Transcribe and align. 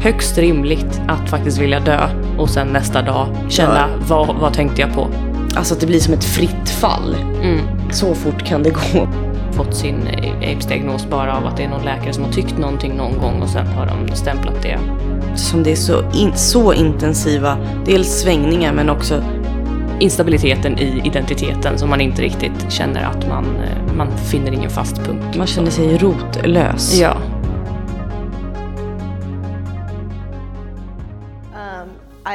högst 0.00 0.38
rimligt 0.38 1.00
att 1.08 1.30
faktiskt 1.30 1.58
vilja 1.58 1.80
dö 1.80 2.08
och 2.38 2.50
sen 2.50 2.68
nästa 2.68 3.02
dag 3.02 3.28
känna 3.48 3.88
vad, 4.08 4.36
vad 4.36 4.54
tänkte 4.54 4.80
jag 4.80 4.94
på. 4.94 5.08
Alltså 5.56 5.74
att 5.74 5.80
det 5.80 5.86
blir 5.86 6.00
som 6.00 6.14
ett 6.14 6.24
fritt 6.24 6.68
fall. 6.68 7.16
Mm. 7.42 7.60
Så 7.90 8.14
fort 8.14 8.44
kan 8.44 8.62
det 8.62 8.70
gå. 8.70 9.08
Fått 9.52 9.74
sin 9.76 10.08
aids-diagnos 10.42 11.06
bara 11.10 11.36
av 11.36 11.46
att 11.46 11.56
det 11.56 11.64
är 11.64 11.68
någon 11.68 11.84
läkare 11.84 12.12
som 12.12 12.24
har 12.24 12.32
tyckt 12.32 12.58
någonting 12.58 12.96
någon 12.96 13.18
gång 13.18 13.42
och 13.42 13.48
sen 13.48 13.66
har 13.66 13.86
de 13.86 14.16
stämplat 14.16 14.62
det. 14.62 14.78
Som 15.36 15.62
det 15.62 15.72
är 15.72 15.76
så, 15.76 16.02
in, 16.14 16.36
så 16.36 16.72
intensiva, 16.72 17.56
dels 17.86 18.20
svängningar 18.20 18.72
men 18.72 18.90
också 18.90 19.22
Instabiliteten 20.00 20.78
i 20.78 21.00
identiteten 21.04 21.78
som 21.78 21.90
man 21.90 22.00
inte 22.00 22.22
riktigt 22.22 22.72
känner 22.72 23.02
att 23.02 23.28
man, 23.28 23.44
eh, 23.44 23.94
man 23.96 24.08
finner 24.18 24.52
ingen 24.52 24.70
fast 24.70 24.96
punkt. 24.96 25.36
man 25.36 25.46
känner 25.46 25.70
sig 25.70 25.98
rotlös. 25.98 27.00
Ja. 27.00 27.16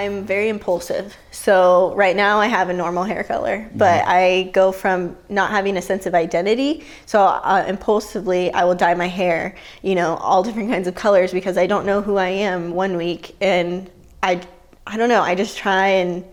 I'm 0.05 0.25
very 0.25 0.49
impulsive. 0.49 1.15
So 1.31 1.93
right 1.95 2.15
now 2.15 2.39
I 2.39 2.47
have 2.47 2.69
a 2.69 2.73
normal 2.73 3.03
hair 3.03 3.23
color, 3.23 3.69
but 3.75 4.03
I 4.07 4.51
go 4.53 4.71
from 4.71 5.17
not 5.29 5.51
having 5.51 5.77
a 5.77 5.81
sense 5.81 6.05
of 6.05 6.15
identity. 6.15 6.85
So 7.05 7.19
uh, 7.21 7.65
impulsively, 7.67 8.51
I 8.53 8.63
will 8.63 8.75
dye 8.75 8.93
my 8.93 9.07
hair, 9.07 9.55
you 9.81 9.95
know, 9.95 10.15
all 10.17 10.43
different 10.43 10.69
kinds 10.69 10.87
of 10.87 10.95
colors 10.95 11.31
because 11.33 11.57
I 11.57 11.67
don't 11.67 11.85
know 11.85 12.01
who 12.01 12.15
I 12.17 12.29
am 12.29 12.73
one 12.73 12.97
week, 12.97 13.35
and 13.41 13.89
I, 14.23 14.41
I 14.87 14.97
don't 14.97 15.09
know. 15.09 15.21
I 15.21 15.35
just 15.35 15.57
try 15.57 15.87
and 15.87 16.23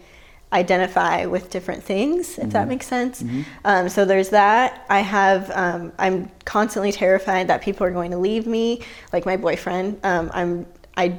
identify 0.52 1.25
with 1.25 1.49
different 1.49 1.83
things, 1.83 2.39
if 2.39 2.51
that 2.51 2.69
makes 2.69 2.87
sense. 2.87 3.23
Um, 3.65 3.89
so 3.89 4.05
there's 4.05 4.29
that. 4.29 4.85
I 4.91 5.01
have, 5.01 5.51
um, 5.55 5.93
I'm 5.99 6.30
constantly 6.45 6.93
terrified 6.93 7.49
that 7.49 7.63
people 7.63 7.87
are 7.87 7.91
going 7.91 8.11
to 8.11 8.18
leave 8.18 8.46
me, 8.46 8.83
like 9.15 9.24
my 9.24 9.39
boyfriend. 9.39 9.99
Um, 10.05 10.30
I'm, 10.35 10.66
I 10.96 11.18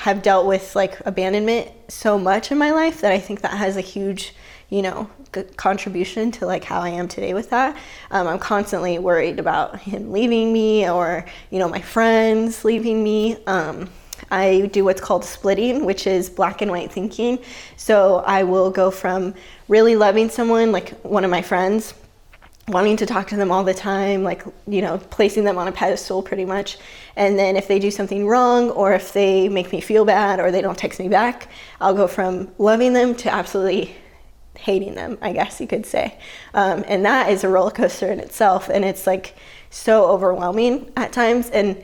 have 0.00 0.22
dealt 0.22 0.46
with 0.46 0.74
like 0.74 0.98
abandonment 1.06 1.70
so 1.88 2.18
much 2.18 2.50
in 2.50 2.58
my 2.58 2.70
life 2.70 3.00
that 3.02 3.12
I 3.12 3.18
think 3.18 3.42
that 3.42 3.52
has 3.52 3.76
a 3.76 3.80
huge, 3.80 4.34
you 4.70 4.82
know, 4.82 5.08
contribution 5.56 6.30
to 6.32 6.46
like 6.46 6.64
how 6.64 6.80
I 6.80 6.90
am 6.90 7.08
today 7.08 7.34
with 7.34 7.50
that. 7.50 7.76
Um, 8.10 8.26
I'm 8.26 8.38
constantly 8.38 8.98
worried 8.98 9.38
about 9.38 9.80
him 9.80 10.12
leaving 10.12 10.52
me 10.52 10.88
or, 10.88 11.24
you 11.50 11.58
know, 11.58 11.68
my 11.68 11.80
friends 11.80 12.64
leaving 12.64 13.02
me. 13.02 13.36
Um, 13.46 13.88
I 14.30 14.70
do 14.72 14.84
what's 14.84 15.00
called 15.00 15.24
splitting, 15.24 15.84
which 15.84 16.06
is 16.06 16.30
black 16.30 16.62
and 16.62 16.70
white 16.70 16.90
thinking. 16.90 17.38
So 17.76 18.18
I 18.26 18.44
will 18.44 18.70
go 18.70 18.90
from 18.90 19.34
really 19.68 19.96
loving 19.96 20.30
someone, 20.30 20.72
like 20.72 20.90
one 21.02 21.24
of 21.24 21.30
my 21.30 21.42
friends, 21.42 21.94
wanting 22.68 22.96
to 22.96 23.06
talk 23.06 23.28
to 23.28 23.36
them 23.36 23.50
all 23.50 23.64
the 23.64 23.74
time, 23.74 24.22
like, 24.22 24.42
you 24.66 24.82
know, 24.82 24.98
placing 25.10 25.44
them 25.44 25.58
on 25.58 25.66
a 25.66 25.72
pedestal 25.72 26.22
pretty 26.22 26.44
much. 26.44 26.78
And 27.16 27.38
then 27.38 27.56
if 27.56 27.66
they 27.66 27.78
do 27.78 27.90
something 27.90 28.26
wrong 28.26 28.70
or 28.70 28.92
if 28.92 29.12
they 29.12 29.48
make 29.48 29.72
me 29.72 29.80
feel 29.80 30.04
bad 30.04 30.38
or 30.38 30.50
they 30.50 30.62
don't 30.62 30.78
text 30.78 31.00
me 31.00 31.08
back, 31.08 31.48
I'll 31.80 31.94
go 31.94 32.06
from 32.06 32.50
loving 32.58 32.92
them 32.92 33.14
to 33.16 33.32
absolutely 33.32 33.96
hating 34.56 34.94
them, 34.94 35.18
I 35.20 35.32
guess 35.32 35.60
you 35.60 35.66
could 35.66 35.84
say. 35.86 36.16
Um, 36.54 36.84
and 36.86 37.04
that 37.04 37.30
is 37.30 37.42
a 37.42 37.48
roller 37.48 37.70
coaster 37.72 38.12
in 38.12 38.20
itself. 38.20 38.68
And 38.68 38.84
it's 38.84 39.06
like 39.06 39.34
so 39.70 40.06
overwhelming 40.06 40.92
at 40.96 41.12
times. 41.12 41.50
And 41.50 41.82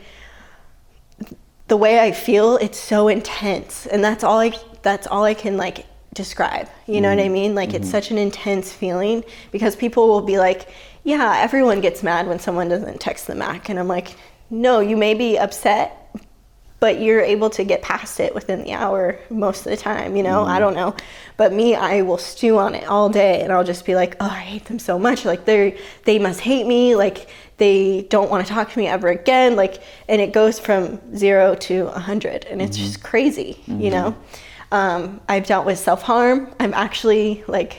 the 1.66 1.76
way 1.76 1.98
I 1.98 2.12
feel, 2.12 2.56
it's 2.58 2.78
so 2.78 3.08
intense. 3.08 3.86
And 3.86 4.02
that's 4.04 4.22
all 4.22 4.38
I, 4.38 4.52
that's 4.82 5.06
all 5.08 5.24
I 5.24 5.34
can 5.34 5.56
like 5.56 5.86
describe. 6.14 6.68
You 6.86 7.00
know 7.00 7.10
what 7.10 7.18
I 7.18 7.24
mm-hmm. 7.24 7.32
mean? 7.32 7.54
Like 7.54 7.74
it's 7.74 7.86
mm-hmm. 7.86 7.90
such 7.90 8.10
an 8.10 8.18
intense 8.18 8.72
feeling 8.72 9.24
because 9.52 9.76
people 9.76 10.08
will 10.08 10.22
be 10.22 10.38
like, 10.38 10.68
yeah, 11.04 11.36
everyone 11.38 11.80
gets 11.80 12.02
mad 12.02 12.26
when 12.26 12.38
someone 12.38 12.68
doesn't 12.68 13.00
text 13.00 13.26
them 13.26 13.38
back. 13.38 13.68
And 13.68 13.78
I'm 13.78 13.88
like, 13.88 14.16
no, 14.50 14.80
you 14.80 14.96
may 14.96 15.14
be 15.14 15.38
upset, 15.38 15.94
but 16.80 17.00
you're 17.00 17.20
able 17.20 17.50
to 17.50 17.64
get 17.64 17.82
past 17.82 18.20
it 18.20 18.34
within 18.34 18.62
the 18.62 18.72
hour 18.72 19.18
most 19.30 19.66
of 19.66 19.70
the 19.70 19.76
time, 19.76 20.16
you 20.16 20.22
know? 20.22 20.44
I 20.44 20.52
mm-hmm. 20.52 20.60
don't 20.60 20.74
know. 20.74 20.96
But 21.36 21.52
me, 21.52 21.74
I 21.74 22.02
will 22.02 22.18
stew 22.18 22.58
on 22.58 22.74
it 22.74 22.86
all 22.88 23.08
day 23.08 23.42
and 23.42 23.52
I'll 23.52 23.64
just 23.64 23.84
be 23.84 23.94
like, 23.94 24.16
oh, 24.20 24.26
I 24.26 24.40
hate 24.40 24.64
them 24.66 24.78
so 24.78 24.98
much. 24.98 25.24
Like 25.24 25.44
they 25.44 25.78
they 26.04 26.18
must 26.18 26.40
hate 26.40 26.66
me. 26.66 26.94
Like 26.94 27.28
they 27.58 28.02
don't 28.10 28.30
want 28.30 28.46
to 28.46 28.52
talk 28.52 28.72
to 28.72 28.78
me 28.78 28.86
ever 28.86 29.08
again. 29.08 29.56
Like 29.56 29.82
and 30.08 30.20
it 30.20 30.32
goes 30.32 30.58
from 30.58 31.16
zero 31.16 31.54
to 31.54 31.88
a 31.88 31.98
hundred 32.00 32.44
and 32.46 32.62
it's 32.62 32.76
just 32.76 33.02
crazy, 33.02 33.60
you 33.66 33.90
know? 33.90 34.16
Um, 34.70 35.20
I've 35.28 35.46
dealt 35.46 35.66
with 35.66 35.78
self-harm. 35.78 36.48
I'm 36.60 36.74
actually 36.74 37.42
like 37.46 37.76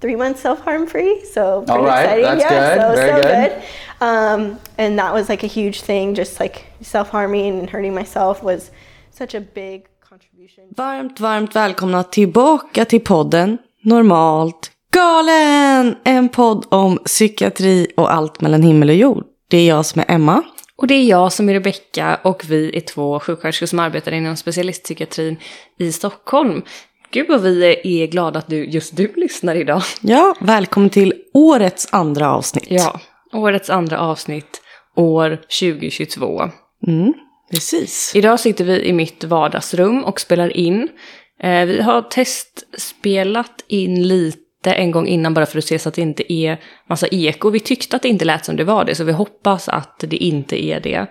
three 0.00 0.16
months 0.16 0.40
self-harm 0.40 0.86
free, 0.86 1.24
so 1.34 1.62
pretty 1.62 1.72
All 1.72 1.84
right, 1.86 2.04
exciting. 2.04 2.24
that's 2.24 2.42
yeah, 2.42 2.74
good, 2.74 2.82
so 2.82 2.94
very 2.94 3.10
so 3.10 3.28
good. 3.28 3.50
good. 3.50 3.62
Um, 4.00 4.58
and 4.78 4.98
that 4.98 5.12
was 5.14 5.28
like 5.28 5.42
a 5.44 5.46
huge 5.46 5.82
thing, 5.82 6.14
just 6.14 6.40
like 6.40 6.64
self-harming 6.80 7.58
and 7.58 7.70
hurting 7.70 7.94
myself 7.94 8.42
was 8.42 8.70
such 9.10 9.34
a 9.34 9.40
big 9.40 9.82
contribution. 10.08 10.64
Varmt, 10.76 11.20
varmt 11.20 11.56
välkomna 11.56 12.02
tillbaka 12.02 12.84
till 12.84 13.00
podden 13.00 13.58
Normalt 13.82 14.70
galen! 14.92 15.96
En 16.04 16.28
podd 16.28 16.66
om 16.68 16.98
psykiatri 17.04 17.86
och 17.96 18.12
allt 18.12 18.40
mellan 18.40 18.62
himmel 18.62 18.88
och 18.88 18.94
jord. 18.94 19.24
Det 19.48 19.58
är 19.58 19.68
jag 19.68 19.86
som 19.86 20.00
är 20.00 20.14
Emma. 20.14 20.42
Och 20.80 20.86
det 20.86 20.94
är 20.94 21.04
jag 21.04 21.32
som 21.32 21.48
är 21.48 21.52
Rebecka 21.52 22.20
och 22.22 22.44
vi 22.48 22.76
är 22.76 22.80
två 22.80 23.20
sjuksköterskor 23.20 23.66
som 23.66 23.78
arbetar 23.78 24.12
inom 24.12 24.36
specialistpsykiatrin 24.36 25.36
i 25.78 25.92
Stockholm. 25.92 26.62
Gud 27.10 27.28
vad 27.28 27.40
vi 27.40 28.02
är 28.02 28.06
glada 28.06 28.38
att 28.38 28.46
du, 28.46 28.64
just 28.64 28.96
du 28.96 29.12
lyssnar 29.16 29.54
idag. 29.54 29.82
Ja, 30.00 30.34
välkommen 30.40 30.90
till 30.90 31.14
årets 31.34 31.88
andra 31.92 32.30
avsnitt. 32.32 32.66
Ja, 32.68 33.00
årets 33.32 33.70
andra 33.70 33.98
avsnitt, 33.98 34.62
år 34.96 35.36
2022. 35.60 36.42
Precis. 37.50 38.12
Idag 38.14 38.40
sitter 38.40 38.64
vi 38.64 38.84
i 38.84 38.92
mitt 38.92 39.24
vardagsrum 39.24 40.04
och 40.04 40.20
spelar 40.20 40.56
in. 40.56 40.88
Eh, 41.42 41.66
vi 41.66 41.82
har 41.82 42.02
testspelat 42.02 43.64
in 43.68 44.08
lite 44.08 44.49
en 44.66 44.90
gång 44.90 45.06
innan 45.06 45.34
bara 45.34 45.46
för 45.46 45.58
att 45.58 45.64
se 45.64 45.78
så 45.78 45.88
att 45.88 45.94
det 45.94 46.02
inte 46.02 46.32
är 46.32 46.60
massa 46.88 47.06
eko. 47.10 47.50
Vi 47.50 47.60
tyckte 47.60 47.96
att 47.96 48.02
det 48.02 48.08
inte 48.08 48.24
lät 48.24 48.44
som 48.44 48.56
det 48.56 48.64
var 48.64 48.84
det, 48.84 48.94
så 48.94 49.04
vi 49.04 49.12
hoppas 49.12 49.68
att 49.68 50.04
det 50.08 50.16
inte 50.16 50.64
är 50.64 50.80
det. 50.80 51.06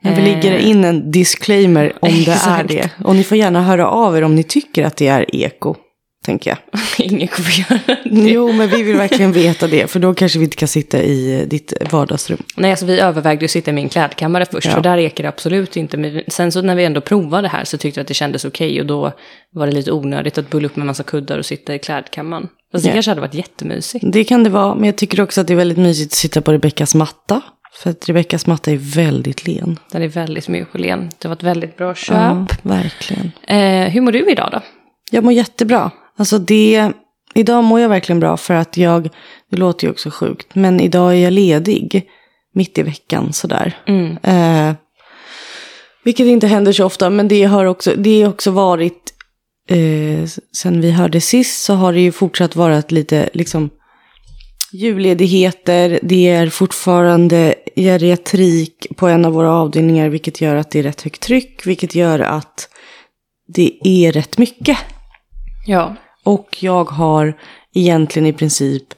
Men 0.00 0.14
vi 0.14 0.22
lägger 0.22 0.58
in 0.58 0.84
en 0.84 1.10
disclaimer 1.10 1.92
om 2.00 2.24
det 2.24 2.38
är 2.46 2.64
det. 2.64 2.90
Och 3.04 3.16
ni 3.16 3.24
får 3.24 3.38
gärna 3.38 3.62
höra 3.62 3.88
av 3.88 4.16
er 4.16 4.22
om 4.22 4.34
ni 4.34 4.42
tycker 4.42 4.84
att 4.84 4.96
det 4.96 5.08
är 5.08 5.36
eko, 5.36 5.76
tänker 6.22 6.50
jag. 6.50 6.58
Ingen 7.12 7.28
kommer 7.28 7.50
göra 7.70 7.80
det. 8.04 8.30
Jo, 8.30 8.52
men 8.52 8.68
vi 8.68 8.82
vill 8.82 8.96
verkligen 8.96 9.32
veta 9.32 9.66
det, 9.66 9.90
för 9.90 10.00
då 10.00 10.14
kanske 10.14 10.38
vi 10.38 10.44
inte 10.44 10.56
kan 10.56 10.68
sitta 10.68 11.02
i 11.02 11.40
eh, 11.40 11.48
ditt 11.48 11.72
vardagsrum. 11.90 12.42
Nej, 12.56 12.70
alltså 12.70 12.86
vi 12.86 13.00
övervägde 13.00 13.44
att 13.44 13.50
sitta 13.50 13.70
i 13.70 13.74
min 13.74 13.88
klädkammare 13.88 14.46
först, 14.46 14.66
Ja. 14.66 14.72
för 14.74 14.80
där 14.80 14.98
ekar 14.98 15.22
det 15.22 15.28
absolut 15.28 15.76
inte. 15.76 15.96
Men 15.96 16.22
sen 16.28 16.52
så 16.52 16.62
när 16.62 16.74
vi 16.74 16.84
ändå 16.84 17.00
provade 17.00 17.42
det 17.42 17.48
här 17.48 17.64
så 17.64 17.78
tyckte 17.78 18.00
jag 18.00 18.02
att 18.02 18.08
det 18.08 18.14
kändes 18.14 18.44
okej 18.44 18.80
och 18.80 18.86
då 18.86 19.12
var 19.54 19.66
det 19.66 19.72
lite 19.72 19.92
onödigt 19.92 20.38
att 20.38 20.50
bulla 20.50 20.66
upp 20.66 20.76
med 20.76 20.86
massa 20.86 21.02
kuddar 21.02 21.38
och 21.38 21.46
sitta 21.46 21.74
i 21.74 21.78
klädkammaren. 21.78 22.48
Fast 22.72 22.84
det 22.84 22.92
kanske 22.92 23.10
hade 23.10 23.20
varit 23.20 23.34
jättemysigt. 23.34 24.04
Det 24.12 24.24
kan 24.24 24.44
det 24.44 24.50
vara, 24.50 24.74
men 24.74 24.84
jag 24.84 24.96
tycker 24.96 25.20
också 25.20 25.40
att 25.40 25.46
det 25.46 25.52
är 25.52 25.56
väldigt 25.56 25.78
mysigt 25.78 26.12
att 26.12 26.16
sitta 26.16 26.40
på 26.40 26.52
Rebeckas 26.52 26.94
matta. 26.94 27.40
För 27.82 27.90
att 27.90 28.08
Rebeckas 28.08 28.46
matta 28.46 28.70
är 28.70 28.76
väldigt 28.76 29.46
len. 29.46 29.78
Den 29.92 30.02
är 30.02 30.08
väldigt 30.08 30.48
mjuk 30.48 30.68
och 30.74 30.80
len. 30.80 31.10
Det 31.18 31.28
var 31.28 31.34
ett 31.36 31.42
väldigt 31.42 31.76
bra 31.76 31.94
köp. 31.94 32.16
Ja, 32.16 32.46
verkligen. 32.62 33.32
Eh, 33.46 33.88
hur 33.92 34.00
mår 34.00 34.12
du 34.12 34.30
idag 34.30 34.48
då? 34.52 34.60
Jag 35.10 35.24
mår 35.24 35.32
jättebra. 35.32 35.90
Alltså 36.22 36.38
det, 36.38 36.92
idag 37.34 37.64
mår 37.64 37.80
jag 37.80 37.88
verkligen 37.88 38.20
bra 38.20 38.36
för 38.36 38.54
att 38.54 38.76
jag, 38.76 39.08
det 39.50 39.56
låter 39.56 39.86
ju 39.86 39.90
också 39.90 40.10
sjukt, 40.10 40.54
men 40.54 40.80
idag 40.80 41.12
är 41.12 41.16
jag 41.16 41.32
ledig 41.32 42.08
mitt 42.54 42.78
i 42.78 42.82
veckan 42.82 43.32
sådär. 43.32 43.78
Eh, 44.22 44.74
vilket 46.04 46.26
inte 46.26 46.46
händer 46.46 46.72
så 46.72 46.84
ofta, 46.84 47.10
men 47.10 47.28
det 47.28 47.44
har 47.44 47.64
också, 47.64 47.92
det 47.96 48.22
har 48.22 48.30
också 48.30 48.50
varit, 48.50 49.12
eh, 49.68 50.28
sen 50.56 50.80
vi 50.80 50.90
hörde 50.90 51.20
sist 51.20 51.64
så 51.64 51.74
har 51.74 51.92
det 51.92 52.00
ju 52.00 52.12
fortsatt 52.12 52.56
vara 52.56 52.82
lite 52.88 53.28
liksom 53.32 53.70
julledigheter, 54.72 55.98
det 56.02 56.28
är 56.28 56.48
fortfarande 56.48 57.54
geriatrik 57.76 58.86
på 58.96 59.08
en 59.08 59.24
av 59.24 59.32
våra 59.32 59.52
avdelningar, 59.52 60.08
vilket 60.08 60.40
gör 60.40 60.54
att 60.54 60.70
det 60.70 60.78
är 60.78 60.82
rätt 60.82 61.02
högt 61.02 61.22
tryck, 61.22 61.66
vilket 61.66 61.94
gör 61.94 62.20
att 62.20 62.68
det 63.54 63.78
är 63.82 64.12
rätt 64.12 64.38
mycket. 64.38 64.78
Ja. 65.66 65.96
Och 66.24 66.56
jag 66.60 66.84
har 66.84 67.34
egentligen 67.74 68.26
i 68.26 68.32
princip, 68.32 68.94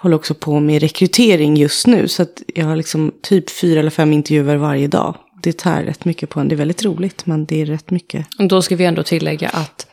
håller 0.00 0.16
också 0.16 0.34
på 0.34 0.60
med 0.60 0.82
rekrytering 0.82 1.56
just 1.56 1.86
nu. 1.86 2.08
Så 2.08 2.22
att 2.22 2.42
jag 2.54 2.66
har 2.66 2.76
liksom 2.76 3.12
typ 3.22 3.50
fyra 3.50 3.80
eller 3.80 3.90
fem 3.90 4.12
intervjuer 4.12 4.56
varje 4.56 4.88
dag. 4.88 5.14
Det 5.42 5.58
tar 5.58 5.82
rätt 5.82 6.04
mycket 6.04 6.28
på 6.28 6.40
en. 6.40 6.48
Det 6.48 6.54
är 6.54 6.56
väldigt 6.56 6.84
roligt, 6.84 7.26
men 7.26 7.44
det 7.46 7.62
är 7.62 7.66
rätt 7.66 7.90
mycket. 7.90 8.26
Och 8.38 8.48
då 8.48 8.62
ska 8.62 8.76
vi 8.76 8.84
ändå 8.84 9.02
tillägga 9.02 9.48
att 9.48 9.86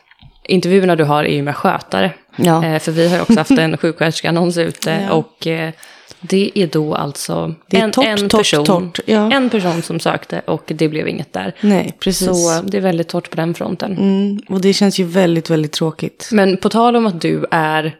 intervjuerna 0.44 0.96
du 0.96 1.04
har 1.04 1.24
är 1.24 1.34
ju 1.34 1.42
med 1.42 1.56
skötare. 1.56 2.12
Ja. 2.36 2.64
Eh, 2.64 2.78
för 2.78 2.92
vi 2.92 3.08
har 3.08 3.16
ju 3.16 3.22
också 3.22 3.38
haft 3.38 3.50
en 3.50 3.76
sjuksköterskeannons 3.76 4.58
ute 4.58 4.90
Ja. 5.08 5.12
och 5.12 5.46
eh, 5.46 5.72
det 6.20 6.50
är 6.54 6.66
då 6.66 6.94
alltså 6.94 7.54
är 7.70 7.78
en, 7.82 7.90
torrt, 7.92 8.06
en, 8.06 8.28
torrt, 8.28 8.40
person, 8.40 8.64
torrt, 8.64 9.00
ja. 9.06 9.32
en 9.32 9.50
person 9.50 9.82
som 9.82 10.00
sökte 10.00 10.40
och 10.46 10.62
det 10.66 10.88
blev 10.88 11.08
inget 11.08 11.32
där. 11.32 11.54
Nej, 11.60 11.96
precis. 11.98 12.26
Så 12.26 12.62
det 12.62 12.76
är 12.76 12.80
väldigt 12.82 13.08
torrt 13.08 13.30
på 13.30 13.36
den 13.36 13.54
fronten. 13.54 13.96
Mm, 13.98 14.40
och 14.48 14.60
det 14.60 14.72
känns 14.72 15.00
ju 15.00 15.04
väldigt, 15.04 15.50
väldigt 15.50 15.72
tråkigt. 15.72 16.28
Men 16.32 16.56
på 16.56 16.68
tal 16.68 16.96
om 16.96 17.06
att 17.06 17.20
du 17.20 17.46
är 17.50 17.96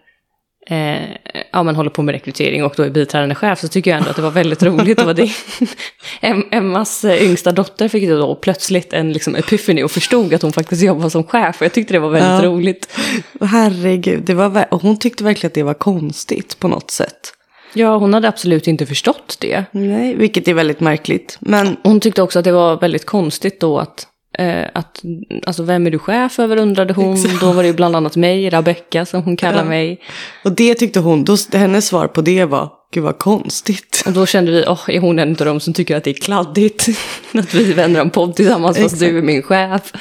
eh, 0.70 1.08
ja, 1.52 1.62
men 1.62 1.76
håller 1.76 1.90
på 1.90 2.02
med 2.02 2.12
rekrytering 2.12 2.64
och 2.64 2.74
då 2.76 2.82
är 2.82 2.90
biträdande 2.90 3.34
chef 3.34 3.60
så 3.60 3.68
tycker 3.68 3.90
jag 3.90 3.98
ändå 3.98 4.10
att 4.10 4.16
det 4.16 4.22
var 4.22 4.30
väldigt 4.30 4.62
roligt. 4.62 5.00
Och 5.02 5.14
det, 5.14 5.22
Em- 6.20 6.48
Emmas 6.50 7.04
eh, 7.04 7.22
yngsta 7.24 7.52
dotter 7.52 7.88
fick 7.88 8.08
då 8.08 8.34
plötsligt 8.34 8.92
en 8.92 9.12
liksom, 9.12 9.34
epiphany 9.36 9.82
och 9.82 9.90
förstod 9.90 10.34
att 10.34 10.42
hon 10.42 10.52
faktiskt 10.52 10.82
jobbar 10.82 11.08
som 11.08 11.24
chef. 11.24 11.56
Och 11.60 11.64
jag 11.64 11.72
tyckte 11.72 11.94
det 11.94 11.98
var 12.00 12.10
väldigt 12.10 12.44
Ja. 12.44 12.50
roligt. 12.50 12.98
Herregud, 13.40 14.22
det 14.22 14.34
var, 14.34 14.66
hon 14.70 14.98
tyckte 14.98 15.24
verkligen 15.24 15.50
att 15.50 15.54
det 15.54 15.62
var 15.62 15.74
konstigt 15.74 16.58
på 16.58 16.68
något 16.68 16.90
sätt. 16.90 17.34
Ja, 17.72 17.96
hon 17.96 18.14
hade 18.14 18.28
absolut 18.28 18.66
inte 18.66 18.86
förstått 18.86 19.36
det. 19.40 19.64
Nej, 19.70 20.14
vilket 20.14 20.48
är 20.48 20.54
väldigt 20.54 20.80
märkligt. 20.80 21.36
Men 21.40 21.76
Hon 21.82 22.00
tyckte 22.00 22.22
också 22.22 22.38
att 22.38 22.44
det 22.44 22.52
var 22.52 22.80
väldigt 22.80 23.06
konstigt 23.06 23.60
då 23.60 23.78
att, 23.78 24.06
eh, 24.38 24.64
att 24.74 25.02
alltså 25.46 25.62
vem 25.62 25.86
är 25.86 25.90
du 25.90 25.98
chef 25.98 26.38
över 26.38 26.56
undrade 26.56 26.94
hon. 26.94 27.16
Då 27.40 27.52
var 27.52 27.62
det 27.62 27.66
ju 27.66 27.74
bland 27.74 27.96
annat 27.96 28.16
mig, 28.16 28.50
Rebecka 28.50 29.06
som 29.06 29.22
hon 29.22 29.36
kallar 29.36 29.64
mig. 29.64 30.00
Och 30.44 30.52
det 30.52 30.74
tyckte 30.74 31.00
hon, 31.00 31.24
då, 31.24 31.36
hennes 31.52 31.86
svar 31.86 32.06
på 32.06 32.20
det 32.20 32.44
var, 32.44 32.70
gud 32.92 33.04
vad 33.04 33.18
konstigt. 33.18 34.02
Och 34.06 34.12
då 34.12 34.26
kände 34.26 34.52
vi, 34.52 34.64
åh, 34.66 34.80
är 34.88 35.00
hon 35.00 35.18
en 35.18 35.30
av 35.30 35.36
dem 35.36 35.60
som 35.60 35.74
tycker 35.74 35.96
att 35.96 36.04
det 36.04 36.10
är 36.10 36.14
kladdigt? 36.14 36.88
att 37.32 37.54
vi 37.54 37.72
vänder 37.72 38.00
en 38.00 38.10
podd 38.10 38.36
tillsammans 38.36 38.78
fast 38.78 39.00
du 39.00 39.18
är 39.18 39.22
min 39.22 39.42
chef. 39.42 39.92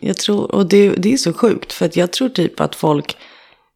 Jag 0.00 0.16
tror, 0.16 0.54
och 0.54 0.66
det, 0.66 0.88
det 0.88 1.12
är 1.12 1.16
så 1.16 1.32
sjukt, 1.32 1.72
för 1.72 1.86
att 1.86 1.96
jag 1.96 2.12
tror 2.12 2.28
typ 2.28 2.60
att 2.60 2.74
folk, 2.74 3.16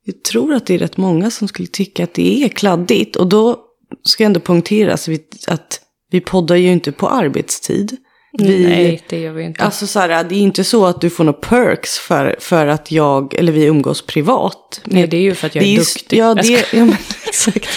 jag 0.06 0.22
tror 0.24 0.54
att 0.54 0.66
det 0.66 0.74
är 0.74 0.78
rätt 0.78 0.96
många 0.96 1.30
som 1.30 1.48
skulle 1.48 1.68
tycka 1.68 2.04
att 2.04 2.14
det 2.14 2.44
är 2.44 2.48
kladdigt. 2.48 3.16
Och 3.16 3.26
då 3.26 3.56
ska 4.02 4.24
ändå 4.24 4.40
poängteras 4.40 5.08
vid- 5.08 5.36
att 5.46 5.80
vi 6.10 6.20
poddar 6.20 6.56
ju 6.56 6.72
inte 6.72 6.92
på 6.92 7.08
arbetstid. 7.08 7.96
Vi, 8.38 8.66
Nej, 8.66 9.02
det 9.08 9.20
gör 9.20 9.32
vi 9.32 9.44
inte. 9.44 9.62
Alltså 9.62 9.86
så 9.86 10.00
här, 10.00 10.08
det 10.24 10.34
är 10.34 10.38
inte 10.38 10.64
så 10.64 10.86
att 10.86 11.00
du 11.00 11.10
får 11.10 11.24
några 11.24 11.38
perks 11.38 11.98
för, 11.98 12.36
för 12.40 12.66
att 12.66 12.92
jag, 12.92 13.34
eller 13.34 13.52
vi 13.52 13.64
umgås 13.64 14.02
privat. 14.06 14.80
Nej, 14.84 15.06
det 15.06 15.16
är 15.16 15.20
ju 15.20 15.34
för 15.34 15.46
att 15.46 15.54
jag 15.54 15.64
är, 15.64 15.68
ju- 15.68 15.78
duktig. 15.78 16.18
Ja, 16.18 16.24
Jag 16.26 16.36
det, 16.36 16.64
ja 16.72 16.84
men, 16.84 16.96
exakt. 17.26 17.68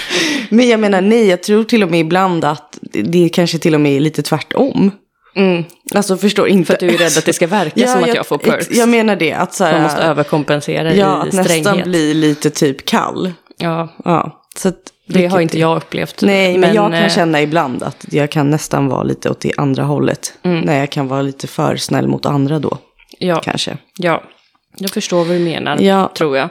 Men 0.49 0.67
jag 0.69 0.79
menar 0.79 1.01
nej, 1.01 1.27
jag 1.27 1.43
tror 1.43 1.63
till 1.63 1.83
och 1.83 1.91
med 1.91 1.99
ibland 1.99 2.45
att 2.45 2.77
det- 2.81 3.01
det 3.01 3.29
kanske 3.29 3.57
till 3.59 3.75
och 3.75 3.81
med 3.81 3.95
är 3.95 3.99
lite 3.99 4.21
tvärtom. 4.21 4.91
Mm, 5.39 5.63
Alltså 5.95 6.17
förstår 6.17 6.47
inte. 6.47 6.65
för 6.67 6.73
att 6.73 6.79
du 6.79 6.87
är 6.87 6.97
rädd 6.97 7.17
att 7.17 7.25
det 7.25 7.33
ska 7.33 7.47
verka 7.47 7.87
som 7.93 8.03
att 8.03 8.15
jag 8.15 8.27
får 8.27 8.37
perks. 8.37 8.67
Jag 8.71 8.89
menar 8.89 9.15
det, 9.15 9.33
att 9.33 9.53
så 9.53 9.63
här, 9.63 9.73
Man 9.73 9.81
måste 9.83 10.01
överkompensera 10.01 10.93
ja, 10.95 11.17
i 11.25 11.27
att 11.27 11.33
nästan 11.33 11.45
stränghet. 11.61 11.85
bli 11.85 12.13
lite 12.13 12.49
typ 12.49 12.85
kall. 12.85 13.31
Ja, 13.57 13.87
Ja, 14.05 14.41
så 14.57 14.69
att, 14.69 14.75
det 15.07 15.25
har 15.27 15.39
inte 15.39 15.59
jag 15.59 15.77
upplevt. 15.77 16.21
Nej, 16.21 16.57
men, 16.57 16.73
jag 16.75 16.91
kan 16.91 16.93
eh, 16.93 17.09
känna 17.09 17.41
ibland 17.41 17.83
att 17.83 18.05
jag 18.11 18.29
kan 18.31 18.49
nästan 18.49 18.87
vara 18.87 19.03
lite 19.03 19.29
åt 19.29 19.39
det 19.39 19.51
andra 19.57 19.83
hållet. 19.83 20.33
Mm. 20.43 20.59
När 20.59 20.79
jag 20.79 20.89
kan 20.89 21.07
vara 21.07 21.21
lite 21.21 21.47
för 21.47 21.75
snäll 21.75 22.07
mot 22.07 22.25
andra 22.25 22.59
då, 22.59 22.77
Ja, 23.19 23.39
kanske. 23.39 23.77
ja, 23.97 24.23
jag 24.77 24.91
förstår 24.91 25.17
vad 25.25 25.35
du 25.35 25.39
menar, 25.39 25.77
Ja. 25.81 26.11
tror 26.17 26.37
jag. 26.37 26.49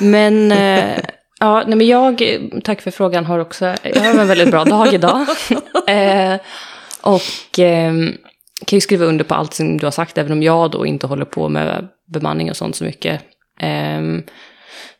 Men, 0.00 0.52
eh, 0.52 0.98
ja, 1.40 1.62
nej, 1.66 1.76
men 1.76 1.86
jag, 1.86 2.38
tack 2.64 2.80
för 2.80 2.90
frågan, 2.90 3.24
har 3.24 3.38
också, 3.38 3.64
jag 3.82 4.00
har 4.00 4.20
en 4.20 4.28
väldigt 4.28 4.50
bra 4.50 4.64
dag 4.64 4.94
idag. 4.94 5.26
eh, 5.86 6.34
och 7.04 7.58
eh, 7.58 7.92
kan 8.66 8.76
ju 8.76 8.80
skriva 8.80 9.04
under 9.04 9.24
på 9.24 9.34
allt 9.34 9.54
som 9.54 9.78
du 9.78 9.86
har 9.86 9.90
sagt, 9.90 10.18
även 10.18 10.32
om 10.32 10.42
jag 10.42 10.70
då 10.70 10.86
inte 10.86 11.06
håller 11.06 11.24
på 11.24 11.48
med 11.48 11.88
bemanning 12.12 12.50
och 12.50 12.56
sånt 12.56 12.76
så 12.76 12.84
mycket. 12.84 13.20
Eh, 13.60 14.00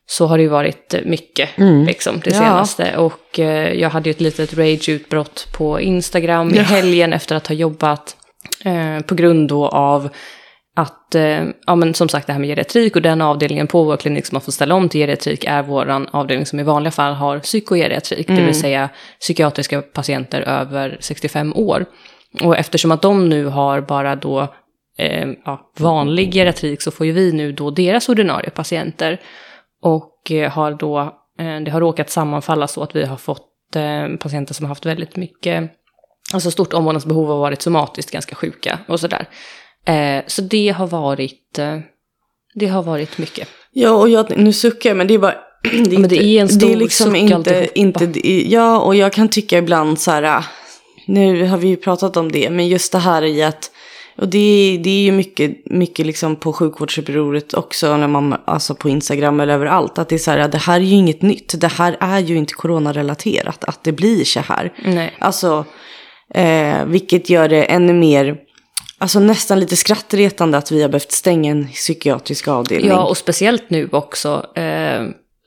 så 0.06 0.27
har 0.27 0.37
det 0.39 0.43
ju 0.43 0.49
varit 0.49 0.95
mycket 1.05 1.49
liksom, 1.87 2.21
det 2.25 2.31
Ja. 2.31 2.37
senaste. 2.39 2.97
Och 2.97 3.39
eh, 3.39 3.73
jag 3.73 3.91
hade 3.91 4.09
ju 4.09 4.11
ett 4.11 4.21
litet 4.21 4.55
rage-utbrott 4.55 5.47
på 5.56 5.81
Instagram 5.81 6.55
i 6.55 6.59
helgen 6.59 7.12
efter 7.12 7.37
att 7.37 7.47
ha 7.47 7.55
jobbat 7.55 8.17
eh, 8.65 9.00
på 9.07 9.15
grund 9.15 9.49
då 9.49 9.69
av 9.69 10.09
att, 10.76 11.15
eh, 11.15 11.44
ja 11.67 11.75
men 11.75 11.94
som 11.94 12.09
sagt 12.09 12.26
det 12.26 12.32
här 12.32 12.41
med 12.41 12.49
geriatrik 12.49 12.97
och 12.97 13.03
den 13.03 13.21
avdelningen 13.21 13.67
på 13.67 13.85
vår 13.85 13.97
klinik 13.97 14.26
som 14.26 14.37
har 14.37 14.41
fått 14.41 14.55
ställa 14.55 14.75
om 14.75 14.88
till 14.88 15.00
geriatrik 15.00 15.44
är 15.44 15.62
våran 15.62 16.09
avdelning 16.12 16.47
som 16.47 16.61
i 16.61 16.62
vanliga 16.62 16.91
fall 16.91 17.15
har 17.15 17.38
psykogeriatrik, 17.38 18.29
det 18.29 18.43
vill 18.43 18.61
säga 18.61 18.88
psykiatriska 19.21 19.82
patienter 19.82 20.41
över 20.41 20.97
65 21.00 21.53
år. 21.56 21.87
Och 22.43 22.56
eftersom 22.56 22.91
att 22.91 23.03
de 23.03 23.29
nu 23.29 23.47
har 23.47 23.81
bara 23.81 24.17
då 24.17 24.55
eh, 24.99 25.29
ja, 25.44 25.73
vanlig 25.79 26.32
geriatrik 26.32 26.82
så 26.82 26.91
får 26.91 27.06
ju 27.06 27.12
vi 27.12 27.32
nu 27.32 27.53
då 27.53 27.71
deras 27.71 28.09
ordinarie 28.09 28.50
patienter. 28.50 29.21
Och 29.82 30.31
eh, 30.31 30.53
har 30.53 30.73
då, 30.73 31.00
eh, 31.38 31.61
det 31.65 31.71
har 31.71 31.81
råkat 31.81 32.11
sammanfalla 32.11 32.69
så 32.69 32.82
att 32.82 32.97
vi 32.97 33.05
har 33.05 33.17
fått 33.17 33.76
eh, 33.76 34.17
patienter 34.21 34.55
som 34.55 34.65
har 34.65 34.69
haft 34.69 34.87
väldigt 34.87 35.17
mycket, 35.17 35.71
alltså 36.32 36.50
stort 36.50 36.73
omvårdnadsbehov 36.73 37.31
och 37.31 37.38
varit 37.38 37.62
somatiskt 37.62 38.11
ganska 38.11 38.35
sjuka 38.35 38.79
och 38.88 39.00
sådär. 39.00 39.29
Eh, 39.85 40.23
så 40.27 40.43
det 40.43 40.69
har 40.69 40.87
varit, 40.87 41.59
eh, 41.59 41.79
det 42.55 42.67
har 42.67 42.83
varit 42.83 43.19
mycket. 43.19 43.49
Ja, 43.73 43.91
och 43.91 44.09
jag, 44.09 44.39
nu 44.39 44.53
suckar 44.53 44.91
jag, 44.91 44.97
men 44.97 45.07
det 45.07 45.15
är 45.15 45.19
bara... 45.19 45.35
Det 45.63 45.95
är, 45.95 45.99
men 45.99 46.09
det 46.11 46.25
är 46.25 46.41
en 46.41 46.47
det 46.47 46.53
stor 46.53 46.71
är 46.71 46.77
liksom 46.77 47.17
inte, 47.17 47.69
inte... 47.75 48.29
Ja, 48.53 48.79
och 48.81 48.97
jag 48.97 49.13
kan 49.13 49.29
tycka 49.29 49.59
ibland 49.59 50.01
så 50.01 50.11
här... 50.11 50.23
ah, 50.23 50.45
Nu 51.07 51.45
har 51.47 51.59
vi 51.59 51.69
ju 51.69 51.77
pratat 51.77 52.17
om 52.17 52.33
det, 52.33 52.51
men 52.51 52.69
just 52.69 52.93
det 52.93 52.99
här 52.99 53.23
i 53.25 53.43
att... 53.43 53.71
Och 54.17 54.29
det, 54.29 54.39
är- 54.39 54.79
det 54.79 54.91
är 54.91 55.03
ju 55.03 55.13
mycket, 55.13 55.57
mycket 55.71 56.07
liksom 56.07 56.37
på 56.37 56.53
sjukvårdsupproret 56.53 57.55
också, 57.55 57.97
när 57.97 58.09
man, 58.09 58.35
alltså 58.45 58.75
på 58.75 58.89
Instagram 58.89 59.41
eller 59.41 59.55
överallt. 59.55 59.99
Att 59.99 60.09
det 60.09 60.15
är 60.15 60.19
så 60.19 60.31
här, 60.31 60.39
ah, 60.39 60.49
det 60.49 60.59
här 60.59 60.77
är 60.81 60.85
ju 60.85 60.95
inget 60.95 61.23
nytt. 61.23 61.61
Det 61.61 61.69
här 61.69 61.97
är 62.01 62.19
ju 62.19 62.37
inte 62.37 62.55
coronarelaterat, 62.55 63.65
att 63.65 63.85
det 63.85 63.93
blir 63.93 64.25
så 64.25 64.41
här. 64.41 64.73
Nej. 64.85 65.13
Alltså, 65.19 65.65
eh, 66.35 66.85
vilket 66.87 67.31
gör 67.31 67.49
det 67.49 67.63
ännu 67.65 67.93
mer... 67.93 68.37
Alltså 68.99 69.20
nästan 69.20 69.61
lite 69.61 69.76
skrattretande 69.76 70.58
att 70.58 70.73
vi 70.73 70.82
har 70.82 70.88
behövt 70.88 71.12
stänga 71.12 71.50
en 71.50 71.69
psykiatrisk 71.69 72.49
avdelning. 72.49 72.88
Ja, 72.91 73.05
och 73.05 73.17
speciellt 73.17 73.70
nu 73.70 73.88
också. 73.93 74.46
Eh, 74.56 75.02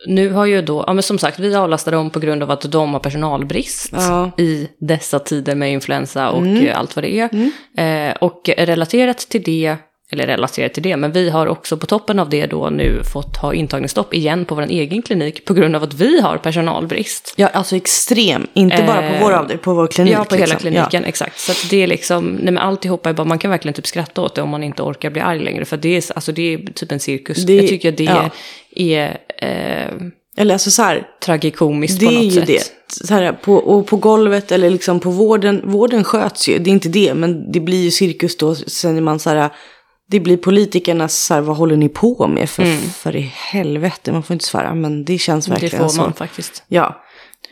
nu 0.07 0.29
har 0.29 0.45
ju 0.45 0.61
då, 0.61 0.83
ja 0.87 0.93
men 0.93 1.03
som 1.03 1.19
sagt, 1.19 1.39
vi 1.39 1.55
avlastar 1.55 1.91
dem 1.91 2.09
på 2.09 2.19
grund 2.19 2.43
av 2.43 2.51
att 2.51 2.71
de 2.71 2.93
har 2.93 2.99
personalbrist 2.99 3.89
Ja. 3.91 4.31
i 4.37 4.67
dessa 4.79 5.19
tider 5.19 5.55
med 5.55 5.71
influensa 5.71 6.29
och 6.29 6.45
eh, 6.45 6.79
allt 6.79 6.95
vad 6.95 7.03
det 7.03 7.19
är. 7.19 7.29
Eh, 8.09 8.15
och 8.15 8.49
relaterat 8.57 9.17
till 9.17 9.43
det, 9.43 9.75
eller 10.11 10.27
relaterat 10.27 10.73
till 10.73 10.83
det, 10.83 10.97
men 10.97 11.11
vi 11.11 11.29
har 11.29 11.47
också 11.47 11.77
på 11.77 11.85
toppen 11.85 12.19
av 12.19 12.29
det 12.29 12.45
då 12.45 12.69
nu 12.69 13.03
fått 13.13 13.37
ha 13.37 13.53
intagningsstopp 13.53 14.13
igen 14.13 14.45
på 14.45 14.55
vår 14.55 14.61
egen 14.61 15.01
klinik 15.01 15.45
på 15.45 15.53
grund 15.53 15.75
av 15.75 15.83
att 15.83 15.93
vi 15.93 16.21
har 16.21 16.37
personalbrist. 16.37 17.33
Ja, 17.37 17.47
alltså 17.47 17.75
extrem. 17.75 18.47
Inte 18.53 18.83
bara 18.87 18.97
på 18.97 19.15
Eh, 19.15 19.21
vår, 19.21 19.31
avdelning, 19.31 19.63
på 19.63 19.73
vår 19.73 19.87
klinik. 19.87 20.13
Ja, 20.13 20.23
på 20.25 20.35
hela 20.35 20.45
liksom. 20.45 20.59
kliniken, 20.59 21.05
exakt. 21.05 21.39
Så 21.39 21.67
det 21.69 21.83
är 21.83 21.87
liksom, 21.87 22.25
nej 22.25 22.43
men 22.53 22.57
alltihopa 22.57 23.09
är 23.09 23.13
bara, 23.13 23.23
man 23.27 23.39
kan 23.39 23.51
verkligen 23.51 23.73
typ 23.73 23.87
skratta 23.87 24.21
åt 24.21 24.35
det 24.35 24.41
om 24.41 24.49
man 24.49 24.63
inte 24.63 24.81
orkar 24.83 25.09
bli 25.09 25.21
arg 25.21 25.39
längre. 25.39 25.65
För 25.65 25.77
det 25.77 25.97
är, 25.97 26.03
alltså 26.15 26.31
det 26.31 26.53
är 26.53 26.57
typ 26.73 26.91
en 26.91 26.99
cirkus. 26.99 27.45
Det- 27.45 27.55
jag 27.55 27.67
tycker 27.67 27.89
att 27.89 27.97
det 27.97 28.03
ja. 28.03 28.29
är 28.75 29.17
eh, 29.41 30.09
Ja. 30.37 30.41
Eller 30.41 30.55
alltså 30.55 30.71
så 30.71 30.81
här, 30.81 31.07
tragikomiskt 31.25 31.99
det 31.99 32.05
på 32.05 32.11
är 32.11 32.15
något 32.15 32.23
ju 32.25 32.31
sätt. 32.31 32.47
det. 32.47 32.61
Så 33.07 33.13
här, 33.13 33.31
på, 33.33 33.53
och 33.55 33.87
på 33.87 33.97
golvet 33.97 34.51
eller 34.51 34.69
liksom 34.69 34.99
på 34.99 35.09
vården. 35.09 35.61
Vården 35.65 36.03
sköts 36.03 36.49
ju, 36.49 36.57
det 36.59 36.69
är 36.69 36.71
inte 36.71 36.89
det. 36.89 37.13
Men 37.13 37.51
det 37.51 37.59
blir 37.59 37.83
ju 37.83 37.91
cirkus 37.91 38.37
då. 38.37 38.55
Sen 38.55 38.97
är 38.97 39.01
man 39.01 39.19
så 39.19 39.29
här, 39.29 39.49
det 40.09 40.19
blir 40.19 40.37
politikernas 40.37 41.15
så 41.17 41.33
här, 41.33 41.41
vad 41.41 41.57
håller 41.57 41.75
ni 41.77 41.89
på 41.89 42.27
med? 42.27 42.49
För, 42.49 42.63
för 42.91 43.15
i 43.15 43.21
helvete, 43.35 44.11
man 44.11 44.23
får 44.23 44.33
inte 44.33 44.45
svära. 44.45 44.73
Men 44.75 45.05
det 45.05 45.17
känns 45.17 45.47
Mm. 45.47 45.55
Det 45.59 45.61
verkligen 45.65 45.89
får 45.89 45.97
man 46.01 46.11
så. 46.11 46.17
faktiskt. 46.17 46.63
Ja. 46.67 47.03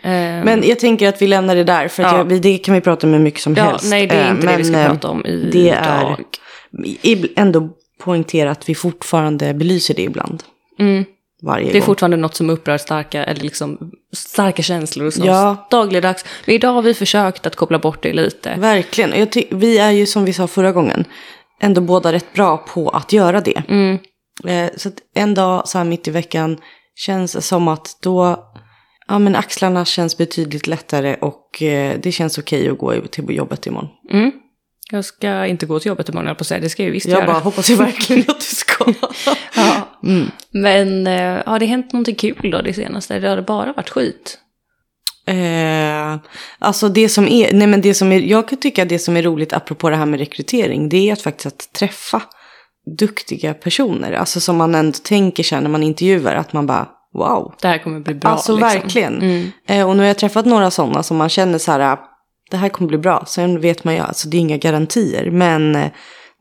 Eh, 0.03 0.11
Men 0.11 0.63
jag 0.67 0.79
tänker 0.79 1.09
att 1.09 1.21
vi 1.21 1.27
lämnar 1.27 1.55
det 1.55 1.63
där. 1.63 1.87
För 1.87 2.03
att 2.03 2.11
Ja. 2.11 2.17
jag, 2.17 2.25
vi- 2.25 2.39
det 2.39 2.57
kan 2.57 2.75
vi 2.75 2.81
prata 2.81 3.07
om 3.07 3.13
hur 3.13 3.19
mycket 3.19 3.41
som 3.41 3.53
ja, 3.55 3.63
helst. 3.63 3.85
nej, 3.89 4.07
det 4.07 4.15
är 4.15 4.25
Eh, 4.25 4.31
inte 4.31 4.47
det 4.47 4.57
vi 4.57 4.63
ska 4.63 4.71
men, 4.71 4.81
eh, 4.85 4.91
prata 4.91 5.07
om 5.07 5.25
idag. 5.25 5.51
det 5.51 5.69
är- 5.69 7.27
ändå 7.35 7.69
poängtera 7.99 8.51
att 8.51 8.69
vi 8.69 8.75
fortfarande 8.75 9.53
belyser 9.53 9.93
det 9.93 10.01
ibland. 10.01 10.43
Mm. 10.79 11.05
Varje 11.41 11.65
Det 11.65 11.71
är 11.71 11.73
gång. 11.79 11.85
fortfarande 11.85 12.17
något 12.17 12.35
som 12.35 12.49
upprör 12.49 12.77
starka, 12.77 13.23
eller 13.23 13.41
liksom, 13.41 13.91
starka 14.13 14.63
känslor 14.63 15.05
hos 15.05 15.17
Ja. 15.17 15.51
oss 15.51 15.57
dagligdags. 15.71 16.25
Men 16.45 16.55
idag 16.55 16.73
har 16.73 16.81
vi 16.81 16.93
försökt 16.93 17.47
att 17.47 17.55
koppla 17.55 17.79
bort 17.79 18.03
det 18.03 18.13
lite. 18.13 18.55
Verkligen. 18.57 19.27
Vi 19.51 19.77
är 19.77 19.91
ju 19.91 20.05
som 20.05 20.25
vi 20.25 20.33
sa 20.33 20.47
förra 20.47 20.71
gången 20.71 21.05
ändå 21.61 21.81
båda 21.81 22.11
rätt 22.13 22.33
bra 22.33 22.57
på 22.57 22.89
att 22.89 23.13
göra 23.13 23.41
det. 23.41 23.63
Mm. 23.69 23.97
Eh, 24.47 24.69
så 24.77 24.89
att 24.89 24.95
en 25.15 25.33
dag 25.33 25.67
så 25.67 25.77
här 25.77 25.85
mitt 25.85 26.07
i 26.07 26.11
veckan 26.11 26.57
känns 26.95 27.47
som 27.47 27.67
att 27.67 27.97
då, 28.01 28.43
ja 29.07 29.19
men 29.19 29.35
axlarna 29.35 29.85
känns 29.85 30.17
betydligt 30.17 30.67
lättare 30.67 31.15
och 31.21 31.61
eh, 31.63 31.99
det 31.99 32.11
känns 32.11 32.37
okej 32.37 32.69
att 32.69 32.77
gå 32.77 33.01
till 33.11 33.35
jobbet 33.35 33.67
imorgon. 33.67 33.89
Mm. 34.11 34.31
Jag 34.91 35.05
ska 35.05 35.45
inte 35.45 35.65
gå 35.65 35.79
till 35.79 35.89
jobbet 35.89 36.09
imorgon, 36.09 36.27
jag 36.27 36.37
på 36.37 36.43
säga. 36.43 36.59
Det 36.59 36.69
ska 36.69 36.83
jag 36.83 36.87
ju 36.87 36.93
visst 36.93 37.07
Jag 37.07 37.17
göra. 37.17 37.25
bara 37.27 37.39
hoppas 37.39 37.69
ju 37.69 37.75
verkligen 37.75 38.21
att 38.27 38.39
du 38.39 38.45
ska. 38.45 38.93
Ja. 39.55 39.87
Mm. 40.03 40.31
Men 40.51 41.07
eh, 41.07 41.43
har 41.45 41.59
det 41.59 41.65
hänt 41.65 41.93
någonting 41.93 42.15
kul 42.15 42.51
då 42.51 42.61
det 42.61 42.73
senaste? 42.73 43.19
Det 43.19 43.29
har 43.29 43.35
det 43.35 43.41
bara 43.41 43.73
varit 43.73 43.89
skit? 43.89 44.39
Eh, 45.27 46.19
alltså 46.59 46.89
det 46.89 47.09
som 47.09 47.27
är, 47.27 47.53
nej 47.53 47.67
men 47.67 47.81
det 47.81 47.93
som 47.93 48.11
är, 48.11 48.19
jag 48.19 48.47
kan 48.47 48.59
tycka 48.59 48.85
det 48.85 48.99
som 48.99 49.17
är 49.17 49.23
roligt 49.23 49.53
apropå 49.53 49.89
det 49.89 49.95
här 49.95 50.05
med 50.05 50.19
rekrytering, 50.19 50.89
det 50.89 51.09
är 51.09 51.13
att 51.13 51.21
faktiskt 51.21 51.45
att 51.45 51.73
träffa 51.73 52.21
duktiga 52.97 53.53
personer. 53.53 54.13
Alltså 54.13 54.39
som 54.39 54.57
man 54.57 54.75
ändå 54.75 54.97
tänker 55.03 55.43
sig 55.43 55.61
när 55.61 55.69
man 55.69 55.83
intervjuar, 55.83 56.35
att 56.35 56.53
man 56.53 56.67
bara 56.67 56.87
wow. 57.13 57.53
Det 57.61 57.67
här 57.67 57.77
kommer 57.77 57.99
bli 57.99 58.13
bra. 58.13 58.31
alltså 58.31 58.55
liksom. 58.55 58.69
verkligen. 58.69 59.21
Mm. 59.21 59.51
Eh, 59.67 59.89
och 59.89 59.95
nu 59.95 60.01
har 60.01 60.07
jag 60.07 60.17
träffat 60.17 60.45
några 60.45 60.71
sådana 60.71 61.03
som 61.03 61.17
man 61.17 61.29
känner 61.29 61.57
så 61.57 61.71
här, 61.71 61.79
ah, 61.79 61.99
det 62.51 62.57
här 62.57 62.69
kommer 62.69 62.87
bli 62.87 62.97
bra. 62.97 63.23
Sen 63.27 63.61
vet 63.61 63.83
man 63.83 63.93
ju, 63.93 63.99
alltså 63.99 64.29
det 64.29 64.37
är 64.37 64.39
inga 64.39 64.57
garantier. 64.57 65.31
Men 65.31 65.75
eh, 65.75 65.91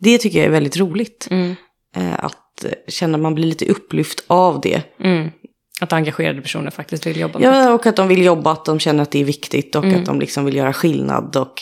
det 0.00 0.18
tycker 0.18 0.38
jag 0.38 0.46
är 0.46 0.50
väldigt 0.50 0.76
roligt. 0.76 1.28
Mm. 1.30 1.54
Eh, 1.96 2.24
att 2.24 2.64
känna 2.88 3.18
att 3.18 3.22
man 3.22 3.34
blir 3.34 3.46
lite 3.46 3.66
upplyft 3.66 4.24
av 4.26 4.60
det. 4.60 4.82
Mm. 5.00 5.30
Att 5.80 5.92
engagerade 5.92 6.42
personer 6.42 6.70
faktiskt 6.70 7.06
vill 7.06 7.20
jobba 7.20 7.38
med 7.38 7.48
Ja, 7.48 7.72
och 7.72 7.86
att 7.86 7.96
de 7.96 8.08
vill 8.08 8.24
jobba, 8.24 8.52
att 8.52 8.64
de 8.64 8.78
känner 8.80 9.02
att 9.02 9.10
det 9.10 9.20
är 9.20 9.24
viktigt 9.24 9.74
och 9.74 9.84
att 9.84 10.04
de 10.04 10.20
liksom 10.20 10.44
vill 10.44 10.56
göra 10.56 10.72
skillnad 10.72 11.36
och 11.36 11.54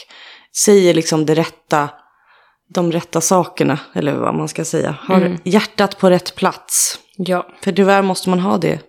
säger 0.56 0.94
liksom 0.94 1.26
det 1.26 1.34
rätta, 1.34 1.88
de 2.74 2.92
rätta 2.92 3.20
sakerna, 3.20 3.78
eller 3.94 4.14
vad 4.14 4.34
man 4.34 4.48
ska 4.48 4.64
säga. 4.64 4.96
Har 5.00 5.38
hjärtat 5.44 5.98
på 5.98 6.10
rätt 6.10 6.34
plats. 6.34 6.98
Ja, 7.16 7.48
För 7.60 7.72
tyvärr 7.72 8.02
måste 8.02 8.30
man 8.30 8.40
ha 8.40 8.58
det 8.58 8.80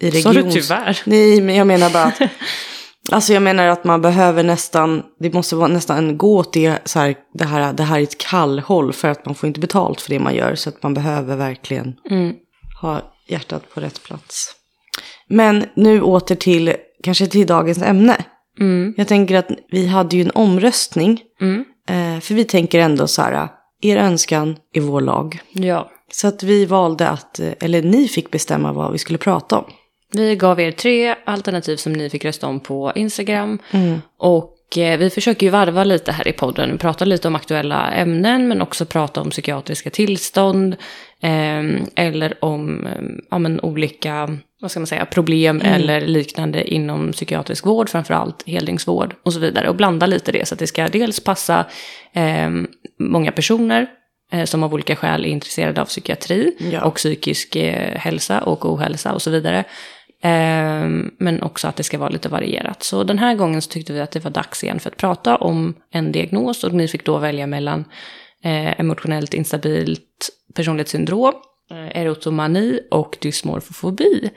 i 0.00 0.10
sa 0.10 0.30
regions... 0.30 0.54
du 0.54 0.60
tyvärr? 0.60 1.02
Nej, 1.04 1.40
men 1.40 1.54
jag 1.54 1.66
menar 1.66 1.90
bara 1.90 2.04
att... 2.04 2.20
Alltså 3.12 3.32
jag 3.32 3.42
menar 3.42 3.66
att 3.66 3.84
man 3.84 4.02
behöver 4.02 4.42
nästan, 4.42 5.02
det 5.20 5.34
måste 5.34 5.56
vara 5.56 5.68
nästan 5.68 6.18
gå 6.18 6.36
åt 6.36 6.52
det, 6.52 6.78
så 6.84 6.98
här, 6.98 7.14
det, 7.34 7.44
här, 7.44 7.72
det 7.72 7.82
här 7.82 7.98
är 7.98 8.02
ett 8.02 8.18
kallhåll 8.18 8.92
för 8.92 9.08
att 9.08 9.26
man 9.26 9.34
får 9.34 9.46
inte 9.46 9.60
betalt 9.60 10.00
för 10.00 10.10
det 10.10 10.18
man 10.18 10.34
gör. 10.34 10.54
Så 10.54 10.68
att 10.68 10.82
man 10.82 10.94
behöver 10.94 11.36
verkligen 11.36 11.94
ha 12.80 13.00
hjärtat 13.28 13.74
på 13.74 13.80
rätt 13.80 14.02
plats. 14.02 14.54
Men 15.30 15.64
nu 15.74 16.02
åter 16.02 16.34
till, 16.34 16.74
kanske 17.02 17.26
till 17.26 17.46
dagens 17.46 17.82
ämne. 17.82 18.16
Jag 18.96 19.08
tänker 19.08 19.36
att 19.36 19.50
vi 19.70 19.86
hade 19.86 20.16
ju 20.16 20.22
en 20.22 20.30
omröstning. 20.34 21.22
Eh, 21.88 22.20
för 22.20 22.34
vi 22.34 22.44
tänker 22.44 22.78
ändå 22.78 23.06
så 23.06 23.22
här, 23.22 23.48
er 23.80 23.96
önskan 23.96 24.56
är 24.72 24.80
vår 24.80 25.00
lag. 25.00 25.38
Ja. 25.52 25.90
Så 26.12 26.28
att 26.28 26.42
vi 26.42 26.66
valde 26.66 27.08
att, 27.08 27.40
eh, 27.40 27.52
eller 27.60 27.82
ni 27.82 28.08
fick 28.08 28.30
bestämma 28.30 28.72
vad 28.72 28.92
vi 28.92 28.98
skulle 28.98 29.18
prata 29.18 29.58
om. 29.58 29.64
Vi 30.12 30.36
gav 30.36 30.60
er 30.60 30.72
tre 30.72 31.14
alternativ 31.24 31.76
som 31.76 31.92
ni 31.92 32.10
fick 32.10 32.24
rösta 32.24 32.46
om 32.46 32.60
på 32.60 32.92
Instagram. 32.94 33.58
Och 34.18 34.78
eh, 34.78 34.98
vi 34.98 35.10
försöker 35.10 35.46
ju 35.46 35.50
varva 35.50 35.84
lite 35.84 36.12
här 36.12 36.28
i 36.28 36.32
podden. 36.32 36.78
Prata 36.78 37.04
lite 37.04 37.28
om 37.28 37.36
aktuella 37.36 37.90
ämnen 37.90 38.48
men 38.48 38.62
också 38.62 38.86
prata 38.86 39.20
om 39.20 39.30
psykiatriska 39.30 39.90
tillstånd. 39.90 40.76
Eh, 41.22 41.82
eller 41.96 42.44
om 42.44 42.88
ja, 43.30 43.38
men 43.38 43.60
olika 43.60 44.38
vad 44.60 44.70
ska 44.70 44.80
man 44.80 44.86
säga, 44.86 45.06
problem 45.06 45.60
eller 45.60 46.00
liknande 46.00 46.74
inom 46.74 47.12
psykiatrisk 47.12 47.66
vård, 47.66 47.88
framförallt 47.88 48.42
heldygnsvård 48.46 49.14
och 49.22 49.32
så 49.32 49.40
vidare. 49.40 49.68
Och 49.68 49.74
blanda 49.76 50.06
lite 50.06 50.32
det 50.32 50.48
så 50.48 50.54
att 50.54 50.58
det 50.58 50.66
ska 50.66 50.88
dels 50.88 51.20
passa 51.20 51.64
eh, 52.12 52.50
många 52.98 53.32
personer 53.32 53.86
eh, 54.32 54.44
som 54.44 54.62
av 54.62 54.74
olika 54.74 54.96
skäl 54.96 55.24
är 55.24 55.28
intresserade 55.28 55.80
av 55.80 55.84
psykiatri 55.86 56.56
Ja. 56.72 56.84
och 56.84 56.94
psykisk 56.94 57.56
eh, 57.56 57.98
hälsa 57.98 58.40
och 58.40 58.64
ohälsa 58.72 59.12
och 59.12 59.22
så 59.22 59.30
vidare. 59.30 59.64
Ehm, 60.22 61.10
men 61.18 61.42
också 61.42 61.68
att 61.68 61.76
det 61.76 61.82
ska 61.82 61.98
vara 61.98 62.08
lite 62.10 62.28
varierat. 62.28 62.82
Så 62.82 63.04
den 63.04 63.18
här 63.18 63.34
gången 63.34 63.62
så 63.62 63.70
tyckte 63.70 63.92
vi 63.92 64.00
att 64.00 64.10
det 64.10 64.24
var 64.24 64.30
dags 64.30 64.64
igen 64.64 64.80
för 64.80 64.90
att 64.90 64.96
prata 64.96 65.36
om 65.36 65.74
en 65.90 66.12
diagnos 66.12 66.64
och 66.64 66.72
ni 66.72 66.88
fick 66.88 67.04
då 67.04 67.18
välja 67.18 67.46
mellan 67.46 67.84
eh, 68.44 68.80
emotionellt 68.80 69.34
instabilt 69.34 70.30
personlighetssyndrom, 70.54 71.34
eh, 71.70 72.00
erotomani 72.02 72.80
och 72.90 73.16
dysmorfofobi. 73.20 74.30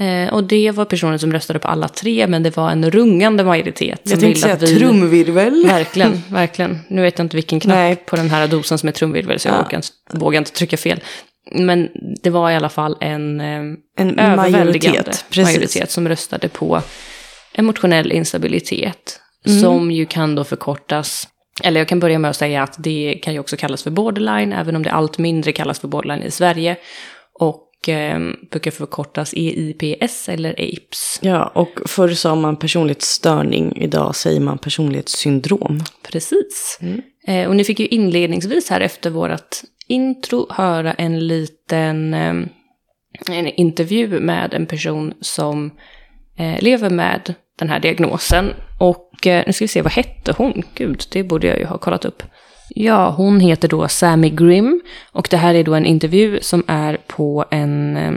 Eh, 0.00 0.34
och 0.34 0.44
det 0.44 0.70
var 0.70 0.84
personer 0.84 1.18
som 1.18 1.32
röstade 1.32 1.58
på 1.58 1.68
alla 1.68 1.88
tre, 1.88 2.26
men 2.26 2.42
det 2.42 2.56
var 2.56 2.70
en 2.70 2.90
rungande 2.90 3.44
majoritet. 3.44 4.00
Jag 4.04 4.20
tänkte 4.20 4.40
säga 4.40 4.54
att 4.54 4.62
vi- 4.62 4.78
trumvirvel. 4.78 5.66
Verkligen, 5.66 6.22
verkligen. 6.30 6.78
Nu 6.88 7.02
vet 7.02 7.18
jag 7.18 7.24
inte 7.24 7.36
vilken 7.36 7.60
knapp 7.60 7.74
Nej. 7.76 7.96
på 7.96 8.16
den 8.16 8.30
här 8.30 8.48
dosen 8.48 8.78
som 8.78 8.88
är 8.88 8.92
trumvirvel, 8.92 9.38
så 9.40 9.48
jag 9.48 9.66
Ja. 9.72 9.80
vågar 10.12 10.38
inte 10.38 10.52
trycka 10.52 10.76
fel. 10.76 11.00
Men 11.52 11.88
det 12.22 12.30
var 12.30 12.50
i 12.50 12.54
alla 12.56 12.68
fall 12.68 12.96
en, 13.00 13.40
eh, 13.40 13.46
En 13.96 14.18
överväldigande 14.18 14.64
majoritet, 14.64 15.24
majoritet 15.36 15.90
som 15.90 16.08
röstade 16.08 16.48
på 16.48 16.82
emotionell 17.54 18.12
instabilitet. 18.12 19.20
Mm. 19.46 19.60
Som 19.60 19.90
ju 19.90 20.06
kan 20.06 20.34
då 20.34 20.44
förkortas, 20.44 21.28
eller 21.62 21.80
jag 21.80 21.88
kan 21.88 22.00
börja 22.00 22.18
med 22.18 22.30
att 22.30 22.36
säga 22.36 22.62
att 22.62 22.74
det 22.78 23.18
kan 23.22 23.32
ju 23.32 23.40
också 23.40 23.56
kallas 23.56 23.82
för 23.82 23.90
borderline, 23.90 24.52
även 24.52 24.76
om 24.76 24.82
det 24.82 24.92
allt 24.92 25.18
mindre 25.18 25.52
kallas 25.52 25.80
för 25.80 25.88
borderline 25.88 26.22
i 26.22 26.30
Sverige. 26.30 26.76
Och 27.40 27.88
eh, 27.88 28.18
brukar 28.50 28.70
förkortas 28.70 29.34
EIPS 29.36 30.28
eller 30.28 30.50
APES. 30.50 31.18
Ja, 31.22 31.52
och 31.54 31.80
förr 31.86 32.08
sa 32.08 32.34
man 32.34 32.56
personlighetsstörning, 32.56 33.76
idag 33.76 34.16
säger 34.16 34.40
man 34.40 34.58
personlighetssyndrom. 34.58 35.80
Precis. 36.02 36.78
Eh, 37.26 37.48
och 37.48 37.56
ni 37.56 37.64
fick 37.64 37.80
ju 37.80 37.86
inledningsvis 37.86 38.70
här 38.70 38.80
efter 38.80 39.10
vårt 39.10 39.56
intro 39.88 40.46
höra 40.50 40.92
en 40.92 41.26
liten 41.26 42.14
eh, 42.14 42.34
en 43.30 43.46
intervju 43.46 44.20
med 44.20 44.54
en 44.54 44.66
person 44.66 45.14
som 45.20 45.70
Eh, 46.38 46.62
lever 46.62 46.90
med 46.90 47.34
den 47.58 47.68
här 47.68 47.80
diagnosen. 47.80 48.54
Och 48.80 49.26
eh, 49.26 49.44
nu 49.46 49.52
ska 49.52 49.64
vi 49.64 49.68
se, 49.68 49.82
vad 49.82 49.92
hette 49.92 50.34
hon? 50.36 50.62
Gud, 50.74 51.02
det 51.12 51.22
borde 51.22 51.46
jag 51.46 51.58
ju 51.58 51.64
ha 51.64 51.78
kollat 51.78 52.04
upp. 52.04 52.22
Ja, 52.68 53.10
hon 53.10 53.40
heter 53.40 53.68
då 53.68 53.88
Sammy 53.88 54.30
Grimm. 54.30 54.80
Och 55.12 55.28
det 55.30 55.36
här 55.36 55.54
är 55.54 55.64
då 55.64 55.74
en 55.74 55.86
intervju 55.86 56.38
som 56.40 56.64
är 56.66 56.98
på 57.06 57.44
en 57.50 57.96
eh, 57.96 58.12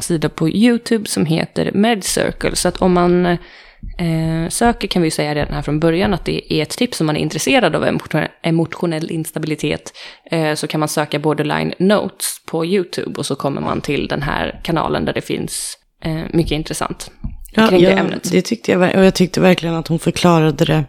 sida 0.00 0.28
på 0.28 0.48
YouTube 0.48 1.08
som 1.08 1.26
heter 1.26 1.70
MedCircle. 1.74 2.56
Så 2.56 2.68
att 2.68 2.76
om 2.76 2.92
man 2.92 3.26
eh, 3.26 4.48
söker 4.48 4.88
kan 4.88 5.02
vi 5.02 5.06
ju 5.06 5.10
säga 5.10 5.34
redan 5.34 5.54
här 5.54 5.62
från 5.62 5.80
början 5.80 6.14
att 6.14 6.24
det 6.24 6.52
är 6.54 6.62
ett 6.62 6.70
tips 6.70 7.00
om 7.00 7.06
man 7.06 7.16
är 7.16 7.20
intresserad 7.20 7.76
av 7.76 7.84
emotionell, 7.84 8.28
emotionell 8.42 9.10
instabilitet. 9.10 9.92
Eh, 10.30 10.54
så 10.54 10.66
kan 10.66 10.80
man 10.80 10.88
söka 10.88 11.18
Borderline 11.18 11.74
Notes 11.78 12.40
på 12.46 12.66
YouTube 12.66 13.18
och 13.18 13.26
så 13.26 13.36
kommer 13.36 13.60
man 13.60 13.80
till 13.80 14.08
den 14.08 14.22
här 14.22 14.60
kanalen 14.62 15.04
där 15.04 15.12
det 15.12 15.20
finns 15.20 15.78
eh, 16.04 16.22
mycket 16.32 16.52
intressant 16.52 17.10
kring 17.54 17.82
det 17.82 17.90
ja, 17.90 17.96
ämnet. 17.96 18.30
det 18.32 18.42
tyckte 18.42 18.72
jag, 18.72 18.80
och 18.96 19.04
jag 19.04 19.14
tyckte 19.14 19.40
verkligen 19.40 19.74
att 19.74 19.88
hon 19.88 19.98
förklarade 19.98 20.64
det 20.64 20.84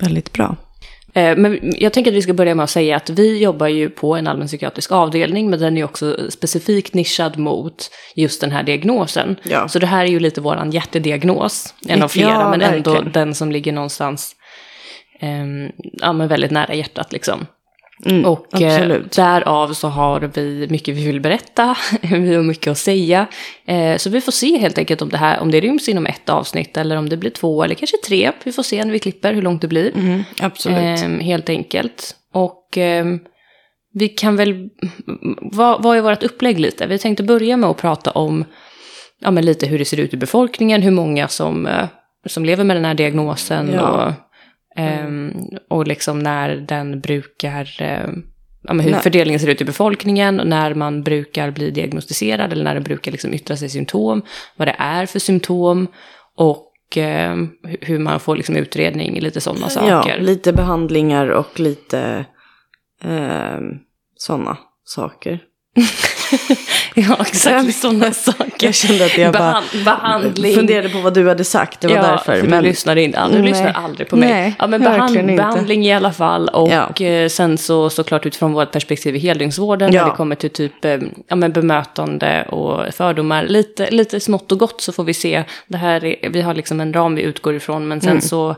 väldigt 0.00 0.32
bra. 0.32 0.56
Eh, 1.14 1.36
Men 1.36 1.72
jag 1.78 1.92
tänker 1.92 2.10
att 2.10 2.16
vi 2.16 2.22
ska 2.22 2.34
börja 2.34 2.54
med 2.54 2.64
att 2.64 2.70
säga 2.70 2.96
att 2.96 3.10
vi 3.10 3.38
jobbar 3.42 3.66
ju 3.66 3.90
på 3.90 4.16
en 4.16 4.26
allmänpsykiatrisk 4.26 4.92
avdelning, 4.92 5.50
men 5.50 5.60
den 5.60 5.76
är 5.78 5.84
också 5.84 6.30
specifikt 6.30 6.94
nischad 6.94 7.38
mot 7.38 7.90
just 8.14 8.40
den 8.40 8.50
här 8.52 8.62
diagnosen. 8.62 9.36
Ja. 9.42 9.68
Så 9.68 9.78
det 9.78 9.86
här 9.86 10.04
är 10.04 10.08
ju 10.08 10.20
lite 10.20 10.40
våran 10.40 10.70
hjärtediagnos, 10.70 11.74
en 11.88 12.02
av 12.02 12.08
flera, 12.08 12.28
Ja, 12.30 12.50
men 12.50 12.62
ändå 12.62 12.90
verkligen. 12.92 13.12
den 13.12 13.34
som 13.34 13.52
ligger 13.52 13.72
någonstans 13.72 14.36
ehm, 15.20 15.70
ja, 15.92 16.12
men 16.12 16.28
väldigt 16.28 16.50
nära 16.50 16.74
hjärtat 16.74 17.12
liksom. 17.12 17.46
Mm, 18.04 18.24
Och 18.24 18.62
eh, 18.62 18.74
absolut. 18.76 19.12
därav 19.12 19.72
så 19.72 19.88
har 19.88 20.20
vi 20.34 20.66
mycket 20.70 20.94
vi 20.96 21.06
vill 21.06 21.20
berätta, 21.20 21.76
vi 22.02 22.34
har 22.34 22.42
mycket 22.42 22.70
att 22.70 22.78
säga. 22.78 23.26
Eh, 23.66 23.96
så 23.96 24.10
vi 24.10 24.20
får 24.20 24.32
se 24.32 24.58
helt 24.58 24.78
enkelt 24.78 25.02
om 25.02 25.08
det 25.08 25.16
här, 25.18 25.40
om 25.40 25.50
det 25.50 25.60
ryms 25.60 25.88
inom 25.88 26.06
ett 26.06 26.28
avsnitt 26.28 26.76
eller 26.76 26.96
om 26.96 27.08
det 27.08 27.16
blir 27.16 27.30
två 27.30 27.62
eller 27.64 27.74
kanske 27.74 27.96
tre. 28.06 28.32
Vi 28.44 28.52
får 28.52 28.62
se 28.62 28.84
när 28.84 28.92
vi 28.92 28.98
klipper 28.98 29.34
hur 29.34 29.42
långt 29.42 29.62
det 29.62 29.68
blir. 29.68 29.92
Mm, 29.96 30.22
absolut. 30.40 31.02
Ehm, 31.02 31.20
helt 31.20 31.48
enkelt. 31.48 32.16
Och 32.32 32.78
ehm, 32.78 33.20
vi 33.94 34.08
kan 34.08 34.36
väl, 34.36 34.68
vad, 35.52 35.82
vad 35.82 35.96
är 35.96 36.00
vårt 36.00 36.22
upplägg 36.22 36.60
lite? 36.60 36.86
Vi 36.86 36.98
tänkte 36.98 37.22
börja 37.22 37.56
med 37.56 37.70
att 37.70 37.76
prata 37.76 38.10
om 38.10 38.44
ja, 39.20 39.30
men 39.30 39.44
lite 39.44 39.66
hur 39.66 39.78
det 39.78 39.84
ser 39.84 40.00
ut 40.00 40.14
i 40.14 40.16
befolkningen, 40.16 40.82
hur 40.82 40.90
många 40.90 41.28
som, 41.28 41.66
eh, 41.66 41.86
som 42.26 42.44
lever 42.44 42.64
med 42.64 42.76
den 42.76 42.84
här 42.84 42.94
diagnosen 42.94 43.70
Ja. 43.74 43.80
och, 44.06 44.12
ehm, 44.76 45.32
och 45.68 45.86
liksom 45.86 46.18
när 46.18 46.56
den 46.56 47.00
brukar, 47.00 47.76
eh, 47.82 48.08
ja, 48.62 48.74
hur 48.74 48.90
Nej. 48.90 49.00
fördelningen 49.00 49.40
ser 49.40 49.48
ut 49.48 49.60
i 49.60 49.64
befolkningen, 49.64 50.40
när 50.44 50.74
man 50.74 51.02
brukar 51.02 51.50
bli 51.50 51.70
diagnostiserad 51.70 52.52
eller 52.52 52.64
när 52.64 52.74
det 52.74 52.80
brukar 52.80 53.12
liksom 53.12 53.34
yttra 53.34 53.56
sig 53.56 53.68
symptom, 53.68 54.22
vad 54.56 54.68
det 54.68 54.76
är 54.78 55.06
för 55.06 55.18
symptom 55.18 55.86
och 56.36 56.96
eh, 56.96 57.34
hu- 57.34 57.76
hur 57.80 57.98
man 57.98 58.20
får 58.20 58.36
liksom 58.36 58.56
utredning, 58.56 59.20
lite 59.20 59.40
sådana 59.40 59.68
saker. 59.68 60.16
Ja, 60.16 60.16
lite 60.24 60.52
behandlingar 60.52 61.28
och 61.28 61.60
lite 61.60 62.24
eh, 63.04 63.58
sådana 64.16 64.56
saker. 64.84 65.40
Ja, 66.94 67.16
exakt 67.20 67.74
sådana 67.76 68.12
saker. 68.12 68.66
Jag 68.66 68.74
kände 68.74 69.04
att 69.04 69.18
jag 69.18 69.32
bara 69.32 69.42
Behan- 69.72 69.84
behandling. 69.84 70.54
funderade 70.54 70.88
på 70.88 70.98
vad 71.00 71.14
du 71.14 71.28
hade 71.28 71.44
sagt, 71.44 71.80
det 71.80 71.88
var 71.88 71.94
ja, 71.96 72.02
därför. 72.02 72.40
för 72.40 72.46
du 72.46 72.60
lyssnar 72.60 72.96
inte, 72.96 73.26
du 73.32 73.38
Nej. 73.38 73.42
lyssnar 73.48 73.72
aldrig 73.72 74.08
på 74.08 74.16
mig. 74.16 74.28
Nej, 74.28 74.54
ja, 74.58 74.66
men 74.66 74.80
behand, 74.82 75.16
inte. 75.16 75.34
behandling 75.34 75.86
i 75.86 75.92
alla 75.94 76.12
fall 76.12 76.48
och 76.48 76.70
Ja. 76.70 77.04
eh, 77.06 77.28
sen 77.28 77.58
så 77.58 77.90
såklart 77.90 78.26
utifrån 78.26 78.52
vårt 78.52 78.72
perspektiv 78.72 79.16
i 79.16 79.18
heldygnsvården 79.18 79.92
Ja. 79.92 80.02
när 80.04 80.10
det 80.10 80.16
kommer 80.16 80.36
till 80.36 80.50
typ 80.50 80.84
eh, 80.84 80.98
ja, 81.28 81.36
men 81.36 81.52
bemötande 81.52 82.42
och 82.48 82.94
fördomar. 82.94 83.44
Lite, 83.44 83.90
lite 83.90 84.20
smått 84.20 84.52
och 84.52 84.58
gott 84.58 84.80
så 84.80 84.92
får 84.92 85.04
vi 85.04 85.14
se. 85.14 85.44
Det 85.66 85.76
här 85.76 86.04
är, 86.04 86.28
vi 86.30 86.42
har 86.42 86.54
liksom 86.54 86.80
en 86.80 86.92
ram 86.92 87.14
vi 87.14 87.22
utgår 87.22 87.54
ifrån 87.54 87.88
men 87.88 88.00
sen 88.00 88.10
Mm. 88.10 88.20
så 88.20 88.56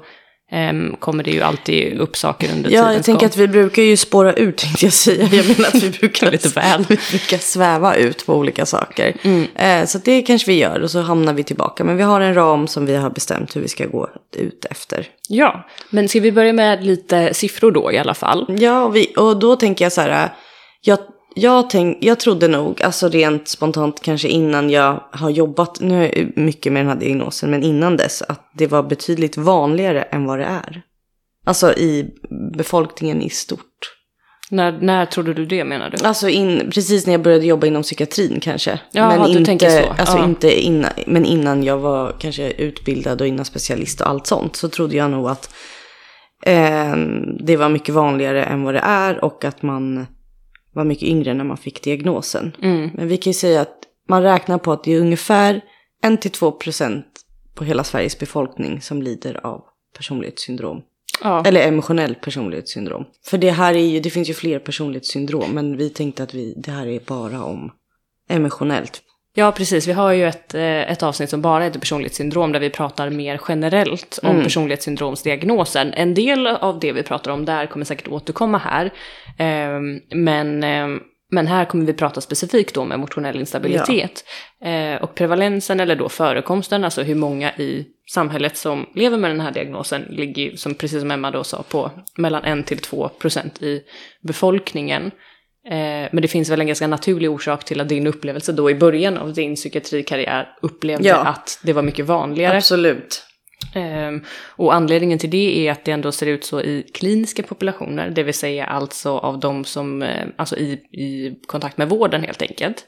kommer 0.99 1.25
det 1.25 1.31
ju 1.31 1.43
alltid 1.43 1.99
upp 1.99 2.17
saker 2.17 2.51
under 2.53 2.71
Ja, 2.71 2.77
jag 2.77 2.89
tidens 2.89 3.07
tänker 3.07 3.21
gång. 3.21 3.27
att 3.27 3.37
vi 3.37 3.49
brukar 3.49 3.83
ju 3.83 3.97
spåra 3.97 4.33
ut 4.33 4.57
tänkte 4.59 4.87
jag 4.87 4.93
säga. 4.93 5.29
Jag 5.33 5.49
menar 5.49 5.69
att 5.69 5.83
vi 5.83 5.91
brukar 6.01 6.31
Lite 6.31 6.49
väl. 6.49 6.85
Vi 6.89 6.97
brukar 7.11 7.39
sväva 7.39 7.95
ut 7.95 8.27
på 8.27 8.35
olika 8.35 8.67
saker. 8.67 9.15
Eh, 9.55 9.85
så 9.87 9.99
det 9.99 10.23
kanske 10.23 10.51
vi 10.51 10.59
gör 10.59 10.81
och 10.81 10.91
så 10.91 11.01
hamnar 11.01 11.33
vi 11.33 11.43
tillbaka. 11.45 11.85
Men 11.85 11.97
vi 11.97 12.03
har 12.03 12.21
en 12.21 12.35
ram 12.35 12.67
som 12.67 12.87
vi 12.87 12.97
har 12.97 13.11
bestämt 13.11 13.57
hur 13.57 13.61
vi 13.61 13.69
ska 13.69 13.87
gå 13.87 14.09
ut 14.37 14.65
efter. 14.71 15.07
Ja, 15.29 15.67
men 15.91 16.09
ska 16.09 16.21
vi 16.21 16.33
börja 16.33 16.53
med 16.53 16.85
lite 16.87 17.35
siffror 17.35 17.73
då 17.73 17.93
i 17.93 17.99
alla 17.99 18.15
fall? 18.15 18.47
Ja, 18.59 18.83
och, 18.85 18.97
vi, 18.97 19.13
och 19.17 19.39
då 19.39 19.57
tänker 19.57 19.85
jag 19.85 19.93
så 19.93 20.01
här. 20.01 20.25
äh, 20.25 20.31
Jag, 20.81 20.99
jag, 21.35 21.71
tänk, 21.71 21.99
jag 22.01 22.21
trodde 22.21 22.49
nog, 22.49 22.83
alltså 22.83 23.09
rent 23.09 23.49
spontant 23.49 24.03
kanske 24.03 24.29
innan 24.29 24.71
jag 24.71 25.05
har 25.13 25.31
jobbat, 25.31 25.81
nu 25.81 26.33
mycket 26.37 26.73
med 26.73 26.81
den 26.81 26.89
här 26.89 27.01
diagnosen, 27.01 27.51
men 27.51 27.63
innan 27.63 27.97
dess 27.97 28.23
att 28.23 28.51
det 28.55 28.67
var 28.67 28.83
betydligt 28.83 29.37
vanligare 29.37 30.03
än 30.03 30.25
vad 30.25 30.39
det 30.39 30.45
är. 30.45 30.83
Alltså 31.47 31.73
i 31.73 32.11
befolkningen 32.57 33.23
i 33.23 33.31
stort. 33.31 33.95
När, 34.51 34.73
när 34.81 35.07
trodde 35.07 35.35
du 35.35 35.47
det 35.47 35.65
menar 35.65 35.91
du? 35.91 36.07
Alltså 36.07 36.29
in, 36.29 36.71
precis 36.75 37.07
när 37.07 37.15
jag 37.15 37.23
började 37.23 37.47
jobba 37.47 37.67
inom 37.67 37.83
psykiatrin 37.83 38.41
kanske. 38.41 38.81
Jaha, 38.93 39.17
men 39.17 39.23
du 39.23 39.39
inte, 39.39 39.45
tänker 39.45 39.71
så. 39.71 39.89
Alltså 39.89 40.17
Ja. 40.17 40.25
inte 40.25 40.61
innan, 40.61 40.91
men 41.07 41.25
innan 41.25 41.63
jag 41.63 41.79
var 41.79 42.17
kanske 42.19 42.51
utbildad 42.51 43.21
och 43.21 43.27
innan 43.27 43.45
specialist 43.45 44.01
och 44.01 44.09
allt 44.09 44.27
sånt. 44.27 44.57
Så 44.57 44.69
trodde 44.69 44.97
jag 44.97 45.11
nog 45.11 45.29
att 45.29 45.55
eh, 46.47 46.97
det 47.41 47.57
var 47.57 47.69
mycket 47.69 47.95
vanligare 47.95 48.45
än 48.45 48.63
vad 48.63 48.75
det 48.75 48.83
är. 48.85 49.25
Och 49.25 49.45
att 49.45 49.63
man 49.63 50.07
var 50.79 50.85
mycket 50.85 51.09
yngre 51.09 51.35
när 51.35 51.45
man 51.45 51.57
fick 51.57 51.83
diagnosen. 51.83 52.57
Mm. 52.63 52.91
Men 52.95 53.09
vi 53.09 53.17
kan 53.17 53.31
ju 53.31 53.35
säga 53.35 53.61
att 53.61 53.79
man 54.09 54.23
räknar 54.23 54.59
på 54.59 54.73
att 54.73 54.85
det 54.85 54.93
är 54.93 55.01
ungefär 55.01 55.61
1-2% 56.05 57.03
på 57.55 57.65
hela 57.65 57.85
Sveriges 57.85 58.19
befolkning 58.19 58.81
som 58.81 59.03
lider 59.03 59.47
av 59.47 59.65
personlighetssyndrom. 59.97 60.83
Ja. 61.23 61.45
Eller 61.45 61.69
emotionellt 61.69 62.21
personlighetssyndrom. 62.21 63.05
För 63.27 63.39
det 63.39 63.51
här 63.51 63.75
är 63.75 63.87
ju, 63.87 64.01
det 64.01 64.11
finns 64.11 64.31
ju 64.31 64.35
fler 64.35 64.59
personlighetssyndrom. 64.59 65.51
Men 65.51 65.77
vi 65.77 65.91
tänkte 65.91 66.23
att 66.23 66.35
vi, 66.35 66.55
det 66.57 66.71
här 66.71 66.87
är 66.87 67.01
bara 67.01 67.43
om 67.43 67.71
emotionellt. 68.29 69.03
Ja, 69.35 69.53
precis. 69.53 69.89
Vi 69.89 69.93
har 69.93 70.13
ju 70.13 70.27
ett, 70.27 70.55
eh, 70.55 70.63
ett 70.93 71.03
avsnitt 71.03 71.31
som 71.31 71.43
bara 71.43 71.65
heter 71.65 71.81
personlighetssyndrom 71.81 72.53
där 72.53 72.61
vi 72.61 72.71
pratar 72.71 73.11
mer 73.11 73.41
generellt 73.49 74.19
om 74.23 74.37
personlighetssyndromsdiagnosen. 74.43 75.93
En 75.93 76.15
del 76.15 76.47
av 76.47 76.81
det 76.81 76.93
vi 76.93 77.03
pratar 77.03 77.31
om 77.31 77.45
där 77.45 77.67
kommer 77.67 77.85
säkert 77.85 78.09
återkomma 78.09 78.59
här. 78.59 78.91
Ehm, 79.39 80.01
Men, 80.11 80.63
ehm, 80.65 81.01
men 81.31 81.47
här 81.47 81.65
kommer 81.65 81.85
vi 81.87 81.93
prata 81.93 82.21
specifikt 82.21 82.77
om 82.77 82.93
emotionell 82.93 83.37
instabilitet. 83.41 84.25
Eh, 84.65 85.03
Och 85.03 85.15
prevalensen, 85.15 85.81
eller 85.81 85.97
då 85.97 86.09
förekomsten, 86.09 86.85
alltså 86.85 87.03
hur 87.03 87.15
många 87.15 87.53
i 87.53 87.87
samhället 88.11 88.57
som 88.57 88.87
lever 88.95 89.19
med 89.19 89.31
den 89.31 89.41
här 89.41 89.51
diagnosen, 89.53 90.03
ligger 90.11 90.43
ju, 90.43 90.57
som 90.57 90.75
precis 90.75 91.01
som 91.01 91.11
Emma 91.11 91.31
då 91.31 91.45
sa, 91.45 91.63
på 91.63 91.91
mellan 92.17 92.45
1 92.45 92.67
till 92.67 92.79
2 92.79 93.09
procent 93.09 93.63
i 93.63 93.83
befolkningen. 94.23 95.11
Eh, 95.71 96.09
Men 96.13 96.23
det 96.23 96.29
finns 96.29 96.51
väl 96.51 96.61
en 96.61 96.67
ganska 96.67 96.87
naturlig 96.87 97.31
orsak 97.31 97.65
till 97.65 97.81
att 97.81 97.89
din 97.89 98.07
upplevelse 98.07 98.53
då 98.53 98.71
i 98.71 98.75
början 98.75 99.19
av 99.19 99.33
din 99.33 99.55
psykiatrikarriär 99.55 100.49
upplevde 100.63 101.09
Ja. 101.09 101.17
att 101.17 101.61
det 101.63 101.73
var 101.73 101.83
mycket 101.83 102.07
vanligare. 102.07 102.57
Absolut. 102.57 103.25
Ehm, 103.75 104.25
och 104.57 104.75
anledningen 104.75 105.19
till 105.19 105.31
det 105.31 105.67
är 105.69 105.73
att 105.73 105.85
det 105.85 105.93
ändå 105.93 106.13
ser 106.13 106.27
ut 106.27 106.45
så 106.45 106.61
i 106.61 106.83
kliniska 106.95 107.43
populationer, 107.43 108.11
det 108.11 108.23
vill 108.23 108.35
säga 108.35 108.67
alltså 108.67 109.19
av 109.19 109.41
de 109.41 109.65
som, 109.65 110.03
eh, 110.03 110.27
alltså 110.37 110.57
i, 110.57 110.73
i 110.93 111.41
kontakt 111.47 111.79
med 111.79 111.89
vården 111.89 112.23
helt 112.25 112.43
enkelt. 112.43 112.85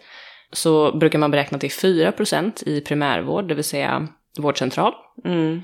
Så 0.52 0.96
brukar 0.98 1.18
man 1.18 1.30
beräkna 1.30 1.58
till 1.58 1.70
4% 1.70 2.62
i 2.66 2.80
primärvård, 2.80 3.48
det 3.48 3.54
vill 3.54 3.64
säga 3.64 4.08
vårdcentral. 4.38 4.92
Mm. 5.24 5.60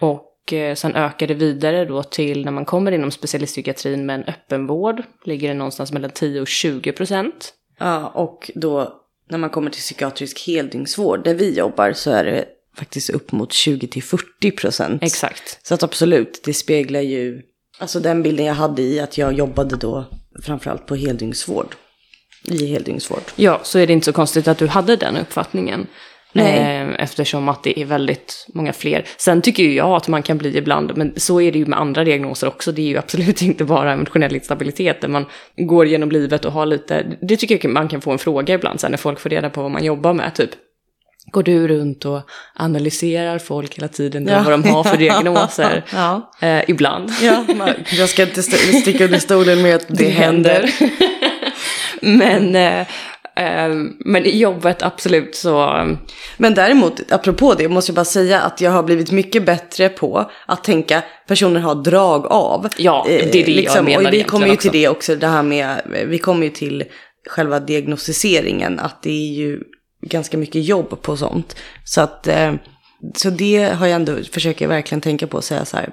Och 0.00 0.26
eh, 0.52 0.74
sen 0.74 0.96
ökar 0.96 1.26
det 1.26 1.34
vidare 1.34 1.84
då 1.84 2.02
till 2.02 2.44
när 2.44 2.52
man 2.52 2.64
kommer 2.64 2.92
inom 2.92 3.10
specialistpsykiatrin 3.10 4.06
med 4.06 4.14
en 4.14 4.24
öppenvård, 4.24 5.02
ligger 5.24 5.48
det 5.48 5.54
någonstans 5.54 5.92
mellan 5.92 6.10
10 6.10 6.40
och 6.40 6.48
20 6.48 6.92
procent. 6.92 7.54
Ja, 7.78 8.08
och 8.08 8.50
då 8.54 9.00
när 9.30 9.38
man 9.38 9.50
kommer 9.50 9.70
till 9.70 9.80
psykiatrisk 9.80 10.46
heldygnsvård 10.46 11.24
där 11.24 11.34
vi 11.34 11.54
jobbar 11.54 11.92
så 11.92 12.10
är 12.10 12.24
det 12.24 12.44
faktiskt 12.76 13.10
upp 13.10 13.32
mot 13.32 13.52
20 13.52 13.86
till 13.86 14.02
40 14.02 14.50
procent. 14.50 15.02
Exakt. 15.02 15.66
Så 15.66 15.74
att 15.74 15.82
absolut, 15.82 16.40
det 16.44 16.54
speglar 16.54 17.00
ju 17.00 17.42
alltså 17.78 18.00
den 18.00 18.22
bilden 18.22 18.46
jag 18.46 18.54
hade 18.54 18.82
i 18.82 19.00
att 19.00 19.18
jag 19.18 19.32
jobbade 19.32 19.76
då 19.76 20.04
framförallt 20.42 20.86
på 20.86 20.94
heldygnsvård. 20.94 21.74
I 22.44 22.66
heldygnsvård. 22.66 23.22
Ja, 23.36 23.60
så 23.62 23.78
är 23.78 23.86
det 23.86 23.92
inte 23.92 24.04
så 24.04 24.12
konstigt 24.12 24.48
att 24.48 24.58
du 24.58 24.66
hade 24.66 24.96
den 24.96 25.16
uppfattningen. 25.16 25.86
Nej. 26.32 26.58
Eh, 26.58 26.88
eftersom 27.02 27.48
att 27.48 27.62
det 27.62 27.80
är 27.80 27.84
väldigt 27.84 28.46
många 28.54 28.72
fler. 28.72 29.04
Sen 29.16 29.42
tycker 29.42 29.62
ju 29.62 29.74
jag 29.74 29.90
att 29.90 30.08
man 30.08 30.22
kan 30.22 30.38
bli 30.38 30.56
ibland, 30.58 30.92
men 30.96 31.12
så 31.16 31.40
är 31.40 31.52
det 31.52 31.58
ju 31.58 31.66
med 31.66 31.78
andra 31.80 32.04
diagnoser 32.04 32.46
också. 32.48 32.72
Det 32.72 32.82
är 32.82 32.86
ju 32.86 32.98
absolut 32.98 33.42
inte 33.50 33.64
bara 33.64 33.92
emotionell 33.92 34.34
instabilitet 34.34 35.00
där 35.00 35.08
man 35.08 35.26
går 35.56 35.86
genom 35.86 36.10
livet 36.10 36.44
och 36.44 36.52
har 36.52 36.66
lite, 36.66 37.06
det 37.20 37.36
tycker 37.36 37.58
jag 37.62 37.72
man 37.72 37.88
kan 37.88 38.00
få 38.00 38.10
en 38.10 38.18
fråga 38.18 38.54
ibland 38.54 38.80
sen 38.80 38.90
när 38.90 38.98
folk 38.98 39.20
får 39.20 39.30
reda 39.30 39.50
på 39.50 39.62
vad 39.62 39.70
man 39.70 39.84
jobbar 39.84 40.12
med. 40.12 40.34
Typ, 40.34 40.50
går 41.32 41.42
du 41.42 41.68
runt 41.68 42.04
och 42.04 42.20
analyserar 42.54 43.38
folk 43.38 43.76
hela 43.78 43.88
tiden, 43.88 44.26
Ja. 44.26 44.42
vad 44.42 44.52
de 44.52 44.64
har 44.70 44.84
för 44.84 44.96
diagnoser? 45.06 45.84
Ja. 45.92 46.30
Eh, 46.40 46.70
ibland. 46.70 47.10
Ja, 47.22 47.44
man, 47.56 47.70
jag 47.92 48.08
ska 48.08 48.22
inte 48.22 48.40
st- 48.40 48.80
sticka 48.80 49.04
under 49.04 49.18
stolen 49.18 49.62
med 49.62 49.74
att 49.76 49.86
det, 49.88 50.08
händer. 50.08 50.70
men, 52.00 52.56
eh, 52.56 52.80
eh, 52.80 52.86
men 53.98 54.26
i 54.26 54.38
jobbet 54.38 54.82
absolut 54.82 55.34
så, 55.34 55.76
eh, 55.76 55.86
Men 56.36 56.54
däremot, 56.54 57.12
apropå 57.12 57.54
det, 57.54 57.68
måste 57.68 57.90
jag 57.90 57.94
bara 57.94 58.04
säga 58.04 58.40
att 58.40 58.60
jag 58.60 58.70
har 58.70 58.82
blivit 58.82 59.10
mycket 59.10 59.46
bättre 59.46 59.88
på 59.88 60.30
att 60.46 60.64
tänka 60.64 61.02
personer 61.28 61.60
har 61.60 61.74
drag 61.74 62.26
av. 62.26 62.68
Ja, 62.76 63.04
det 63.08 63.40
är 63.40 63.46
det 63.46 63.52
jag 63.52 63.84
menar 63.84 64.04
Och 64.04 64.12
vi 64.12 64.22
kommer 64.22 64.46
ju 64.46 64.56
till 64.56 64.72
det 64.72 64.88
också, 64.88 65.16
det 65.16 65.26
här 65.26 65.42
med, 65.42 65.82
vi 66.06 66.18
kommer 66.18 66.46
ju 66.46 66.50
till 66.50 66.84
själva 67.28 67.60
diagnostiseringen, 67.60 68.80
att 68.80 69.02
det 69.02 69.10
är 69.10 69.32
ju 69.34 69.60
ganska 70.06 70.38
mycket 70.38 70.64
jobb 70.64 71.02
på 71.02 71.16
sånt. 71.16 71.56
Så 71.84 72.00
att, 72.00 72.26
eh, 72.26 72.54
så 73.16 73.30
det 73.30 73.62
har 73.62 73.86
jag 73.86 73.96
ändå, 73.96 74.16
försöker 74.32 74.64
jag 74.64 74.68
verkligen 74.68 75.00
tänka 75.00 75.26
på 75.26 75.36
och 75.36 75.44
säga 75.44 75.64
så 75.64 75.76
här, 75.76 75.90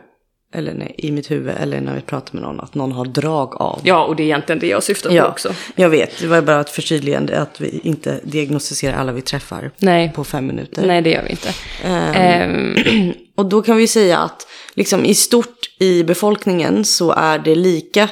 eller 0.53 0.73
nej, 0.73 0.95
i 0.97 1.11
mitt 1.11 1.31
huvud, 1.31 1.55
eller 1.59 1.81
när 1.81 1.95
vi 1.95 2.01
pratar 2.01 2.33
med 2.33 2.43
någon, 2.43 2.59
att 2.59 2.75
någon 2.75 2.91
har 2.91 3.05
drag 3.05 3.55
av. 3.61 3.81
ja 3.83 4.03
och 4.05 4.15
det 4.15 4.23
är 4.23 4.25
egentligen 4.25 4.59
det 4.59 4.67
jag 4.67 4.83
syftar 4.83 5.09
på 5.09 5.15
Ja, 5.15 5.27
också. 5.27 5.53
jag 5.75 5.89
vet. 5.89 6.19
Det 6.19 6.27
var 6.27 6.41
bara 6.41 6.61
ett 6.61 6.69
förtydligande 6.69 7.39
att 7.39 7.61
vi 7.61 7.79
inte 7.83 8.19
diagnostiserar 8.23 8.97
alla 8.97 9.11
vi 9.11 9.21
träffar 9.21 9.71
Nej. 9.77 10.11
på 10.15 10.23
fem 10.23 10.47
minuter. 10.47 10.87
Nej, 10.87 11.01
det 11.01 11.09
gör 11.09 11.23
vi 11.23 11.29
inte. 11.29 11.49
Ehm, 11.83 12.75
Och 13.35 13.45
då 13.45 13.61
kan 13.61 13.77
vi 13.77 13.87
säga 13.87 14.17
att 14.17 14.47
liksom 14.75 15.05
i 15.05 15.15
stort 15.15 15.57
i 15.79 16.03
befolkningen 16.03 16.85
så 16.85 17.11
är 17.11 17.39
det 17.39 17.55
lika, 17.55 18.09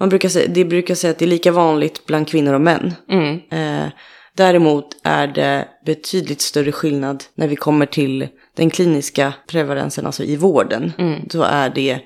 man 0.00 0.08
brukar 0.08 0.28
säga, 0.28 0.46
det 0.48 0.64
brukar 0.64 0.94
säga 0.94 1.10
att 1.10 1.18
det 1.18 1.24
är 1.24 1.28
lika 1.28 1.52
vanligt 1.52 2.06
bland 2.06 2.28
kvinnor 2.28 2.54
och 2.54 2.60
män. 2.60 2.94
mm, 3.10 3.40
Eh, 3.50 3.88
däremot 4.36 4.86
är 5.04 5.26
det 5.26 5.68
betydligt 5.86 6.40
större 6.40 6.72
skillnad 6.72 7.24
när 7.34 7.48
vi 7.48 7.56
kommer 7.56 7.86
till 7.86 8.28
den 8.56 8.70
kliniska 8.70 9.32
prevalensen, 9.48 10.06
alltså 10.06 10.22
i 10.24 10.36
vården. 10.36 10.92
Då 11.26 11.42
är 11.42 11.70
det 11.70 12.00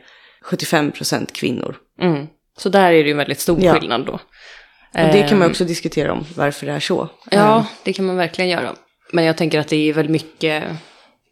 75% 0.44 1.32
kvinnor. 1.32 1.76
mm. 2.00 2.26
Så 2.58 2.68
där 2.68 2.92
är 2.92 3.02
det 3.02 3.04
ju 3.04 3.10
en 3.10 3.16
väldigt 3.16 3.40
stor 3.40 3.60
Ja. 3.60 3.74
skillnad 3.74 4.06
då. 4.06 4.12
Och 4.12 4.20
det 5.12 5.28
kan 5.28 5.38
man 5.38 5.46
Ehm, 5.46 5.50
också 5.50 5.64
diskutera 5.64 6.12
om 6.12 6.24
varför 6.36 6.66
det 6.66 6.72
är 6.72 6.80
så. 6.80 7.08
Ja, 7.30 7.66
det 7.84 7.92
kan 7.92 8.04
man 8.04 8.16
verkligen 8.16 8.50
göra. 8.50 8.74
Men 9.12 9.24
jag 9.24 9.36
tänker 9.36 9.58
att 9.58 9.68
det 9.68 9.88
är 9.88 9.92
väl 9.92 10.08
mycket, 10.08 10.64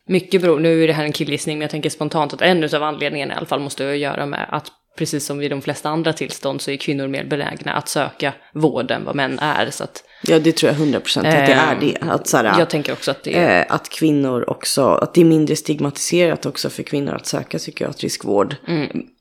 mycket 0.09 0.41
beror, 0.41 0.61
nu 0.61 0.83
är 0.83 0.87
det 0.87 0.93
här 0.93 1.05
en 1.05 1.13
killgissning, 1.13 1.59
men 1.59 1.63
jag 1.63 1.71
tänker 1.71 1.91
spontant 1.91 2.33
att 2.35 2.43
en 2.43 2.65
av 2.75 2.83
anledningarna 2.83 3.35
i 3.35 3.37
alla 3.37 3.47
fall 3.47 3.61
måste 3.61 3.91
att 3.91 3.99
göra 3.99 4.27
med 4.27 4.47
att 4.49 4.67
precis 4.99 5.27
som 5.27 5.39
vid 5.39 5.51
de 5.51 5.63
flesta 5.63 5.89
andra 5.89 6.13
tillstånd 6.13 6.61
så 6.61 6.71
är 6.71 6.77
kvinnor 6.77 7.09
mer 7.09 7.25
benägna 7.25 7.73
att 7.73 7.89
söka 7.89 8.33
vård 8.55 8.91
än 8.91 9.05
vad 9.05 9.15
män 9.17 9.39
är. 9.39 9.71
Så 9.71 9.85
att, 9.85 10.05
Ja, 10.23 10.39
det 10.39 10.53
tror 10.57 10.73
jag 10.73 10.81
100% 10.81 11.19
att 11.19 11.23
det 11.25 11.53
är 11.53 11.81
det. 11.81 11.99
Att, 12.11 12.27
så 12.27 12.37
här, 12.37 12.59
jag 12.59 12.71
tänker 12.71 12.93
också 12.93 13.11
att 13.11 13.25
det 13.25 13.37
är... 13.37 13.61
eh, 13.61 13.67
att 13.75 13.89
kvinnor 13.89 14.51
också, 14.51 14.85
att 14.87 15.15
det 15.15 15.21
är 15.21 15.25
mindre 15.25 15.57
stigmatiserat 15.57 16.47
också 16.47 16.71
för 16.71 16.83
kvinnor 16.83 17.15
att 17.15 17.27
söka 17.27 17.59
psykiatrisk 17.59 18.25
vård. 18.25 18.57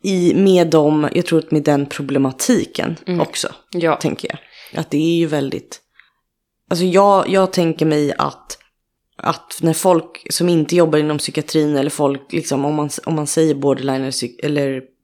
I, 0.04 0.34
med 0.36 0.68
dem, 0.68 1.10
jag 1.14 1.26
tror 1.26 1.40
att 1.40 1.52
med 1.52 1.64
den 1.64 1.86
problematiken 1.86 2.96
också, 3.22 3.48
Ja. 3.72 3.96
tänker 3.96 4.30
jag. 4.30 4.40
Att 4.82 4.92
det 4.92 4.98
är 4.98 5.18
ju 5.18 5.26
väldigt, 5.26 5.80
alltså 6.70 6.86
jag, 6.86 7.30
jag 7.30 7.54
tänker 7.54 7.86
mig 7.86 8.14
att, 8.18 8.58
att 9.18 9.60
när 9.62 9.74
folk 9.74 10.28
som 10.30 10.50
inte 10.50 10.76
jobbar 10.76 11.00
inom 11.00 11.18
psykiatrin 11.18 11.78
eller 11.78 11.90
folk, 11.90 12.34
liksom 12.34 12.66
om 12.66 12.76
man, 12.76 12.90
om 13.06 13.16
man 13.16 13.28
säger 13.28 13.56
borderline 13.56 14.02
eller, 14.02 14.12
psyk- 14.12 14.40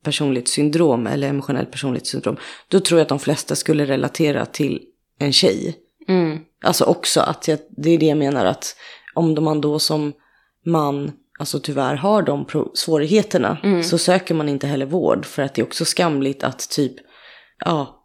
eller 0.03 0.11
personlighetssyndrom 0.11 1.07
eller 1.07 1.29
emotionellt 1.29 1.71
personlighetssyndrom, 1.71 2.37
då 2.67 2.79
tror 2.79 2.99
jag 2.99 3.03
att 3.05 3.09
de 3.09 3.19
flesta 3.19 3.55
skulle 3.55 3.85
relatera 3.85 4.45
till 4.45 4.81
en 5.19 5.33
tjej. 5.33 5.75
Mm. 6.07 6.39
Alltså 6.65 6.83
också 6.85 7.21
att 7.21 7.47
jag, 7.47 7.59
det 7.77 7.89
är 7.89 7.97
det 7.97 8.05
jag 8.05 8.17
menar 8.17 8.45
att 8.45 8.75
om 9.15 9.43
man 9.43 9.61
då 9.61 9.79
som 9.79 10.13
man 10.65 11.11
alltså 11.39 11.59
tyvärr 11.59 11.95
har 11.95 12.21
de 12.21 12.45
svårigheterna 12.73 13.57
så 13.83 13.97
söker 13.97 14.33
man 14.35 14.49
inte 14.49 14.67
heller 14.67 14.85
vård 14.85 15.25
för 15.25 15.43
att 15.43 15.53
det 15.55 15.61
är 15.61 15.65
också 15.65 15.85
skamligt 15.85 16.43
att 16.43 16.69
typ, 16.69 16.93
ja, 17.65 17.99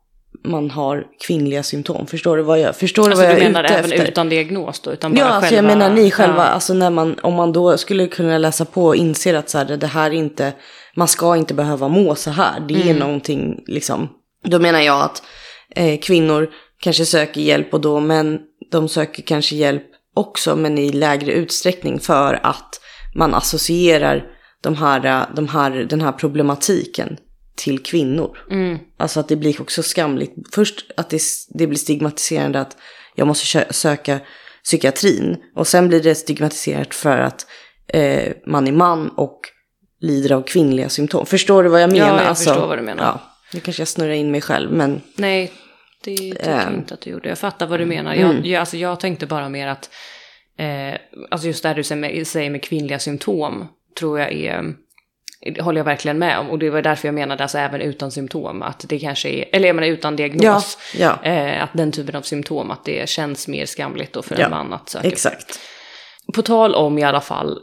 man 0.44 0.70
har 0.70 1.06
kvinnliga 1.26 1.62
symptom. 1.62 2.06
Förstår 2.06 2.36
du 2.36 2.42
vad 2.42 2.60
jag, 2.60 2.76
förstår 2.76 3.02
du 3.02 3.08
Alltså 3.10 3.22
vad 3.22 3.30
jag 3.30 3.40
du 3.40 3.44
är 3.44 3.48
menar 3.48 3.64
ute 3.64 3.74
även 3.74 3.92
efter? 3.92 4.08
utan 4.08 4.28
diagnos 4.28 4.80
då? 4.80 4.92
Utan 4.92 5.14
bara 5.14 5.20
Ja, 5.20 5.24
alltså 5.26 5.54
själva, 5.54 5.70
jag 5.70 5.78
menar 5.78 5.94
ni 5.94 6.10
själva, 6.10 6.36
Ja. 6.44 6.48
alltså 6.48 6.74
när 6.74 6.90
man, 6.90 7.18
om 7.22 7.34
man 7.34 7.52
då 7.52 7.76
skulle 7.78 8.06
kunna 8.06 8.38
läsa 8.38 8.64
på 8.64 8.84
och 8.84 8.96
inser 8.96 9.34
att 9.34 9.50
så 9.50 9.58
här, 9.58 9.64
det 9.76 9.86
här 9.86 10.10
är 10.10 10.14
inte, 10.14 10.52
man 10.98 11.08
ska 11.08 11.36
inte 11.36 11.54
behöva 11.54 11.88
må 11.88 12.14
så 12.14 12.30
här, 12.30 12.60
det 12.60 12.74
Mm. 12.74 12.88
är 12.88 13.00
någonting 13.00 13.64
liksom, 13.66 14.08
då 14.44 14.58
menar 14.58 14.80
jag 14.80 15.02
att 15.02 15.22
eh, 15.76 16.00
kvinnor 16.00 16.50
kanske 16.80 17.06
söker 17.06 17.40
hjälp 17.40 17.74
och 17.74 17.80
då, 17.80 18.00
men 18.00 18.40
de 18.70 18.88
söker 18.88 19.22
kanske 19.22 19.56
hjälp 19.56 19.84
också, 20.14 20.56
men 20.56 20.78
i 20.78 20.92
lägre 20.92 21.32
utsträckning 21.32 22.00
för 22.00 22.40
att 22.42 22.80
man 23.14 23.34
associerar 23.34 24.24
de 24.62 24.74
här, 24.74 25.26
de 25.36 25.48
här, 25.48 25.70
den 25.70 26.00
här 26.00 26.12
problematiken 26.12 27.16
till 27.56 27.82
kvinnor. 27.82 28.38
Mm. 28.50 28.78
Alltså 28.96 29.20
att 29.20 29.28
det 29.28 29.36
blir 29.36 29.60
också 29.60 29.82
skamligt. 29.82 30.34
Först 30.54 30.90
att 30.96 31.10
det, 31.10 31.22
det 31.54 31.66
blir 31.66 31.78
stigmatiserande 31.78 32.60
att 32.60 32.76
jag 33.14 33.26
måste 33.26 33.66
söka 33.70 34.20
psykiatrin. 34.64 35.36
Och 35.56 35.66
sen 35.66 35.88
blir 35.88 36.00
det 36.02 36.14
stigmatiserat 36.14 36.94
för 36.94 37.18
att 37.18 37.46
eh, 37.88 38.32
man 38.46 38.68
är 38.68 38.72
man 38.72 39.08
och 39.08 39.40
lider 40.00 40.32
av 40.32 40.42
kvinnliga 40.42 40.88
symptom. 40.88 41.26
Förstår 41.26 41.62
du 41.62 41.68
vad 41.68 41.82
jag 41.82 41.92
menar? 41.92 42.06
Ja, 42.08 42.18
jag 42.20 42.26
alltså, 42.28 42.50
förstår 42.50 42.66
vad 42.66 42.78
du 42.78 42.82
menar. 42.82 43.04
Ja. 43.04 43.20
Nu 43.54 43.60
kanske 43.60 43.80
jag 43.80 43.88
snurrar 43.88 44.12
in 44.12 44.30
mig 44.30 44.40
själv, 44.40 44.72
men 44.72 45.00
Nej, 45.14 45.52
det 46.04 46.16
tycker 46.16 46.50
jag 46.50 46.62
Ehm. 46.66 46.74
inte 46.74 46.94
att 46.94 47.00
du 47.00 47.10
gjorde. 47.10 47.28
Jag 47.28 47.38
fattar 47.38 47.66
vad 47.66 47.80
du 47.80 47.86
menar. 47.86 48.14
Jag, 48.14 48.46
jag, 48.46 48.60
alltså, 48.60 48.76
jag 48.76 49.00
tänkte 49.00 49.26
bara 49.26 49.48
mer 49.48 49.68
att, 49.68 49.90
eh, 50.58 51.00
alltså 51.30 51.46
just 51.46 51.62
det 51.62 51.74
du 51.74 51.82
säger 51.84 52.00
med, 52.00 52.26
säger 52.26 52.50
med 52.50 52.62
kvinnliga 52.62 52.98
symptom, 52.98 53.68
tror 53.98 54.20
jag 54.20 54.32
är, 54.32 54.74
det 55.54 55.60
håller 55.62 55.78
jag 55.80 55.84
verkligen 55.84 56.18
med 56.18 56.38
om. 56.38 56.50
Och 56.50 56.58
det 56.58 56.70
var 56.70 56.82
därför 56.82 57.08
jag 57.08 57.14
menade, 57.14 57.42
alltså 57.42 57.58
även 57.58 57.80
utan 57.80 58.10
symptom, 58.10 58.62
att 58.62 58.84
det 58.88 58.98
kanske 58.98 59.28
är, 59.28 59.44
eller 59.52 59.66
jag 59.66 59.76
menar 59.76 59.88
utan 59.88 60.16
diagnos, 60.16 60.78
Ja, 60.98 61.18
ja. 61.22 61.30
Eh, 61.30 61.62
att 61.62 61.70
den 61.72 61.92
typen 61.92 62.16
av 62.16 62.22
symptom, 62.22 62.70
att 62.70 62.84
det 62.84 63.08
känns 63.08 63.48
mer 63.48 63.66
skamligt 63.66 64.12
då 64.12 64.22
för 64.22 64.38
Ja, 64.38 64.44
en 64.44 64.50
man 64.50 64.72
att 64.72 64.88
söka. 64.88 65.08
exakt. 65.08 65.58
På 66.34 66.42
tal 66.42 66.74
om 66.74 66.98
i 66.98 67.04
alla 67.04 67.20
fall 67.20 67.58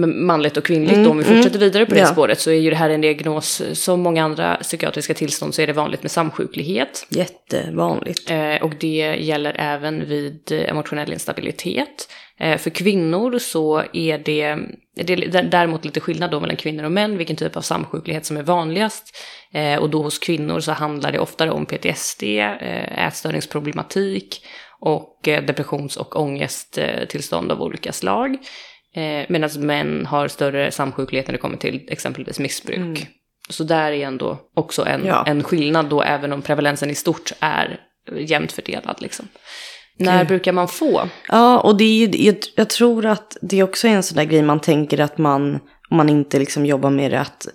manligt 0.00 0.56
och 0.56 0.64
kvinnligt 0.64 1.04
då, 1.04 1.10
om 1.10 1.18
vi 1.18 1.24
fortsätter 1.24 1.58
vidare 1.58 1.86
på 1.86 1.90
det 1.94 2.00
Mm, 2.00 2.08
Ja. 2.08 2.12
spåret, 2.12 2.40
så 2.40 2.50
är 2.50 2.54
ju 2.54 2.70
det 2.70 2.76
här 2.76 2.90
en 2.90 3.00
diagnos, 3.00 3.62
som 3.72 4.00
många 4.00 4.24
andra 4.24 4.56
psykiatriska 4.56 5.14
tillstånd 5.14 5.54
så 5.54 5.62
är 5.62 5.66
det 5.66 5.72
vanligt 5.72 6.02
med 6.02 6.10
samsjuklighet. 6.10 7.06
Jättevanligt. 7.08 8.30
Eh, 8.30 8.56
och 8.62 8.72
det 8.80 9.16
gäller 9.18 9.56
även 9.58 10.08
vid 10.08 10.52
eh, 10.52 10.70
emotionell 10.70 11.12
instabilitet. 11.12 12.08
Eh, 12.40 12.58
för 12.58 12.70
kvinnor 12.70 13.38
så 13.38 13.82
är 13.92 14.18
det, 14.18 14.56
det 15.04 15.12
är 15.12 15.42
däremot 15.42 15.84
lite 15.84 16.00
skillnad 16.00 16.30
då 16.30 16.40
mellan 16.40 16.56
kvinnor 16.56 16.84
och 16.84 16.92
män, 16.92 17.16
vilken 17.18 17.36
typ 17.36 17.56
av 17.56 17.60
samsjuklighet 17.60 18.26
som 18.26 18.36
är 18.36 18.42
vanligast. 18.42 19.16
Eh, 19.52 19.76
och 19.78 19.90
då 19.90 20.02
hos 20.02 20.18
kvinnor 20.18 20.60
så 20.60 20.72
handlar 20.72 21.12
det 21.12 21.18
oftare 21.18 21.50
om 21.50 21.66
PTSD, 21.66 22.22
eh, 22.22 23.06
ätstörningsproblematik 23.06 24.46
och 24.80 25.28
eh, 25.28 25.42
depressions 25.44 25.96
och 25.96 26.16
ångesttillstånd 26.20 27.52
av 27.52 27.62
olika 27.62 27.92
slag. 27.92 28.36
Eh, 28.96 29.26
Medan 29.28 29.50
män 29.56 30.06
har 30.06 30.28
större 30.28 30.70
samsjuklighet 30.70 31.26
när 31.28 31.32
det 31.32 31.38
kommer 31.38 31.56
till 31.56 31.88
exempelvis 31.88 32.38
missbruk. 32.38 33.06
Så 33.48 33.64
där 33.64 33.92
är 33.92 34.06
ändå 34.06 34.38
också 34.54 34.86
en, 34.86 35.04
Ja. 35.06 35.24
en 35.26 35.42
skillnad 35.42 35.86
då, 35.88 36.02
även 36.02 36.32
om 36.32 36.42
prevalensen 36.42 36.90
i 36.90 36.94
stort 36.94 37.32
är 37.40 37.80
jämnt 38.16 38.52
fördelad. 38.52 38.96
Liksom. 39.00 39.28
När 39.98 40.24
brukar 40.24 40.52
man 40.52 40.68
få? 40.68 41.08
Ja, 41.28 41.58
och 41.60 41.76
det 41.76 41.84
är 41.84 42.26
jag, 42.26 42.36
jag 42.56 42.70
tror 42.70 43.06
att 43.06 43.36
det 43.42 43.62
också 43.62 43.88
är 43.88 43.92
en 43.92 44.02
sån 44.02 44.16
där 44.16 44.24
grej 44.24 44.42
man 44.42 44.60
tänker 44.60 45.00
att 45.00 45.18
man, 45.18 45.54
om 45.90 45.96
man 45.96 46.08
inte 46.08 46.38
liksom 46.38 46.66
jobbar 46.66 46.90
med 46.90 47.10
det, 47.10 47.20
att, 47.20 47.46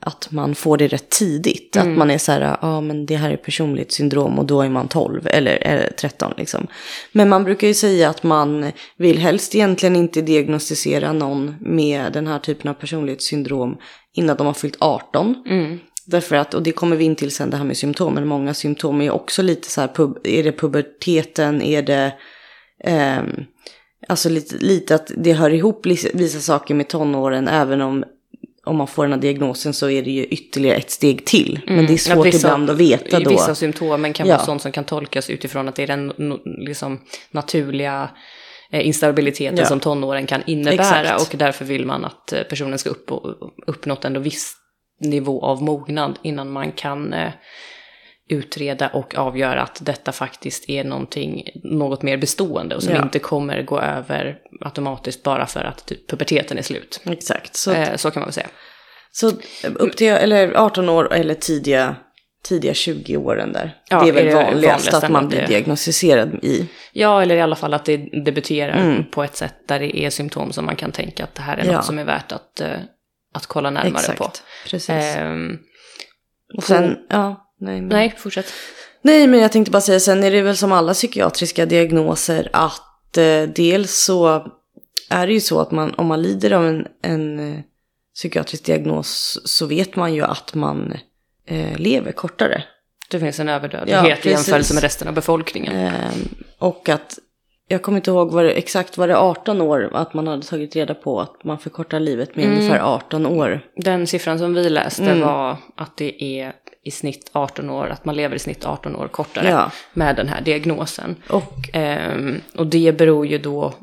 att 0.00 0.30
man 0.30 0.54
får 0.54 0.76
det 0.76 0.88
rätt 0.88 1.10
tidigt. 1.10 1.76
Att 1.76 1.88
man 1.88 2.10
är 2.10 2.18
så 2.18 2.32
här, 2.32 2.56
ja 2.62 2.80
men 2.80 3.06
det 3.06 3.16
här 3.16 3.30
är 3.30 3.36
personlighetssyndrom 3.36 4.38
och 4.38 4.46
då 4.46 4.62
är 4.62 4.68
man 4.68 4.88
12 4.88 5.26
eller, 5.26 5.56
eller 5.56 5.90
13 5.90 6.32
liksom. 6.36 6.66
Men 7.12 7.28
man 7.28 7.44
brukar 7.44 7.66
ju 7.66 7.74
säga 7.74 8.08
att 8.08 8.22
man 8.22 8.72
vill 8.96 9.18
helst 9.18 9.54
egentligen 9.54 9.96
inte 9.96 10.22
diagnostisera 10.22 11.12
någon 11.12 11.54
med 11.60 12.12
den 12.12 12.26
här 12.26 12.38
typen 12.38 12.70
av 12.70 12.74
personlighetssyndrom 12.74 13.76
innan 14.14 14.36
de 14.36 14.46
har 14.46 14.54
fyllt 14.54 14.76
18. 14.80 15.34
Därför 16.06 16.36
att, 16.36 16.54
och 16.54 16.62
det 16.62 16.72
kommer 16.72 16.96
vi 16.96 17.04
in 17.04 17.16
till 17.16 17.30
sen 17.30 17.50
det 17.50 17.56
här 17.56 17.64
med 17.64 17.76
symptomen, 17.76 18.26
många 18.26 18.54
symptom 18.54 19.00
är 19.00 19.10
också 19.10 19.42
lite 19.42 19.70
så 19.70 19.80
här, 19.80 19.88
pub, 19.88 20.18
är 20.24 20.42
det 20.42 20.52
puberteten, 20.52 21.62
är 21.62 21.82
det, 21.82 22.12
ehm, 22.84 23.44
alltså 24.08 24.28
lite, 24.28 24.56
lite 24.56 24.94
att 24.94 25.12
det 25.16 25.32
hör 25.32 25.50
ihop 25.50 25.86
vissa 26.14 26.40
saker 26.40 26.74
med 26.74 26.88
tonåren, 26.88 27.48
även 27.48 27.80
om, 27.80 28.04
om 28.68 28.76
man 28.76 28.86
får 28.86 29.02
den 29.04 29.12
här 29.12 29.20
diagnosen 29.20 29.72
så 29.74 29.90
är 29.90 30.02
det 30.02 30.10
ju 30.10 30.24
ytterligare 30.24 30.76
ett 30.76 30.90
steg 30.90 31.24
till. 31.24 31.60
Men 31.66 31.86
det 31.86 31.92
är 31.92 31.96
svårt 31.96 32.18
Att 32.18 32.26
vissa- 32.34 32.48
ibland 32.48 32.70
att 32.70 32.76
veta 32.76 33.20
då. 33.20 33.30
Vissa 33.30 33.54
symptomen 33.54 34.12
kan 34.12 34.26
Ja. 34.28 34.34
vara 34.36 34.46
sånt 34.46 34.62
som 34.62 34.72
kan 34.72 34.84
tolkas 34.84 35.30
utifrån 35.30 35.68
att 35.68 35.74
det 35.76 35.82
är 35.82 35.86
den 35.86 36.12
liksom, 36.44 37.00
naturliga 37.30 38.10
eh, 38.72 38.86
instabiliteten 38.86 39.58
Ja. 39.58 39.64
som 39.64 39.80
tonåren 39.80 40.26
kan 40.26 40.42
innebära. 40.46 41.00
Exakt. 41.00 41.32
Och 41.34 41.38
därför 41.38 41.64
vill 41.64 41.86
man 41.86 42.04
att 42.04 42.32
eh, 42.32 42.42
personen 42.42 42.78
ska 42.78 42.90
upp 42.90 43.12
och, 43.12 43.34
uppnått 43.66 44.04
ändå 44.04 44.20
viss 44.20 44.52
nivå 45.00 45.44
av 45.44 45.62
mognad 45.62 46.18
innan 46.22 46.50
man 46.50 46.72
kan 46.72 47.12
eh, 47.12 47.30
utreda 48.28 48.88
och 48.88 49.14
avgöra 49.14 49.62
att 49.62 49.78
detta 49.82 50.12
faktiskt 50.12 50.68
är 50.70 50.84
någonting, 50.84 51.42
något 51.64 52.02
mer 52.02 52.16
bestående 52.16 52.76
och 52.76 52.82
som 52.82 52.94
Ja. 52.94 53.02
inte 53.02 53.18
kommer 53.18 53.62
gå 53.62 53.80
över 53.80 54.38
automatiskt 54.60 55.22
bara 55.22 55.46
för 55.46 55.64
att 55.64 55.86
typ, 55.86 56.10
puberteten 56.10 56.58
är 56.58 56.62
slut. 56.62 57.00
Exakt, 57.04 57.56
så, 57.56 57.72
Eh, 57.72 57.96
så 57.96 58.10
kan 58.10 58.20
man 58.20 58.26
väl 58.26 58.32
säga. 58.34 58.48
så 59.12 59.32
upp 59.74 59.96
till 59.96 60.08
eller 60.12 60.52
18 60.54 60.88
år 60.88 61.14
eller 61.14 61.34
tidiga, 61.34 61.96
tidiga 62.44 62.72
20-åren 62.72 63.52
där. 63.52 63.76
Ja, 63.90 64.02
det 64.02 64.08
är 64.08 64.12
väl 64.12 64.26
är 64.28 64.34
vanligast 64.34 64.94
att 64.94 65.10
man 65.10 65.28
blir 65.28 65.46
diagnostiserad 65.46 66.34
i. 66.44 66.68
Ja, 66.92 67.22
eller 67.22 67.36
i 67.36 67.40
alla 67.40 67.56
fall 67.56 67.74
att 67.74 67.84
det 67.84 67.96
debuterar 68.24 68.76
Mm. 68.80 69.04
på 69.10 69.24
ett 69.24 69.36
sätt 69.36 69.54
där 69.68 69.78
det 69.78 69.98
är 69.98 70.10
symptom 70.10 70.52
som 70.52 70.64
man 70.66 70.76
kan 70.76 70.92
tänka 70.92 71.24
att 71.24 71.34
det 71.34 71.42
här 71.42 71.56
är 71.56 71.64
Ja. 71.64 71.72
något 71.72 71.84
som 71.84 71.98
är 71.98 72.04
värt 72.04 72.32
att, 72.32 72.60
eh, 72.60 72.68
att 73.34 73.46
kolla 73.46 73.70
närmare 73.70 73.90
Exakt, 74.00 74.18
på. 74.18 74.30
precis. 74.70 74.88
Ehm, 74.90 75.58
och 76.56 76.62
sen, 76.62 76.96
ja, 77.10 77.44
nej, 77.58 77.80
men... 77.80 77.88
nej, 77.88 78.14
fortsätt. 78.18 78.52
Nej, 79.02 79.26
men 79.26 79.40
jag 79.40 79.52
tänkte 79.52 79.70
bara 79.70 79.80
säga, 79.80 80.00
sen 80.00 80.24
är 80.24 80.30
det 80.30 80.42
väl 80.42 80.56
som 80.56 80.72
alla 80.72 80.94
psykiatriska 80.94 81.66
diagnoser 81.66 82.50
att 82.52 83.16
eh, 83.16 83.42
dels 83.42 84.04
så 84.04 84.46
är 85.10 85.26
det 85.26 85.32
ju 85.32 85.40
så 85.40 85.60
att 85.60 85.70
man, 85.70 85.94
om 85.94 86.06
man 86.06 86.22
lider 86.22 86.50
av 86.50 86.66
en, 86.66 86.86
en 87.02 87.54
eh, 87.54 87.60
psykiatrisk 88.14 88.64
diagnos 88.64 89.40
så 89.44 89.66
vet 89.66 89.96
man 89.96 90.14
ju 90.14 90.22
att 90.22 90.54
man 90.54 90.94
eh, 91.46 91.78
lever 91.78 92.12
kortare. 92.12 92.64
Det 93.10 93.20
finns 93.20 93.40
en 93.40 93.48
Ja, 93.48 93.54
överdödlighet 93.54 94.18
i 94.18 94.22
precis. 94.22 94.30
jämförelse 94.32 94.74
med 94.74 94.82
resten 94.82 95.08
av 95.08 95.14
befolkningen. 95.14 95.76
Ehm, 95.76 96.34
och 96.58 96.88
att, 96.88 97.18
jag 97.68 97.82
kommer 97.82 97.98
inte 97.98 98.10
ihåg 98.10 98.32
vad 98.32 98.44
det, 98.44 98.52
exakt 98.52 98.98
var 98.98 99.08
det 99.08 99.16
18 99.18 99.60
år, 99.60 99.90
att 99.92 100.14
man 100.14 100.26
hade 100.26 100.42
tagit 100.42 100.76
reda 100.76 100.94
på 100.94 101.20
att 101.20 101.44
man 101.44 101.58
förkortar 101.58 102.00
livet 102.00 102.36
med 102.36 102.46
ungefär 102.48 102.80
18 102.80 103.26
år. 103.26 103.60
Den 103.76 104.06
siffran 104.06 104.38
som 104.38 104.54
vi 104.54 104.68
läste 104.70 105.02
Mm. 105.04 105.20
var 105.20 105.56
att 105.76 105.96
det 105.96 106.24
är 106.24 106.52
i 106.84 106.90
snitt 106.90 107.30
18 107.32 107.70
år, 107.70 107.86
att 107.86 108.04
man 108.04 108.16
lever 108.16 108.36
i 108.36 108.38
snitt 108.38 108.64
18 108.64 108.96
år 108.96 109.08
kortare 109.08 109.48
Ja. 109.48 109.70
med 109.92 110.16
den 110.16 110.28
här 110.28 110.40
diagnosen. 110.40 111.16
Och 111.30 111.52
Ehm, 111.72 112.40
och 112.54 112.66
det 112.66 112.92
beror 112.98 113.26
ju 113.26 113.38
då 113.38 113.74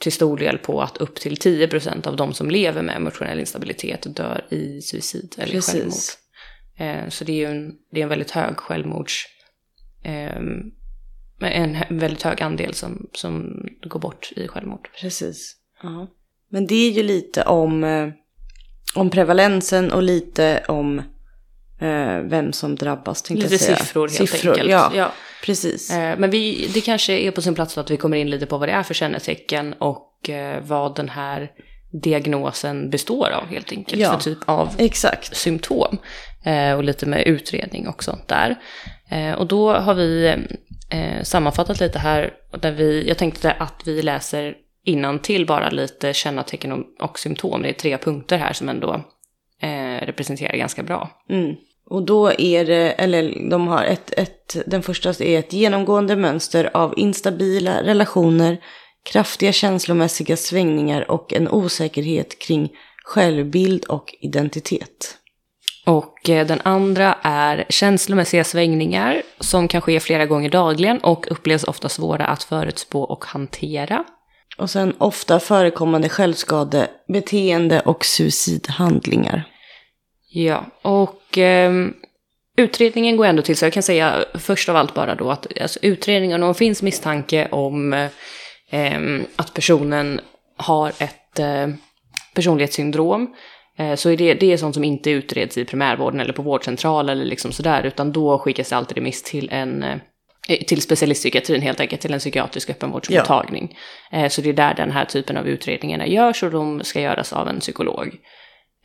till 0.00 0.12
stor 0.12 0.36
del 0.38 0.58
på 0.58 0.82
att 0.82 0.96
upp 0.96 1.14
till 1.20 1.36
10% 1.36 2.06
av 2.06 2.16
de 2.16 2.32
som 2.32 2.50
lever 2.50 2.82
med 2.82 2.96
emotionell 2.96 3.40
instabilitet 3.40 4.16
dör 4.16 4.44
i 4.50 4.80
suicid 4.80 5.34
eller 5.38 5.52
Precis. 5.52 5.72
självmord. 6.78 7.04
Eh, 7.04 7.08
så 7.10 7.24
det 7.24 7.32
är 7.32 7.36
ju 7.36 7.44
en, 7.46 7.72
det 7.92 8.00
är 8.00 8.02
en 8.02 8.08
väldigt 8.08 8.30
hög 8.30 8.56
självmords... 8.56 9.26
ehm, 10.04 10.62
en 11.40 11.76
väldigt 11.98 12.22
hög 12.22 12.42
andel 12.42 12.74
som, 12.74 13.06
som 13.12 13.66
går 13.82 14.00
bort 14.00 14.32
i 14.36 14.48
självmord. 14.48 14.88
Precis. 15.00 15.56
Ja. 15.82 16.06
Men 16.50 16.66
det 16.66 16.74
är 16.74 16.90
ju 16.90 17.02
lite 17.02 17.42
om, 17.42 17.84
eh, 17.84 18.08
om 18.94 19.10
prevalensen 19.10 19.92
och 19.92 20.02
lite 20.02 20.62
om 20.68 20.98
eh, 21.80 22.18
vem 22.24 22.52
som 22.52 22.76
drabbas. 22.76 23.22
tänkte 23.22 23.48
Lite 23.48 23.64
jag 23.70 23.78
siffror 23.78 24.08
helt 24.08 24.30
siffror, 24.30 24.50
enkelt. 24.52 24.70
Ja, 24.70 24.92
Ja. 24.94 25.12
precis. 25.44 25.90
Eh, 25.90 26.18
Men 26.18 26.30
vi, 26.30 26.70
det 26.74 26.80
kanske 26.80 27.12
är 27.12 27.30
på 27.30 27.42
sin 27.42 27.54
plats 27.54 27.78
att 27.78 27.90
vi 27.90 27.96
kommer 27.96 28.16
in 28.16 28.30
lite 28.30 28.46
på 28.46 28.58
vad 28.58 28.68
det 28.68 28.72
är 28.72 28.82
för 28.82 28.94
kännetecken 28.94 29.72
och 29.78 30.30
eh, 30.30 30.62
vad 30.62 30.96
den 30.96 31.08
här 31.08 31.50
diagnosen 32.02 32.90
består 32.90 33.30
av 33.30 33.46
helt 33.46 33.72
enkelt. 33.72 34.02
Ja. 34.02 34.12
För 34.12 34.20
typ 34.20 34.38
av 34.46 34.68
Exakt. 34.78 35.36
symptom. 35.36 35.98
Eh, 36.44 36.72
och 36.76 36.84
lite 36.84 37.06
med 37.06 37.26
utredning 37.26 37.88
också 37.88 38.18
där. 38.28 38.56
Eh, 39.10 39.32
och 39.32 39.46
då 39.46 39.72
har 39.72 39.94
vi 39.94 40.36
eh, 40.90 41.22
sammanfattat 41.22 41.80
lite 41.80 41.98
här. 41.98 42.32
Där 42.60 42.72
vi, 42.72 43.08
jag 43.08 43.18
tänkte 43.18 43.52
att 43.52 43.82
vi 43.84 44.02
läser 44.02 44.54
innan 44.84 45.18
till 45.18 45.46
bara 45.46 45.70
lite 45.70 46.14
kännetecken 46.14 46.72
och, 46.72 46.84
och 47.00 47.18
symptom. 47.18 47.62
Det 47.62 47.68
är 47.68 47.72
tre 47.72 47.98
punkter 47.98 48.38
här 48.38 48.52
som 48.52 48.68
ändå 48.68 49.04
eh, 49.62 50.06
representerar 50.06 50.56
ganska 50.56 50.82
bra. 50.82 51.10
Mm. 51.30 51.54
Och 51.90 52.02
då 52.02 52.32
är 52.38 52.64
det, 52.64 52.92
eller 52.92 53.50
de 53.50 53.68
har 53.68 53.84
ett, 53.84 54.12
ett, 54.16 54.56
den 54.66 54.82
första 54.82 55.08
är 55.08 55.38
ett 55.38 55.52
genomgående 55.52 56.16
mönster 56.16 56.70
av 56.74 56.94
instabila 56.96 57.82
relationer, 57.82 58.58
kraftiga 59.12 59.52
känslomässiga 59.52 60.36
svängningar 60.36 61.10
och 61.10 61.32
en 61.32 61.48
osäkerhet 61.48 62.38
kring 62.38 62.70
självbild 63.04 63.84
och 63.84 64.14
identitet. 64.20 65.18
Och 65.84 66.30
eh, 66.30 66.46
den 66.46 66.60
andra 66.64 67.18
är 67.22 67.64
känslomässiga 67.68 68.44
svängningar 68.44 69.22
som 69.40 69.68
kan 69.68 69.80
ske 69.80 70.00
flera 70.00 70.26
gånger 70.26 70.50
dagligen 70.50 70.98
och 70.98 71.26
upplevs 71.30 71.64
ofta 71.64 71.88
svåra 71.88 72.26
att 72.26 72.42
förutspå 72.42 73.02
och 73.02 73.24
hantera. 73.24 74.04
Och 74.58 74.70
sen 74.70 74.94
ofta 74.98 75.40
förekommande 75.40 76.08
självskadebeteende 76.08 77.80
och 77.80 78.04
suicidhandlingar. 78.04 79.48
Ja, 80.30 80.64
och 80.82 81.38
ehm, 81.38 81.94
utredningen 82.56 83.16
går 83.16 83.26
ändå 83.26 83.42
till 83.42 83.56
så 83.56 83.64
jag 83.64 83.72
kan 83.72 83.82
säga 83.82 84.24
först 84.34 84.68
av 84.68 84.76
allt 84.76 84.94
bara 84.94 85.14
då 85.14 85.30
att 85.30 85.60
alltså, 85.60 85.78
utredningen, 85.82 86.42
om 86.42 86.48
det 86.48 86.54
finns 86.54 86.82
misstanke 86.82 87.48
om 87.50 87.92
eh, 88.70 88.96
att 89.36 89.54
personen 89.54 90.20
har 90.56 90.92
ett 90.98 91.38
eh, 91.38 91.68
personlighetssyndrom 92.34 93.22
eh, 93.22 93.28
så 93.96 94.10
är 94.10 94.16
det, 94.16 94.34
det 94.34 94.52
är 94.52 94.56
sånt 94.56 94.74
som 94.74 94.84
inte 94.84 95.10
utreds 95.10 95.58
i 95.58 95.64
primärvården 95.64 96.20
eller 96.20 96.32
på 96.32 96.42
vårdcentral 96.42 97.08
eller 97.08 97.24
liksom 97.24 97.52
sådär 97.52 97.82
utan 97.82 98.12
då 98.12 98.38
skickas 98.38 98.68
det 98.68 98.76
alltid 98.76 98.96
remiss 98.96 99.22
till 99.22 99.48
en 99.52 99.82
eh, 99.82 99.98
till 100.66 100.82
specialistpsykiatrin 100.82 101.62
helt 101.62 101.80
enkelt, 101.80 102.02
till 102.02 102.12
en 102.12 102.18
psykiatrisk 102.18 102.70
öppenvårdsmottagning. 102.70 103.76
Eh, 104.12 104.28
Så 104.28 104.40
det 104.40 104.48
är 104.48 104.52
där 104.52 104.74
den 104.74 104.90
här 104.90 105.04
typen 105.04 105.36
av 105.36 105.48
utredningarna 105.48 106.06
görs 106.06 106.42
och 106.42 106.50
de 106.50 106.84
ska 106.84 107.00
göras 107.00 107.32
av 107.32 107.48
en 107.48 107.60
psykolog. 107.60 108.16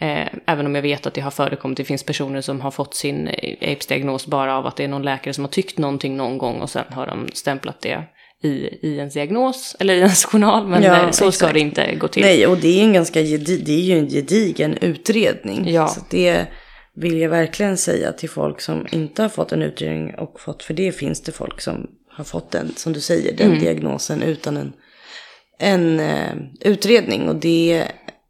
Eh, 0.01 0.27
även 0.45 0.65
om 0.65 0.75
jag 0.75 0.81
vet 0.81 1.07
att 1.07 1.13
det 1.13 1.21
har 1.21 1.31
förekommit, 1.31 1.77
det 1.77 1.83
finns 1.83 2.03
personer 2.03 2.41
som 2.41 2.61
har 2.61 2.71
fått 2.71 2.95
sin 2.95 3.27
AIDS-diagnos 3.61 4.27
bara 4.27 4.57
av 4.57 4.67
att 4.67 4.75
det 4.75 4.83
är 4.83 4.87
någon 4.87 5.03
läkare 5.03 5.33
som 5.33 5.43
har 5.43 5.49
tyckt 5.49 5.77
någonting 5.77 6.17
någon 6.17 6.37
gång 6.37 6.61
och 6.61 6.69
sen 6.69 6.85
har 6.93 7.07
de 7.07 7.27
stämplat 7.33 7.81
det 7.81 8.03
i, 8.43 8.49
i 8.87 8.97
ens 8.97 9.13
diagnos, 9.13 9.75
eller 9.79 9.93
i 9.93 9.97
ens 9.99 10.25
journal, 10.25 10.67
men 10.67 10.83
Ja, 10.83 11.03
eh, 11.05 11.11
så 11.11 11.15
ska 11.31 11.45
exakt. 11.45 11.53
det 11.53 11.59
inte 11.59 11.95
gå 11.95 12.07
till. 12.07 12.21
Nej, 12.23 12.47
och 12.47 12.57
det 12.57 12.79
är, 12.79 12.83
en 12.83 12.93
ganska 12.93 13.21
gedi- 13.21 13.61
det 13.65 13.71
är 13.73 13.79
ju 13.81 13.97
en 13.99 14.09
gedigen 14.09 14.77
utredning. 14.81 15.69
Ja. 15.73 15.87
Så 15.87 16.01
det 16.09 16.45
vill 16.95 17.17
jag 17.19 17.29
verkligen 17.29 17.77
säga 17.77 18.11
till 18.11 18.29
folk 18.29 18.61
som 18.61 18.87
inte 18.91 19.21
har 19.21 19.29
fått 19.29 19.51
en 19.51 19.61
utredning 19.61 20.15
och 20.15 20.39
fått, 20.39 20.63
för 20.63 20.73
det 20.73 20.91
finns 20.91 21.21
det 21.21 21.31
folk 21.31 21.61
som 21.61 21.87
har 22.11 22.23
fått 22.23 22.51
den, 22.51 22.73
som 22.75 22.93
du 22.93 22.99
säger, 22.99 23.33
den 23.37 23.47
Mm. 23.47 23.59
diagnosen 23.59 24.21
utan 24.23 24.57
en, 24.57 24.73
en 25.59 25.99
eh, 25.99 26.33
utredning. 26.61 27.29
Och 27.29 27.35
det, 27.35 27.83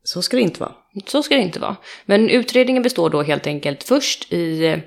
så 0.04 0.22
ska 0.22 0.38
det 0.38 0.44
inte 0.44 0.60
vara. 0.60 0.72
Så 1.08 1.24
ska 1.24 1.36
det 1.36 1.42
inte 1.42 1.60
vara. 1.60 1.76
Men 2.06 2.30
utredningen 2.30 2.84
består 2.84 3.10
då 3.10 3.22
helt 3.22 3.48
enkelt 3.48 3.84
först 3.84 4.34
i 4.34 4.66
eh, 4.66 4.78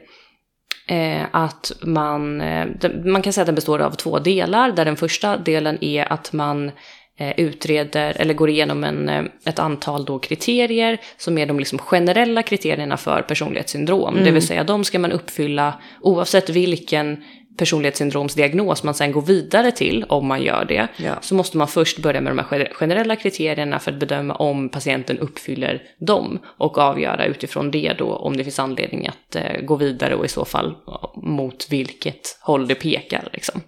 att 1.31 1.73
man, 1.83 2.41
eh, 2.41 2.67
man 3.05 3.23
kan 3.23 3.33
säga 3.33 3.43
att 3.43 3.47
den 3.47 3.55
består 3.55 3.79
av 3.79 3.91
två 3.91 4.19
delar, 4.19 4.73
där 4.73 4.85
den 4.85 4.97
första 4.97 5.37
delen 5.37 5.79
är 5.85 6.13
att 6.13 6.33
man 6.33 6.71
eh, 7.19 7.33
utreder 7.37 8.17
eller 8.21 8.35
går 8.35 8.51
igenom 8.51 8.85
en, 8.85 9.09
eh, 9.09 9.25
ett 9.45 9.59
antal 9.59 10.05
då 10.05 10.19
kriterier 10.19 10.99
som 11.17 11.39
är 11.39 11.47
de 11.47 11.59
liksom 11.59 11.79
generella 11.79 12.43
kriterierna 12.43 12.97
för 12.97 13.23
personlighetssyndrom. 13.23 14.25
Det 14.25 14.31
vill 14.31 14.47
säga 14.47 14.65
de 14.65 14.85
ska 14.85 14.99
man 14.99 15.13
uppfylla 15.13 15.75
oavsett 16.01 16.51
vilken 16.51 17.25
personlighetssyndromsdiagnos 17.57 18.83
man 18.83 18.95
sen 18.95 19.13
går 19.13 19.23
vidare 19.23 19.71
till 19.71 20.05
om 20.09 20.27
man 20.27 20.43
gör 20.43 20.65
det. 20.65 20.89
Ja. 20.97 21.15
Så 21.21 21.35
måste 21.35 21.57
man 21.57 21.69
först 21.69 21.99
börja 21.99 22.21
med 22.21 22.33
de 22.33 22.39
här 22.39 22.47
gener- 22.47 22.73
generella 22.75 23.17
kriterierna 23.17 23.79
för 23.79 23.93
att 23.93 24.01
bedöma 24.01 24.35
om 24.35 24.69
patienten 24.69 25.19
uppfyller 25.19 25.83
dem 26.01 26.39
och 26.45 26.79
avgöra 26.79 27.27
utifrån 27.27 27.71
det 27.71 27.95
då 27.99 28.17
om 28.17 28.37
det 28.37 28.45
finns 28.45 28.59
anledning 28.59 29.07
att 29.07 29.37
eh, 29.37 29.61
gå 29.63 29.77
vidare 29.77 30.15
och 30.15 30.25
i 30.25 30.29
så 30.29 30.45
fall 30.45 30.75
mot 31.17 31.67
vilket 31.71 32.39
håll 32.41 32.69
det 32.69 32.75
pekar. 32.75 33.29
Liksom. 33.33 33.61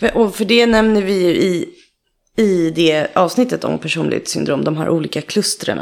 För, 0.00 0.16
och 0.16 0.34
för 0.34 0.44
det 0.44 0.66
nämner 0.66 1.02
vi 1.02 1.22
ju 1.22 1.30
i, 1.30 1.68
i 2.38 2.70
det 2.70 3.06
avsnittet 3.16 3.64
om 3.64 3.78
personlighetssyndrom, 3.78 4.64
de 4.64 4.76
här 4.76 4.88
olika 4.88 5.20
klustren. 5.20 5.80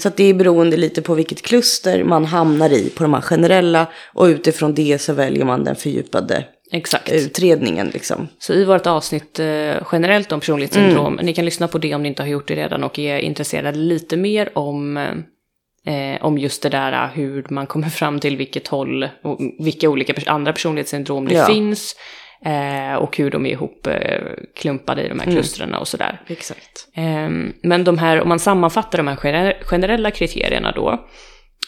Så 0.00 0.08
att 0.08 0.16
det 0.16 0.24
är 0.24 0.34
beroende 0.34 0.76
lite 0.76 1.02
på 1.02 1.14
vilket 1.14 1.42
kluster 1.42 2.04
man 2.04 2.24
hamnar 2.24 2.70
i 2.72 2.90
på 2.90 3.02
de 3.02 3.14
här 3.14 3.20
generella 3.20 3.86
och 4.14 4.24
utifrån 4.24 4.74
det 4.74 4.98
så 5.00 5.12
väljer 5.12 5.44
man 5.44 5.64
den 5.64 5.76
fördjupade 5.76 6.44
Exakt. 6.72 7.12
utredningen 7.12 7.88
liksom. 7.94 8.28
Så 8.38 8.52
i 8.52 8.64
vårt 8.64 8.86
avsnitt 8.86 9.38
eh, 9.38 9.74
generellt 9.92 10.32
om 10.32 10.40
personlighetssyndrom, 10.40 11.18
ni 11.22 11.32
kan 11.34 11.44
lyssna 11.44 11.68
på 11.68 11.78
det 11.78 11.94
om 11.94 12.02
ni 12.02 12.08
inte 12.08 12.22
har 12.22 12.28
gjort 12.28 12.48
det 12.48 12.56
redan 12.56 12.84
och 12.84 12.98
är 12.98 13.18
intresserade 13.18 13.78
lite 13.78 14.16
mer 14.16 14.50
om, 14.58 14.96
eh, 14.96 16.24
om 16.24 16.38
just 16.38 16.62
det 16.62 16.68
där 16.68 17.10
hur 17.14 17.46
man 17.50 17.66
kommer 17.66 17.88
fram 18.00 18.20
till 18.20 18.36
vilket 18.36 18.68
håll 18.68 19.08
och 19.24 19.38
vilka 19.58 19.88
olika 19.88 20.12
pers- 20.12 20.28
andra 20.28 20.52
personlighetssyndrom 20.52 21.28
det 21.28 21.34
Ja. 21.34 21.46
finns 21.46 21.96
eh, 22.44 22.94
och 22.94 23.16
hur 23.16 23.30
de 23.30 23.46
är 23.46 23.50
ihop 23.50 23.86
eh, 23.86 24.20
klumpade 24.56 25.02
i 25.02 25.08
de 25.08 25.20
här 25.20 25.30
klustren 25.30 25.74
och 25.74 25.88
sådär. 25.88 26.20
Exakt. 26.26 26.88
Ehm, 26.94 27.52
Men 27.62 27.84
de 27.84 27.98
här, 27.98 28.20
om 28.20 28.28
man 28.28 28.38
sammanfattar 28.38 28.98
de 28.98 29.08
här 29.08 29.16
gener- 29.16 29.56
generella 29.64 30.10
kriterierna 30.10 30.72
då, 30.72 31.06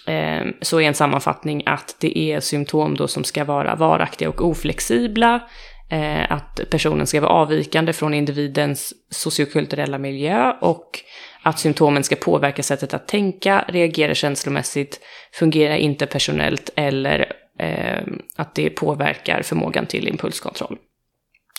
ehm, 0.06 0.52
så 0.60 0.80
är 0.80 0.84
en 0.88 0.94
sammanfattning 0.94 1.62
att 1.66 1.96
det 2.00 2.18
är 2.18 2.40
symptom 2.40 2.96
då 2.96 3.08
som 3.08 3.24
ska 3.24 3.44
vara 3.44 3.74
varaktiga 3.74 4.28
och 4.28 4.40
oflexibla, 4.44 5.40
eh, 5.90 6.32
att 6.32 6.60
personen 6.70 7.06
ska 7.06 7.20
vara 7.20 7.32
avvikande 7.32 7.92
från 7.92 8.14
individens 8.14 8.92
sociokulturella 9.10 9.98
miljö 9.98 10.52
och 10.60 11.00
att 11.42 11.58
symptomen 11.58 12.04
ska 12.04 12.16
påverka 12.16 12.62
sättet 12.62 12.94
att 12.94 13.08
tänka, 13.08 13.64
reagera 13.68 14.14
känslomässigt, 14.14 15.00
fungera 15.32 15.76
interpersonellt 15.76 16.70
eller 16.76 17.18
eh, 17.18 17.26
att 18.36 18.54
det 18.54 18.70
påverkar 18.70 19.42
förmågan 19.42 19.86
till 19.86 20.08
impulskontroll. 20.08 20.76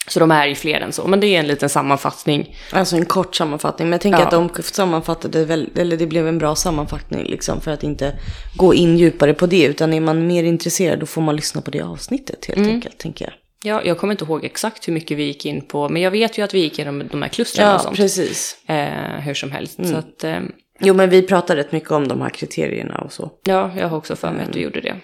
Så 0.07 0.19
de 0.19 0.31
är 0.31 0.47
ju 0.47 0.55
fler 0.55 0.81
än 0.81 0.91
så, 0.91 1.07
men 1.07 1.19
det 1.19 1.27
är 1.27 1.39
en 1.39 1.47
liten 1.47 1.69
sammanfattning 1.69 2.55
Alltså 2.71 2.95
en 2.95 3.05
kort 3.05 3.35
sammanfattning. 3.35 3.87
Men 3.87 3.91
jag 3.91 4.01
tänker 4.01 4.19
Ja. 4.19 4.25
att 4.25 4.31
de 4.55 4.63
sammanfattade 4.63 5.45
väl, 5.45 5.69
eller 5.75 5.97
det 5.97 6.07
blev 6.07 6.27
en 6.27 6.37
bra 6.37 6.55
sammanfattning 6.55 7.23
liksom 7.23 7.61
för 7.61 7.71
att 7.71 7.83
inte 7.83 8.19
gå 8.57 8.73
in 8.73 8.97
djupare 8.97 9.33
på 9.33 9.45
det. 9.45 9.63
Utan 9.65 9.93
är 9.93 9.99
man 10.01 10.27
mer 10.27 10.43
intresserad 10.43 10.99
då 10.99 11.05
får 11.05 11.21
man 11.21 11.35
lyssna 11.35 11.61
på 11.61 11.71
det 11.71 11.81
avsnittet 11.81 12.45
helt 12.45 12.67
enkelt, 12.67 12.97
tänker 12.97 13.25
jag. 13.25 13.33
Ja, 13.63 13.81
jag 13.85 13.97
kommer 13.97 14.11
inte 14.13 14.25
ihåg 14.25 14.45
exakt 14.45 14.87
hur 14.87 14.93
mycket 14.93 15.17
vi 15.17 15.23
gick 15.23 15.45
in 15.45 15.61
på, 15.61 15.89
men 15.89 16.01
jag 16.01 16.11
vet 16.11 16.37
ju 16.37 16.41
att 16.43 16.53
vi 16.53 16.59
gick 16.59 16.79
igenom 16.79 17.07
de 17.11 17.21
här 17.21 17.29
klustren 17.29 17.75
och 17.75 17.81
sånt. 17.81 17.95
precis. 17.97 18.57
Eh, 18.67 19.19
hur 19.19 19.33
som 19.33 19.51
helst. 19.51 19.85
Så 19.87 19.95
att, 19.95 20.23
eh, 20.23 20.39
Jo, 20.79 20.93
men 20.93 21.09
vi 21.09 21.21
pratar 21.21 21.55
rätt 21.55 21.71
mycket 21.71 21.91
om 21.91 22.07
de 22.07 22.21
här 22.21 22.29
kriterierna 22.29 22.97
och 22.97 23.13
så. 23.13 23.31
ja, 23.43 23.71
jag 23.77 23.87
har 23.89 23.97
också 23.97 24.15
för 24.15 24.31
mig 24.31 24.45
att 24.49 24.55
vi 24.55 24.61
gjorde 24.61 24.81
det. 24.81 24.95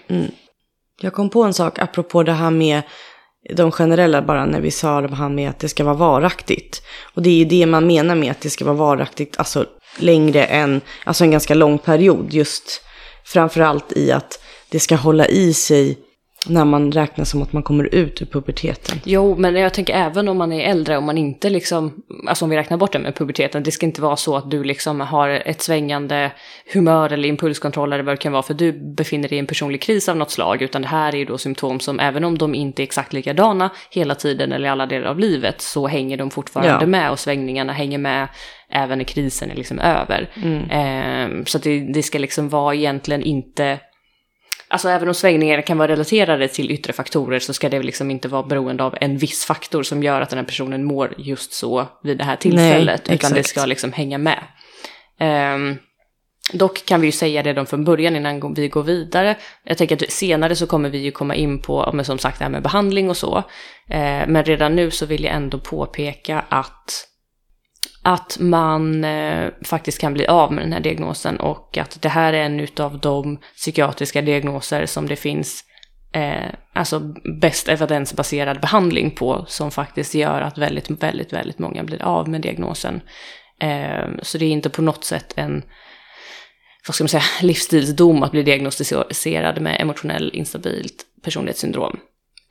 Jag 1.00 1.12
kom 1.12 1.30
på 1.30 1.42
en 1.42 1.54
sak 1.54 1.78
apropå 1.78 2.22
det 2.22 2.32
här 2.32 2.50
med 2.50 2.82
de 3.54 3.72
generella 3.72 4.22
bara 4.22 4.46
när 4.46 4.60
vi 4.60 4.70
sa 4.70 5.00
det 5.00 5.14
här 5.14 5.28
med 5.28 5.50
att 5.50 5.58
det 5.58 5.68
ska 5.68 5.84
vara 5.84 5.94
varaktigt. 5.94 6.82
Och 7.14 7.22
det 7.22 7.30
är 7.30 7.34
ju 7.34 7.44
det 7.44 7.66
man 7.66 7.86
menar 7.86 8.14
med 8.14 8.30
att 8.30 8.40
det 8.40 8.50
ska 8.50 8.64
vara 8.64 8.76
varaktigt, 8.76 9.38
alltså 9.38 9.66
längre 9.98 10.44
än, 10.44 10.80
alltså 11.04 11.24
en 11.24 11.30
ganska 11.30 11.54
lång 11.54 11.78
period. 11.78 12.32
Just 12.32 12.82
framförallt 13.24 13.92
i 13.92 14.12
att 14.12 14.40
det 14.68 14.80
ska 14.80 14.96
hålla 14.96 15.26
i 15.26 15.54
sig 15.54 15.98
när 16.46 16.64
man 16.64 16.92
räknar 16.92 17.24
som 17.24 17.42
att 17.42 17.52
man 17.52 17.62
kommer 17.62 17.94
ut 17.94 18.22
ur 18.22 18.26
puberteten. 18.26 19.00
Jo, 19.04 19.36
men 19.38 19.54
jag 19.54 19.74
tänker 19.74 19.94
även 19.94 20.28
om 20.28 20.36
man 20.38 20.52
är 20.52 20.70
äldre, 20.70 20.96
om 20.96 21.04
man 21.04 21.18
inte 21.18 21.50
liksom, 21.50 22.02
alltså 22.28 22.44
om 22.44 22.50
vi 22.50 22.56
räknar 22.56 22.76
bort 22.76 22.92
det 22.92 22.98
med 22.98 23.14
puberteten, 23.14 23.62
det 23.62 23.70
ska 23.70 23.86
inte 23.86 24.02
vara 24.02 24.16
så 24.16 24.36
att 24.36 24.50
du 24.50 24.64
liksom 24.64 25.00
har 25.00 25.28
ett 25.28 25.62
svängande 25.62 26.30
humör 26.72 27.12
eller 27.12 27.28
impulskontroll 27.28 27.92
eller 27.92 28.04
vad 28.04 28.12
det 28.12 28.16
kan 28.18 28.32
vara, 28.32 28.42
för 28.42 28.54
du 28.54 28.72
befinner 28.72 29.28
dig 29.28 29.36
i 29.36 29.38
en 29.38 29.46
personlig 29.46 29.82
kris 29.82 30.08
av 30.08 30.16
något 30.16 30.30
slag, 30.30 30.62
utan 30.62 30.82
det 30.82 30.88
här 30.88 31.12
är 31.14 31.18
ju 31.18 31.24
då 31.24 31.38
symptom 31.38 31.80
som, 31.80 32.00
även 32.00 32.24
om 32.24 32.38
de 32.38 32.54
inte 32.54 32.82
är 32.82 32.84
exakt 32.84 33.12
likadana 33.12 33.70
hela 33.90 34.14
tiden 34.14 34.52
eller 34.52 34.66
i 34.66 34.70
alla 34.70 34.86
delar 34.86 35.06
av 35.08 35.18
livet, 35.18 35.60
så 35.60 35.86
hänger 35.86 36.16
de 36.16 36.30
fortfarande 36.30 36.78
Ja. 36.80 36.86
med 36.86 37.10
och 37.10 37.18
svängningarna 37.18 37.72
hänger 37.72 37.98
med 37.98 38.28
även 38.70 38.98
när 38.98 39.04
krisen 39.04 39.50
är 39.50 39.54
liksom 39.54 39.78
över. 39.78 40.30
Ehm, 40.70 41.46
så 41.46 41.56
att 41.58 41.62
det, 41.64 41.80
det 41.80 42.02
ska 42.02 42.18
liksom 42.18 42.48
vara 42.48 42.74
egentligen 42.74 43.22
inte 43.22 43.78
Alltså 44.70 44.88
även 44.88 45.08
om 45.08 45.14
svängningar 45.14 45.62
kan 45.62 45.78
vara 45.78 45.88
relaterade 45.92 46.48
till 46.48 46.70
yttre 46.70 46.92
faktorer 46.92 47.38
så 47.38 47.52
ska 47.52 47.68
det 47.68 47.82
liksom 47.82 48.10
inte 48.10 48.28
vara 48.28 48.42
beroende 48.42 48.84
av 48.84 48.96
en 49.00 49.18
viss 49.18 49.44
faktor 49.44 49.82
som 49.82 50.02
gör 50.02 50.20
att 50.20 50.30
den 50.30 50.38
här 50.38 50.46
personen 50.46 50.84
mår 50.84 51.14
just 51.18 51.52
så 51.52 51.86
vid 52.02 52.18
det 52.18 52.24
här 52.24 52.36
tillfället. 52.36 53.00
utan 53.00 53.14
exakt. 53.14 53.34
det 53.34 53.42
ska 53.42 53.66
liksom 53.66 53.92
hänga 53.92 54.18
med. 54.18 54.44
Ehm, 55.18 55.76
dock 56.52 56.84
kan 56.84 57.00
vi 57.00 57.06
ju 57.06 57.12
säga 57.12 57.42
redan 57.42 57.66
från 57.66 57.84
början 57.84 58.16
innan 58.16 58.54
vi 58.54 58.68
går 58.68 58.82
vidare. 58.82 59.36
Jag 59.64 59.78
tänker 59.78 59.96
att 59.96 60.10
senare 60.10 60.56
så 60.56 60.66
kommer 60.66 60.88
vi 60.90 60.98
ju 60.98 61.10
komma 61.10 61.34
in 61.34 61.62
på, 61.62 61.90
men 61.94 62.04
som 62.04 62.18
sagt, 62.18 62.38
det 62.38 62.44
här 62.44 62.50
med 62.50 62.62
behandling 62.62 63.10
och 63.10 63.16
så. 63.16 63.36
Eh, 63.90 64.26
men 64.26 64.44
redan 64.44 64.76
nu 64.76 64.90
så 64.90 65.06
vill 65.06 65.24
jag 65.24 65.34
ändå 65.34 65.58
påpeka 65.58 66.44
att 66.48 67.07
att 68.02 68.36
man 68.40 69.04
eh, 69.04 69.50
faktiskt 69.64 70.00
kan 70.00 70.14
bli 70.14 70.26
av 70.26 70.52
med 70.52 70.64
den 70.64 70.72
här 70.72 70.80
diagnosen 70.80 71.40
och 71.40 71.78
att 71.78 72.02
det 72.02 72.08
här 72.08 72.32
är 72.32 72.44
en 72.44 72.66
av 72.76 72.98
de 72.98 73.38
psykiatriska 73.56 74.22
diagnoser 74.22 74.86
som 74.86 75.08
det 75.08 75.16
finns 75.16 75.64
eh, 76.12 76.48
alltså 76.72 77.00
bäst 77.40 77.68
evidensbaserad 77.68 78.60
behandling 78.60 79.10
på 79.10 79.44
som 79.48 79.70
faktiskt 79.70 80.14
gör 80.14 80.40
att 80.40 80.58
väldigt, 80.58 80.90
väldigt, 80.90 81.32
väldigt 81.32 81.58
många 81.58 81.84
blir 81.84 82.02
av 82.02 82.28
med 82.28 82.40
diagnosen. 82.40 83.00
Eh, 83.60 84.08
så 84.22 84.38
det 84.38 84.44
är 84.44 84.50
inte 84.50 84.70
på 84.70 84.82
något 84.82 85.04
sätt 85.04 85.32
en 85.36 85.62
vad 86.86 86.94
ska 86.94 87.04
man 87.04 87.08
säga, 87.08 87.22
livsstilsdom 87.42 88.22
att 88.22 88.30
bli 88.30 88.42
diagnostiserad 88.42 89.60
med 89.60 89.80
emotionell 89.80 90.30
instabilt 90.34 91.04
personlighetssyndrom. 91.22 91.98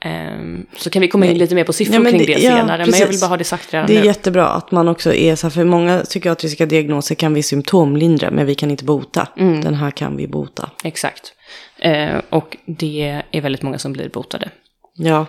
Ehm, 0.01 0.65
så 0.77 0.89
kan 0.89 1.01
vi 1.01 1.07
komma 1.07 1.25
in 1.25 1.37
lite 1.37 1.55
mer 1.55 1.63
på 1.63 1.73
siffror 1.73 1.95
Ja, 2.05 2.09
kring 2.11 2.17
det- 2.19 2.25
det, 2.25 2.31
ja, 2.31 2.57
senare, 2.57 2.85
men 2.85 2.99
jag 2.99 3.07
vill 3.07 3.19
bara 3.19 3.27
ha 3.27 3.37
det 3.37 3.43
sagt 3.43 3.73
redan 3.73 3.87
Det 3.87 3.95
är 3.95 3.99
nu. 3.99 4.05
jättebra 4.05 4.47
att 4.47 4.71
man 4.71 4.87
också 4.87 5.13
är 5.13 5.35
så 5.35 5.47
här, 5.47 5.51
för 5.51 5.63
många 5.63 5.99
psykiatriska 5.99 6.65
diagnoser 6.65 7.15
kan 7.15 7.33
vi 7.33 7.43
symptomlindra 7.43 8.31
men 8.31 8.45
vi 8.45 8.55
kan 8.55 8.71
inte 8.71 8.83
bota. 8.83 9.27
Den 9.35 9.73
här 9.73 9.91
kan 9.91 10.17
vi 10.17 10.27
bota. 10.27 10.69
Exakt. 10.83 11.33
Eh, 11.79 12.21
och 12.29 12.57
det 12.65 13.21
är 13.31 13.41
väldigt 13.41 13.61
många 13.61 13.77
som 13.79 13.93
blir 13.93 14.09
botade. 14.09 14.49
Ja, 14.95 15.25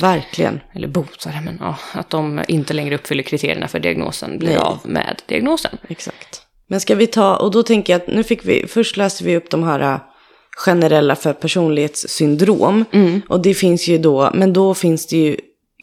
verkligen. 0.00 0.60
Eller 0.74 0.88
botade, 0.88 1.40
men 1.44 1.58
ja, 1.60 1.76
att 1.92 2.10
de 2.10 2.40
inte 2.48 2.74
längre 2.74 2.94
uppfyller 2.94 3.22
kriterierna 3.22 3.68
för 3.68 3.78
diagnosen 3.80 4.38
blir 4.38 4.48
Nej. 4.48 4.58
av 4.58 4.78
med 4.84 5.22
diagnosen. 5.26 5.78
Exakt. 5.88 6.42
Men 6.66 6.80
ska 6.80 6.94
vi 6.94 7.06
ta, 7.06 7.36
och 7.36 7.50
då 7.50 7.62
tänker 7.62 7.92
jag 7.92 8.00
att 8.02 8.08
nu 8.08 8.24
fick 8.24 8.44
vi, 8.44 8.66
först 8.68 8.96
läste 8.96 9.24
vi 9.24 9.36
upp 9.36 9.50
de 9.50 9.62
här 9.62 9.80
äh, 9.80 10.00
generella 10.66 11.16
för 11.16 11.32
personlighetssyndrom. 11.32 12.84
Och 13.28 13.40
det 13.42 13.54
finns 13.54 13.88
ju 13.88 13.98
då, 13.98 14.30
men 14.34 14.52
då 14.52 14.74
finns 14.74 15.06
det 15.06 15.16
ju 15.16 15.36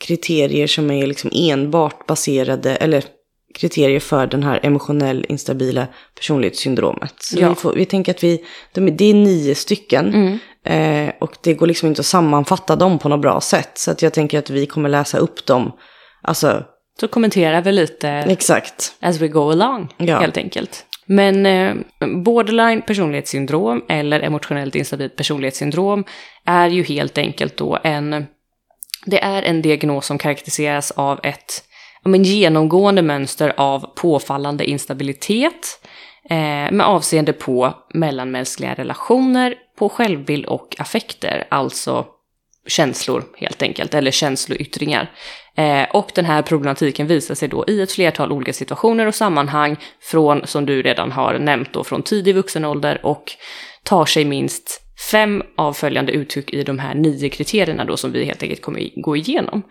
kriterier 0.06 0.68
som 0.68 0.92
är 0.92 1.08
liksom 1.08 1.30
enbart 1.34 2.06
baserade, 2.08 2.76
eller 2.76 3.04
kriterier 3.60 4.00
för 4.00 4.28
den 4.28 4.44
här 4.44 4.60
emotionell 4.64 5.26
instabila 5.30 5.88
personlighetssyndromet. 6.16 7.14
Så 7.20 7.40
Ja. 7.40 7.50
vi, 7.50 7.56
får, 7.56 7.74
vi 7.74 7.86
tänker 7.86 8.12
att 8.14 8.24
vi, 8.24 8.44
de, 8.74 8.92
det 8.92 9.06
är 9.06 9.14
nio 9.14 9.56
stycken. 9.56 10.40
Eh, 10.66 11.10
och 11.20 11.32
det 11.44 11.54
går 11.54 11.68
liksom 11.68 11.90
inte 11.90 12.00
att 12.00 12.06
sammanfatta 12.06 12.76
dem 12.76 13.00
på 13.00 13.10
något 13.10 13.22
bra 13.22 13.42
sätt. 13.42 13.72
Så 13.78 13.92
att 13.92 14.02
jag 14.02 14.14
tänker 14.14 14.40
att 14.40 14.50
vi 14.50 14.66
kommer 14.66 14.90
läsa 14.90 15.18
upp 15.18 15.46
dem. 15.46 15.72
Alltså, 16.22 16.64
Så 17.00 17.08
kommenterar 17.08 17.62
vi 17.62 17.72
lite 17.72 18.10
exakt. 18.10 18.94
as 19.02 19.18
we 19.22 19.28
go 19.28 19.52
along, 19.52 19.94
Ja. 19.98 20.20
helt 20.20 20.38
enkelt. 20.38 20.86
Men 21.08 21.46
eh, 21.46 21.76
borderline 22.16 22.82
personlighetssyndrom 22.82 23.86
eller 23.90 24.20
emotionellt 24.20 24.76
instabilt 24.76 25.16
personlighetssyndrom 25.16 26.04
är 26.46 26.68
ju 26.68 26.84
helt 26.84 27.18
enkelt 27.18 27.58
då 27.58 27.80
en, 27.84 28.26
det 29.06 29.24
är 29.24 29.44
en 29.44 29.62
diagnos 29.62 30.06
som 30.06 30.18
karaktäriseras 30.18 30.92
av 30.92 31.20
ett 31.24 31.64
men, 32.04 32.24
genomgående 32.24 33.02
mönster 33.02 33.54
av 33.58 33.80
påfallande 33.96 34.66
instabilitet 34.66 35.80
eh, 36.30 36.72
med 36.72 36.82
avseende 36.82 37.34
på 37.34 37.74
mellanmänskliga 37.94 38.74
relationer, 38.74 39.56
på 39.78 39.90
självbild 39.90 40.46
och 40.46 40.76
affekter, 40.80 41.48
alltså 41.50 42.06
känslor 42.68 43.24
helt 43.38 43.62
enkelt, 43.62 43.94
eller 43.94 44.12
känsloyttringar. 44.12 45.12
Eh, 45.58 45.90
och 45.92 46.12
den 46.16 46.26
här 46.26 46.42
problematiken 46.42 47.08
visar 47.08 47.36
sig 47.36 47.48
då 47.48 47.66
i 47.68 47.82
ett 47.82 47.92
flertal 47.92 48.32
olika 48.32 48.54
situationer 48.54 49.06
och 49.06 49.16
sammanhang 49.16 49.78
från, 50.02 50.48
som 50.48 50.66
du 50.66 50.82
redan 50.82 51.12
har 51.12 51.40
nämnt 51.40 51.74
då, 51.74 51.84
från 51.84 52.02
tidig 52.02 52.36
vuxen 52.36 52.66
ålder 52.66 53.06
och 53.06 53.32
tar 53.84 54.06
sig 54.06 54.26
minst 54.26 54.82
fem 55.12 55.44
av 55.58 55.74
följande 55.74 56.12
uttryck 56.12 56.54
i 56.54 56.64
de 56.64 56.80
här 56.80 56.96
nio 56.96 57.30
kriterierna 57.30 57.86
då 57.86 57.98
som 57.98 58.12
vi 58.12 58.26
helt 58.26 58.44
enkelt 58.44 58.62
kommer 58.62 59.02
gå 59.02 59.16
igenom. 59.16 59.62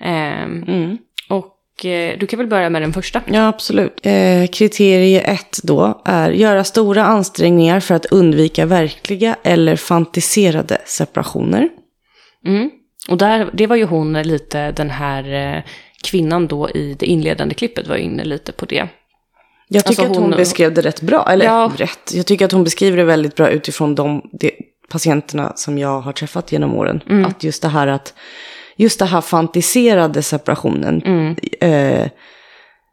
Eh, 0.00 0.42
mm. 0.42 0.98
Och 1.28 1.84
eh, 1.86 2.18
du 2.18 2.26
kan 2.26 2.38
väl 2.38 2.46
börja 2.46 2.70
med 2.70 2.82
den 2.82 2.92
första? 2.92 3.22
Ja, 3.26 3.46
absolut. 3.46 4.00
Eh, 4.06 4.46
kriterie 4.52 5.20
ett 5.20 5.58
då 5.62 6.02
är 6.04 6.30
göra 6.30 6.64
stora 6.64 7.04
ansträngningar 7.04 7.80
för 7.80 7.94
att 7.94 8.06
undvika 8.06 8.66
verkliga 8.66 9.36
eller 9.42 9.76
fantiserade 9.76 10.78
separationer. 10.86 11.68
Mm. 12.46 12.70
Och 13.08 13.18
där, 13.18 13.50
det 13.52 13.66
var 13.66 13.76
ju 13.76 13.84
hon 13.84 14.12
lite, 14.12 14.72
den 14.72 14.90
här 14.90 15.32
eh, 15.56 15.62
kvinnan 16.02 16.46
då 16.46 16.70
i 16.70 16.96
det 16.98 17.06
inledande 17.06 17.54
klippet 17.54 17.88
var 17.88 17.96
inne 17.96 18.24
lite 18.24 18.52
på 18.52 18.66
det. 18.66 18.88
Jag 19.68 19.84
tycker 19.84 20.02
alltså 20.02 20.20
hon, 20.20 20.24
att 20.24 20.30
hon 20.30 20.38
beskrev 20.38 20.74
det 20.74 20.82
rätt 20.82 21.00
bra, 21.00 21.28
eller 21.30 21.44
ja. 21.46 21.72
rätt. 21.76 22.14
Jag 22.14 22.26
tycker 22.26 22.44
att 22.44 22.52
hon 22.52 22.64
beskriver 22.64 22.96
det 22.96 23.04
väldigt 23.04 23.36
bra 23.36 23.50
utifrån 23.50 23.94
de, 23.94 24.22
de 24.32 24.52
patienterna 24.90 25.52
som 25.56 25.78
jag 25.78 26.00
har 26.00 26.12
träffat 26.12 26.52
genom 26.52 26.74
åren. 26.74 27.02
Mm. 27.10 27.24
Att 27.24 27.44
just 27.44 27.62
det 27.62 27.68
här 27.68 27.86
att, 27.86 28.14
just 28.76 28.98
det 28.98 29.04
här 29.04 29.20
fantiserade 29.20 30.22
separationen. 30.22 31.02
Mm. 31.02 31.36
Eh, 31.60 32.08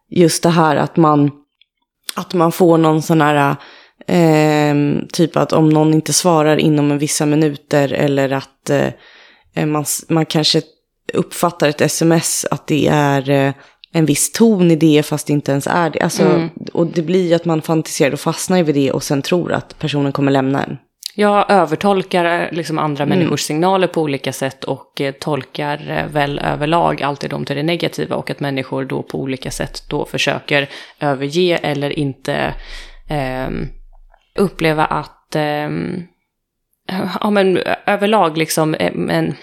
just 0.10 0.43
det 0.43 0.50
här 0.50 0.76
att 0.76 0.98
man, 0.98 1.32
att 2.15 2.34
man 2.34 2.52
får 2.52 2.78
någon 2.78 3.02
sån 3.02 3.22
här, 3.22 3.56
eh, 4.08 4.76
typ 5.13 5.38
att 5.38 5.54
om 5.54 5.69
någon 5.69 5.93
inte 5.93 6.13
svarar 6.13 6.58
inom 6.58 6.91
en 6.91 6.98
vissa 6.98 7.26
minuter 7.26 7.93
eller 7.93 8.32
att 8.32 8.69
Eh, 8.69 8.88
man, 9.55 9.85
man 10.07 10.25
kanske 10.25 10.62
uppfattar 11.13 11.69
ett 11.69 11.81
sms 11.81 12.45
att 12.51 12.67
det 12.67 12.88
är 12.88 13.29
eh, 13.29 13.53
en 13.93 14.05
viss 14.05 14.31
ton 14.31 14.71
i 14.71 14.75
det 14.75 15.05
fast 15.05 15.27
det 15.27 15.33
inte 15.33 15.51
ens 15.51 15.67
är 15.67 15.89
det. 15.89 15.99
Alltså, 15.99 16.23
mm. 16.23 16.49
Och 16.73 16.88
det 16.88 17.01
blir 17.01 17.35
att 17.35 17.45
man 17.45 17.62
fantiserar 17.62 18.12
och 18.12 18.19
fastnar 18.19 18.63
vid 18.63 18.75
det 18.75 18.91
och 18.91 19.03
sen 19.03 19.21
tror 19.21 19.51
att 19.51 19.79
personen 19.79 20.12
kommer 20.12 20.31
lämna 20.31 20.63
en. 20.63 20.77
Jag 21.15 21.51
övertolkar 21.51 22.25
eh, 22.25 22.51
liksom 22.51 22.79
andra 22.79 23.03
mm. 23.03 23.17
människors 23.17 23.41
signaler 23.41 23.88
på 23.88 24.01
olika 24.01 24.33
sätt 24.33 24.63
och 24.63 25.01
tolkar 25.19 26.07
väl 26.07 26.39
överlag 26.39 27.01
alltid 27.01 27.29
dem 27.29 27.45
till 27.45 27.55
det 27.55 27.63
negativa 27.63 28.15
och 28.15 28.29
att 28.29 28.39
människor 28.39 28.85
då 28.85 29.03
på 29.03 29.19
olika 29.19 29.51
sätt 29.51 29.83
då 29.89 30.05
försöker 30.05 30.69
överge 30.99 31.57
eller 31.57 31.99
inte 31.99 32.53
eh, 33.09 33.49
uppleva 34.35 34.85
att 34.85 35.35
eh, 35.35 35.69
ja, 37.21 37.30
men 37.30 37.60
överlag 37.86 38.38
liksom 38.38 38.75
en, 38.80 39.10
en, 39.10 39.36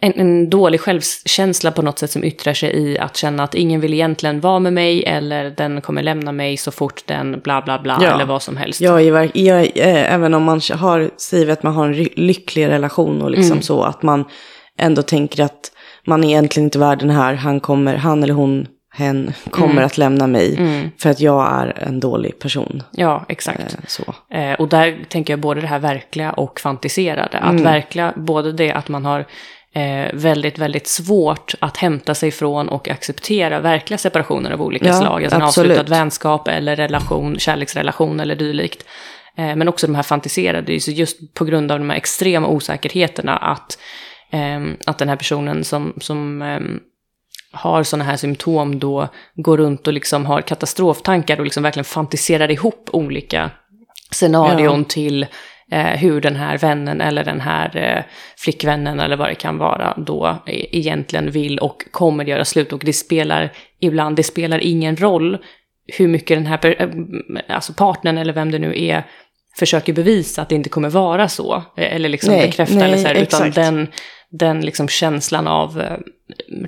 en, 0.00 0.50
dålig 0.50 0.80
självkänsla 0.80 1.70
på 1.70 1.82
något 1.82 1.98
sätt 1.98 2.10
som 2.10 2.24
yttrar 2.24 2.54
sig 2.54 2.76
i 2.76 2.98
att 2.98 3.16
känna 3.16 3.42
att 3.42 3.54
ingen 3.54 3.80
vill 3.80 3.94
egentligen 3.94 4.40
vara 4.40 4.58
med 4.58 4.72
mig 4.72 5.04
eller 5.04 5.50
den 5.50 5.80
kommer 5.80 6.02
lämna 6.02 6.32
mig 6.32 6.56
så 6.56 6.70
fort 6.70 7.02
den 7.06 7.40
bla 7.40 7.62
bla 7.62 7.78
bla 7.78 7.98
ja. 8.02 8.14
eller 8.14 8.24
vad 8.24 8.42
som 8.42 8.56
helst. 8.56 8.80
Ja, 8.80 9.00
jag, 9.00 9.36
jag, 9.36 9.70
även 9.74 10.34
om 10.34 10.42
man 10.42 10.60
har, 10.74 11.10
säger 11.16 11.48
att 11.48 11.62
man 11.62 11.74
har 11.74 11.86
en 11.86 12.02
lycklig 12.02 12.68
relation 12.68 13.22
och 13.22 13.30
liksom 13.30 13.52
mm. 13.52 13.62
så 13.62 13.82
att 13.82 14.02
man 14.02 14.24
ändå 14.78 15.02
tänker 15.02 15.44
att 15.44 15.72
man 16.06 16.24
är 16.24 16.28
egentligen 16.28 16.66
inte 16.66 16.78
värd 16.78 16.98
den 16.98 17.10
här, 17.10 17.34
han 17.34 17.60
kommer, 17.60 17.96
han 17.96 18.22
eller 18.22 18.34
hon 18.34 18.66
hen 18.96 19.32
kommer 19.50 19.72
mm. 19.72 19.84
att 19.84 19.98
lämna 19.98 20.26
mig 20.26 20.56
mm. 20.58 20.90
för 20.98 21.10
att 21.10 21.20
jag 21.20 21.52
är 21.52 21.82
en 21.82 22.00
dålig 22.00 22.38
person. 22.38 22.82
Ja, 22.92 23.24
exakt. 23.28 23.60
Eh, 23.60 23.80
så. 23.86 24.14
Eh, 24.34 24.52
och 24.52 24.68
där 24.68 25.04
tänker 25.08 25.32
jag 25.32 25.40
både 25.40 25.60
det 25.60 25.66
här 25.66 25.78
verkliga 25.78 26.32
och 26.32 26.60
fantiserade. 26.60 27.38
Att 27.38 27.50
mm. 27.50 27.62
verkliga, 27.62 28.12
både 28.16 28.52
det 28.52 28.72
att 28.72 28.88
man 28.88 29.04
har 29.04 29.26
eh, 29.72 30.12
väldigt, 30.12 30.58
väldigt 30.58 30.86
svårt 30.86 31.54
att 31.60 31.76
hämta 31.76 32.14
sig 32.14 32.30
från 32.30 32.68
och 32.68 32.88
acceptera 32.88 33.60
verkliga 33.60 33.98
separationer 33.98 34.50
av 34.50 34.62
olika 34.62 34.86
ja, 34.86 34.94
slag. 34.94 35.22
Alltså 35.22 35.36
en 35.36 35.42
absolut. 35.42 35.70
avslutad 35.70 35.98
vänskap 35.98 36.48
eller 36.48 36.76
relation, 36.76 37.38
kärleksrelation 37.38 38.20
eller 38.20 38.34
dylikt. 38.36 38.84
Eh, 39.36 39.56
men 39.56 39.68
också 39.68 39.86
de 39.86 39.94
här 39.94 40.02
fantiserade, 40.02 40.72
just 40.72 41.34
på 41.34 41.44
grund 41.44 41.72
av 41.72 41.78
de 41.78 41.90
här 41.90 41.96
extrema 41.96 42.48
osäkerheterna 42.48 43.36
att, 43.36 43.78
eh, 44.30 44.60
att 44.86 44.98
den 44.98 45.08
här 45.08 45.16
personen 45.16 45.64
som, 45.64 45.94
som 46.00 46.42
ehm, 46.42 46.80
har 47.56 47.82
sådana 47.82 48.04
här 48.04 48.16
symptom 48.16 48.78
då 48.78 49.08
går 49.34 49.56
runt 49.56 49.86
och 49.86 49.92
liksom 49.92 50.26
har 50.26 50.40
katastroftankar 50.40 51.38
och 51.38 51.44
liksom 51.44 51.62
verkligen 51.62 51.84
fantiserar 51.84 52.50
ihop 52.50 52.88
olika 52.92 53.50
scenarion 54.10 54.78
ja. 54.78 54.84
till 54.88 55.26
eh, 55.70 55.86
hur 55.86 56.20
den 56.20 56.36
här 56.36 56.58
vännen 56.58 57.00
eller 57.00 57.24
den 57.24 57.40
här 57.40 57.76
eh, 57.76 58.04
flickvännen 58.36 59.00
eller 59.00 59.16
vad 59.16 59.28
det 59.28 59.34
kan 59.34 59.58
vara 59.58 59.94
då 59.96 60.36
egentligen 60.46 61.30
vill 61.30 61.58
och 61.58 61.84
kommer 61.90 62.24
göra 62.24 62.44
slut. 62.44 62.72
Och 62.72 62.82
det 62.84 62.92
spelar 62.92 63.52
ibland, 63.80 64.16
det 64.16 64.22
spelar 64.22 64.58
ingen 64.58 64.96
roll 64.96 65.38
hur 65.98 66.08
mycket 66.08 66.36
den 66.36 66.46
här 66.46 66.82
eh, 66.82 66.88
alltså 67.56 67.72
partnern 67.72 68.18
eller 68.18 68.32
vem 68.32 68.50
det 68.50 68.58
nu 68.58 68.84
är 68.84 69.06
försöker 69.58 69.92
bevisa 69.92 70.42
att 70.42 70.48
det 70.48 70.54
inte 70.54 70.68
kommer 70.68 70.90
vara 70.90 71.28
så. 71.28 71.54
Eh, 71.76 71.94
eller 71.94 72.08
liksom 72.08 72.34
nej, 72.34 72.46
bekräfta 72.46 72.74
nej, 72.74 72.84
eller 72.84 72.96
så 72.96 73.08
här, 73.08 73.14
utan 73.14 73.50
den 73.50 73.88
den 74.30 74.60
liksom 74.60 74.88
känslan 74.88 75.46
av 75.46 75.80
eh, 75.80 75.96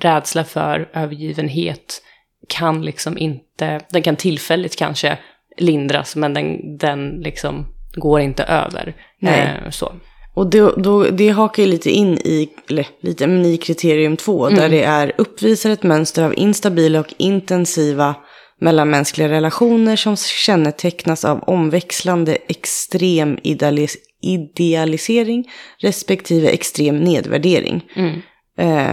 rädsla 0.01 0.43
för 0.43 0.89
övergivenhet 0.93 2.01
kan 2.47 2.81
liksom 2.81 3.17
inte, 3.17 3.81
den 3.89 4.01
kan 4.01 4.15
tillfälligt 4.15 4.75
kanske 4.75 5.17
lindras 5.57 6.15
men 6.15 6.33
den, 6.33 6.77
den 6.77 7.09
liksom 7.09 7.65
går 7.93 8.19
inte 8.19 8.43
över. 8.43 8.95
Eh, 9.21 9.69
så. 9.69 9.93
Och 10.33 10.49
då, 10.49 10.71
då, 10.77 11.03
det 11.03 11.29
hakar 11.29 11.63
ju 11.63 11.69
lite 11.69 11.91
in 11.91 12.17
i, 12.17 12.49
eller 12.69 12.87
lite, 13.01 13.27
men 13.27 13.45
i 13.45 13.57
kriterium 13.57 14.17
två, 14.17 14.47
mm. 14.47 14.59
där 14.59 14.69
det 14.69 14.83
är 14.83 15.11
uppvisar 15.17 15.69
ett 15.69 15.83
mönster 15.83 16.23
av 16.23 16.33
instabila 16.37 16.99
och 16.99 17.13
intensiva 17.17 18.15
mellanmänskliga 18.61 19.29
relationer 19.29 19.95
som 19.95 20.17
kännetecknas 20.17 21.25
av 21.25 21.43
omväxlande 21.43 22.37
extrem 22.47 23.39
idealis 23.43 23.97
idealisering 24.21 25.49
respektive 25.77 26.49
extrem 26.49 26.97
nedvärdering. 26.97 27.85
Mm. 27.95 28.21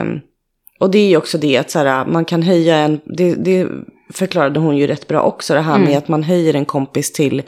Um, 0.00 0.20
och 0.78 0.90
det 0.90 0.98
är 0.98 1.08
ju 1.08 1.16
också 1.16 1.38
det 1.38 1.56
att 1.56 1.70
så 1.70 1.78
här, 1.78 2.06
man 2.06 2.24
kan 2.24 2.42
höja 2.42 2.76
en, 2.76 3.00
det, 3.04 3.34
det, 3.34 3.68
förklarade 4.12 4.60
hon 4.60 4.76
ju 4.76 4.86
rätt 4.86 5.08
bra 5.08 5.20
också, 5.20 5.54
det 5.54 5.60
här 5.60 5.74
mm. 5.74 5.88
med 5.88 5.98
att 5.98 6.08
man 6.08 6.22
höjer 6.22 6.54
en 6.54 6.64
kompis 6.64 7.12
till 7.12 7.42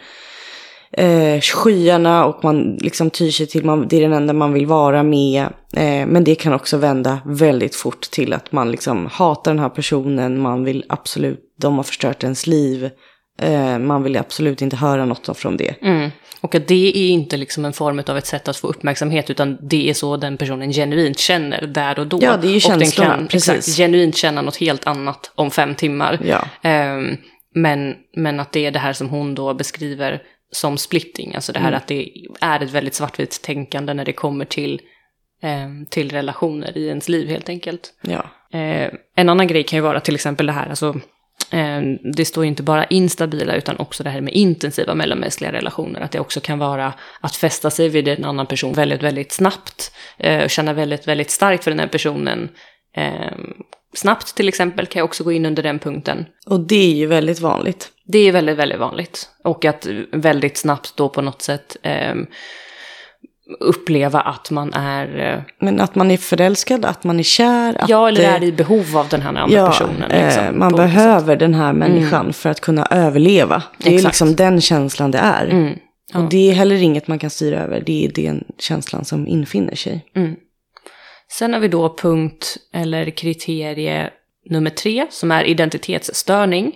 eh, 0.92 1.40
skyarna 1.40 2.24
och 2.24 2.44
man 2.44 2.78
liksom 2.80 3.10
tyr 3.10 3.30
sig 3.30 3.46
till, 3.46 3.64
man, 3.64 3.88
det 3.88 3.96
är 3.96 4.00
den 4.00 4.12
enda 4.12 4.32
man 4.32 4.52
vill 4.52 4.66
vara 4.66 5.02
med. 5.02 5.42
Eh, 5.76 6.06
men 6.06 6.24
det 6.24 6.34
kan 6.34 6.52
också 6.52 6.76
vända 6.76 7.20
väldigt 7.24 7.74
fort 7.74 8.00
till 8.00 8.32
att 8.32 8.52
man 8.52 8.70
liksom 8.70 9.06
hatar 9.06 9.50
den 9.50 9.58
här 9.58 9.68
personen, 9.68 10.40
man 10.40 10.64
vill 10.64 10.84
absolut, 10.88 11.40
de 11.60 11.76
har 11.76 11.82
förstört 11.82 12.22
ens 12.22 12.46
liv. 12.46 12.90
Eh, 13.42 13.78
man 13.78 14.02
vill 14.02 14.16
absolut 14.16 14.62
inte 14.62 14.76
höra 14.76 15.04
något 15.04 15.38
från 15.38 15.56
det. 15.56 15.82
Mm. 15.82 16.10
Och 16.40 16.54
att 16.54 16.68
det 16.68 16.98
är 16.98 17.08
inte 17.08 17.36
liksom 17.36 17.64
en 17.64 17.72
form 17.72 18.02
av 18.06 18.18
ett 18.18 18.26
sätt 18.26 18.48
att 18.48 18.56
få 18.56 18.66
uppmärksamhet, 18.66 19.30
utan 19.30 19.58
det 19.60 19.90
är 19.90 19.94
så 19.94 20.16
den 20.16 20.36
personen 20.36 20.72
genuint 20.72 21.18
känner 21.18 21.66
där 21.66 21.98
och 21.98 22.06
då. 22.06 22.18
Ja, 22.22 22.36
det 22.36 22.48
är 22.48 22.52
ju 22.52 22.60
känslorna, 22.60 23.12
och 23.12 23.18
den 23.18 23.18
kan 23.18 23.28
precis. 23.28 23.48
Exakt, 23.48 23.76
genuint 23.76 24.16
känna 24.16 24.42
något 24.42 24.56
helt 24.56 24.86
annat 24.86 25.32
om 25.34 25.50
fem 25.50 25.74
timmar. 25.74 26.18
Ja. 26.24 26.44
Um, 26.96 27.16
men, 27.54 27.94
men 28.16 28.40
att 28.40 28.52
det 28.52 28.66
är 28.66 28.70
det 28.70 28.78
här 28.78 28.92
som 28.92 29.08
hon 29.08 29.34
då 29.34 29.54
beskriver 29.54 30.22
som 30.52 30.78
splitting, 30.78 31.34
alltså 31.34 31.52
det 31.52 31.58
här 31.58 31.68
mm. 31.68 31.76
att 31.76 31.86
det 31.86 32.10
är 32.40 32.62
ett 32.62 32.70
väldigt 32.70 32.94
svartvitt 32.94 33.42
tänkande 33.42 33.94
när 33.94 34.04
det 34.04 34.12
kommer 34.12 34.44
till, 34.44 34.80
um, 35.42 35.86
till 35.90 36.12
relationer 36.12 36.78
i 36.78 36.88
ens 36.88 37.08
liv 37.08 37.28
helt 37.28 37.48
enkelt. 37.48 37.92
Ja. 38.00 38.24
Uh, 38.54 38.88
en 39.16 39.28
annan 39.28 39.46
grej 39.46 39.62
kan 39.62 39.76
ju 39.76 39.82
vara 39.82 40.00
till 40.00 40.14
exempel 40.14 40.46
det 40.46 40.52
här, 40.52 40.68
alltså 40.68 40.94
Eh, 40.94 41.17
det 42.14 42.24
står 42.24 42.44
inte 42.44 42.62
bara 42.62 42.84
instabila 42.84 43.54
utan 43.54 43.76
också 43.76 44.02
det 44.02 44.10
här 44.10 44.20
med 44.20 44.32
intensiva 44.32 44.94
mellanmänskliga 44.94 45.52
relationer. 45.52 46.00
Att 46.00 46.12
det 46.12 46.20
också 46.20 46.40
kan 46.40 46.58
vara 46.58 46.92
att 47.20 47.36
fästa 47.36 47.70
sig 47.70 47.88
vid 47.88 48.08
en 48.08 48.24
annan 48.24 48.46
person 48.46 48.72
väldigt, 48.72 49.02
väldigt 49.02 49.32
snabbt. 49.32 49.92
Eh, 50.16 50.48
känna 50.48 50.72
väldigt, 50.72 51.08
väldigt 51.08 51.30
starkt 51.30 51.64
för 51.64 51.70
den 51.70 51.80
här 51.80 51.86
personen. 51.86 52.48
Eh, 52.96 53.38
snabbt 53.94 54.34
till 54.34 54.48
exempel 54.48 54.86
kan 54.86 55.00
jag 55.00 55.04
också 55.04 55.24
gå 55.24 55.32
in 55.32 55.46
under 55.46 55.62
den 55.62 55.78
punkten. 55.78 56.26
Och 56.46 56.60
det 56.60 56.92
är 56.92 56.94
ju 56.94 57.06
väldigt 57.06 57.40
vanligt. 57.40 57.88
Det 58.04 58.18
är 58.18 58.32
väldigt, 58.32 58.56
väldigt 58.56 58.78
vanligt. 58.78 59.28
Och 59.44 59.64
att 59.64 59.86
väldigt 60.12 60.56
snabbt 60.56 60.96
då 60.96 61.08
på 61.08 61.22
något 61.22 61.42
sätt 61.42 61.76
uppleva 63.60 64.20
att 64.20 64.50
man 64.50 64.72
är... 64.74 65.32
eh, 65.34 65.42
Men 65.60 65.80
att 65.80 65.94
man 65.94 66.10
är 66.10 66.16
förälskad, 66.16 66.84
att 66.84 67.04
man 67.04 67.18
är 67.18 67.22
kär. 67.22 67.76
Att 67.82 67.88
Ja, 67.88 68.08
eller 68.08 68.22
är 68.24 68.44
i 68.44 68.52
behov 68.52 68.96
av 68.96 69.08
den 69.08 69.22
här 69.22 69.28
andra 69.34 69.56
ja, 69.56 69.66
personen. 69.66 70.10
eh, 70.10 70.24
Liksom, 70.24 70.58
man 70.58 70.72
behöver 70.72 71.36
den 71.36 71.54
här 71.54 71.72
människan 71.72 72.32
för 72.32 72.50
att 72.50 72.60
kunna 72.60 72.86
överleva. 72.90 73.62
Det 73.78 73.88
är 73.88 73.94
Exakt. 73.94 74.04
liksom 74.14 74.36
den 74.36 74.60
känslan 74.60 75.10
det 75.10 75.18
är. 75.18 75.46
Mm. 75.46 75.78
Ja. 76.12 76.18
Och 76.18 76.28
det 76.28 76.50
är 76.50 76.54
heller 76.54 76.82
inget 76.82 77.08
man 77.08 77.18
kan 77.18 77.30
styra 77.30 77.58
över. 77.60 77.82
Det 77.86 78.04
är 78.04 78.12
den 78.22 78.44
känslan 78.58 79.04
som 79.04 79.28
infinner 79.28 79.74
sig. 79.74 80.04
Sen 81.32 81.52
har 81.52 81.60
vi 81.60 81.68
då 81.68 81.96
punkt 81.96 82.56
eller 82.74 83.10
kriterie 83.10 84.10
nummer 84.50 84.70
tre 84.70 85.06
som 85.10 85.30
är 85.30 85.44
identitetsstörning. 85.44 86.72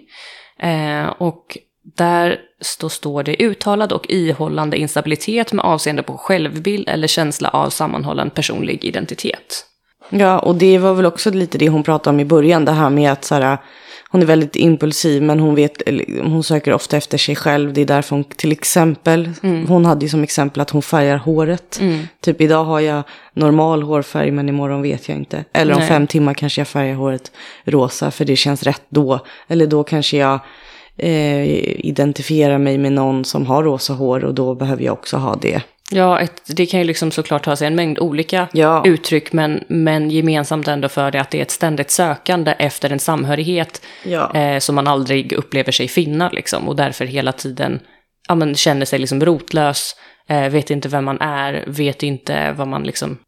Eh, 0.59 1.07
och 1.07 1.59
där 1.83 2.41
står 2.89 3.23
det 3.23 3.43
uttalad 3.43 3.93
och 3.93 4.11
ihållande 4.11 4.77
instabilitet 4.77 5.53
med 5.53 5.65
avseende 5.65 6.03
på 6.03 6.19
självbild 6.19 6.89
eller 6.89 7.09
känsla 7.09 7.49
av 7.49 7.71
sammanhållen 7.71 8.31
personlig 8.31 8.85
identitet. 8.85 9.67
Ja, 10.11 10.39
och 10.39 10.55
det 10.55 10.79
var 10.79 10.95
väl 10.95 11.07
också 11.07 11.31
lite 11.31 11.59
det 11.59 11.69
hon 11.69 11.83
pratade 11.83 12.15
om 12.15 12.21
i 12.21 12.25
början. 12.25 12.65
Det 12.65 12.73
här 12.73 12.91
med 12.91 13.13
att 13.13 13.25
så 13.25 13.35
här, 13.35 13.59
hon 14.11 14.23
är 14.23 14.27
väldigt 14.27 14.57
impulsiv 14.57 15.23
men 15.23 15.41
hon, 15.41 15.55
vet, 15.55 15.83
hon 16.23 16.43
söker 16.43 16.73
ofta 16.73 16.97
efter 16.97 17.19
sig 17.19 17.37
själv. 17.37 17.73
Det 17.73 17.81
är 17.81 17.87
därför 17.87 18.17
hon 18.17 18.25
till 18.25 18.53
exempel, 18.53 19.31
hon 19.69 19.85
hade 19.85 20.05
ju 20.05 20.09
som 20.09 20.23
exempel 20.23 20.61
att 20.61 20.71
hon 20.71 20.83
färgar 20.83 21.17
håret. 21.17 21.81
Typ 22.21 22.41
idag 22.41 22.65
har 22.65 22.81
jag 22.81 23.03
normal 23.35 23.83
hårfärg 23.83 24.31
men 24.31 24.49
imorgon 24.49 24.83
vet 24.83 25.09
jag 25.09 25.19
inte. 25.19 25.45
Eller 25.53 25.75
om 25.75 25.79
Nej. 25.79 25.89
fem 25.89 26.07
timmar 26.07 26.35
kanske 26.35 26.61
jag 26.61 26.69
färgar 26.69 26.95
håret 26.95 27.33
rosa 27.65 28.11
för 28.11 28.25
det 28.25 28.37
känns 28.37 28.63
rätt 28.63 28.83
då. 28.89 29.21
Eller 29.49 29.67
då 29.67 29.85
kanske 29.85 30.17
jag 30.17 30.41
eh, 30.99 31.45
identifierar 31.87 32.59
mig 32.59 32.79
med 32.79 32.93
någon 32.93 33.25
som 33.25 33.47
har 33.47 33.63
rosa 33.63 33.93
hår 33.93 34.25
och 34.25 34.35
då 34.35 34.55
behöver 34.55 34.85
jag 34.85 34.93
också 34.93 35.17
ha 35.17 35.37
det. 35.37 35.63
Ja, 35.95 36.21
ett, 36.21 36.43
det 36.57 36.67
kan 36.67 36.81
ju 36.81 36.87
liksom 36.87 37.11
såklart 37.11 37.45
ta 37.45 37.57
sig 37.57 37.67
en 37.67 37.75
mängd 37.75 37.99
olika 37.99 38.49
Ja. 38.53 38.83
uttryck, 38.87 39.33
men, 39.33 39.65
men 39.69 40.11
gemensamt 40.11 40.69
ändå 40.69 40.89
för 40.89 41.11
det 41.11 41.21
att 41.21 41.31
det 41.31 41.39
är 41.39 41.43
ett 41.43 41.51
ständigt 41.51 41.91
sökande 41.91 42.55
efter 42.59 42.91
en 42.91 42.99
samhörighet 42.99 43.83
Ja. 44.05 44.35
eh, 44.35 44.59
som 44.59 44.75
man 44.75 44.87
aldrig 44.87 45.33
upplever 45.33 45.73
sig 45.73 45.89
finna, 45.89 46.31
liksom, 46.31 46.69
och 46.69 46.77
därför 46.77 47.05
hela 47.05 47.33
tiden 47.33 47.81
ja, 48.29 48.35
men, 48.35 48.55
känner 48.55 48.87
sig 48.87 48.99
liksom 48.99 49.25
rotlös, 49.25 49.97
eh, 50.29 50.49
vet 50.49 50.71
inte 50.71 50.89
vem 50.89 51.05
man 51.05 51.21
är, 51.21 51.65
vet 51.67 52.03
inte 52.03 52.53
vad 52.53 52.69
man 52.69 52.83
liksom 52.83 53.19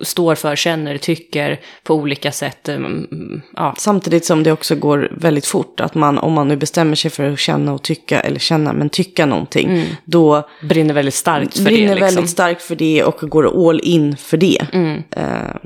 står 0.00 0.34
för, 0.34 0.56
känner, 0.56 0.98
tycker 0.98 1.60
på 1.82 1.94
olika 1.94 2.32
sätt. 2.32 2.68
Mm, 2.68 3.42
ja, 3.56 3.74
Samtidigt 3.78 4.24
som 4.24 4.42
det 4.42 4.52
också 4.52 4.74
går 4.74 5.12
väldigt 5.16 5.46
fort. 5.46 5.80
Att 5.80 5.94
man, 5.94 6.18
om 6.18 6.32
man 6.32 6.48
nu 6.48 6.56
bestämmer 6.56 6.94
sig 6.94 7.10
för 7.10 7.32
att 7.32 7.38
känna 7.38 7.72
och 7.72 7.82
tycka, 7.82 8.20
eller 8.20 8.38
känna, 8.38 8.72
men 8.72 8.90
tycka 8.90 9.26
någonting. 9.26 9.86
Då 10.04 10.48
brinner 10.62 10.94
väldigt 10.94 11.14
starkt 11.14 11.56
för 11.56 11.64
brinner 11.64 11.88
det. 11.88 11.94
Liksom. 11.94 12.14
väldigt 12.14 12.30
starkt 12.30 12.62
för 12.62 12.76
det 12.76 13.04
och 13.04 13.30
går 13.30 13.68
all 13.68 13.80
in 13.80 14.16
för 14.16 14.36
det. 14.36 14.66
Mm. 14.72 15.02
Eh, 15.10 15.56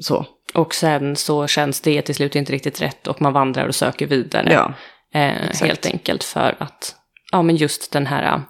så. 0.00 0.26
Och 0.54 0.74
sen 0.74 1.16
så 1.16 1.46
känns 1.46 1.80
det 1.80 2.02
till 2.02 2.14
slut 2.14 2.36
inte 2.36 2.52
riktigt 2.52 2.82
rätt 2.82 3.06
och 3.06 3.22
man 3.22 3.32
vandrar 3.32 3.66
och 3.66 3.74
söker 3.74 4.06
vidare. 4.06 4.52
Ja. 4.52 4.74
Eh, 5.20 5.60
helt 5.60 5.86
enkelt 5.86 6.24
för 6.24 6.56
att, 6.58 6.94
ja 7.32 7.42
men 7.42 7.56
just 7.56 7.92
den 7.92 8.06
här 8.06 8.24
eh, 8.24 8.40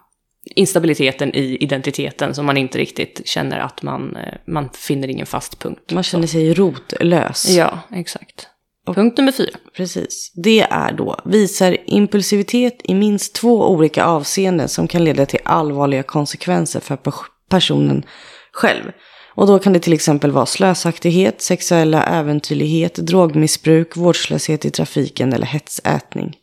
instabiliteten 0.45 1.35
i 1.35 1.57
identiteten 1.57 2.35
som 2.35 2.47
man 2.47 2.57
inte 2.57 2.79
riktigt 2.79 3.23
känner 3.25 3.59
att 3.59 3.83
man, 3.83 4.17
eh, 4.17 4.35
man 4.47 4.71
finner 4.73 5.09
ingen 5.09 5.27
fast 5.27 5.59
punkt. 5.59 5.93
Man 5.93 6.03
känner 6.03 6.27
sig 6.27 6.55
rotlös. 6.55 7.49
Ja, 7.49 7.79
exakt. 7.91 8.49
Punkt 8.87 9.19
nummer 9.19 9.33
fyra. 9.33 9.59
Precis. 9.77 10.33
Det 10.35 10.61
är 10.61 10.93
då 10.93 11.21
visar 11.25 11.77
impulsivitet 11.87 12.81
i 12.85 12.95
minst 12.95 13.35
två 13.35 13.69
olika 13.69 14.05
avseenden 14.05 14.69
som 14.69 14.89
kan 14.89 15.05
leda 15.05 15.27
till 15.27 15.41
allvarliga 15.45 16.03
konsekvenser 16.03 16.81
för 16.81 16.97
pers- 16.97 17.27
personen 17.49 18.05
själv. 18.53 18.93
Och 19.35 19.47
då 19.47 19.59
kan 19.59 19.73
det 19.73 19.81
till 19.81 19.93
exempel 19.93 20.31
vara 20.31 20.47
slösaktighet, 20.47 21.43
sexuella 21.43 22.05
äventyrlighet, 22.05 22.95
drogmissbruk, 22.95 23.97
vårdslöshet 23.97 24.65
i 24.65 24.71
trafiken 24.71 25.33
eller 25.33 25.47
hetsätning. 25.47 26.37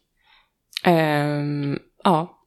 Ehm, 0.83 1.77
ja, 2.03 2.38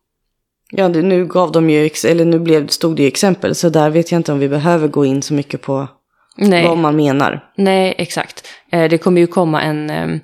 Ja, 0.75 0.89
det, 0.89 1.03
nu 1.03 1.27
gav 1.27 1.53
de 1.53 1.71
ju, 1.71 1.91
eller 2.09 2.25
nu 2.25 2.39
blev, 2.39 2.67
stod 2.67 2.97
det 2.97 3.03
ju 3.03 3.09
exempel, 3.09 3.55
så 3.55 3.69
där 3.69 3.91
vet 3.91 4.13
jag 4.13 4.19
inte 4.19 4.33
om 4.33 4.39
vi 4.39 4.49
behöver 4.49 4.89
gå 4.89 5.05
in 5.05 5.23
så 5.23 5.35
mycket 5.35 5.63
på 5.63 5.89
nej. 6.37 6.67
vad 6.67 6.79
man 6.79 6.97
menar. 6.97 7.45
Nej, 7.57 7.95
exakt. 7.99 8.49
Eh, 8.71 8.91
det 8.91 8.99
kommer 8.99 9.21
ju 9.21 9.27
komma 9.27 9.63
en... 9.63 9.91
Eh, 9.91 10.19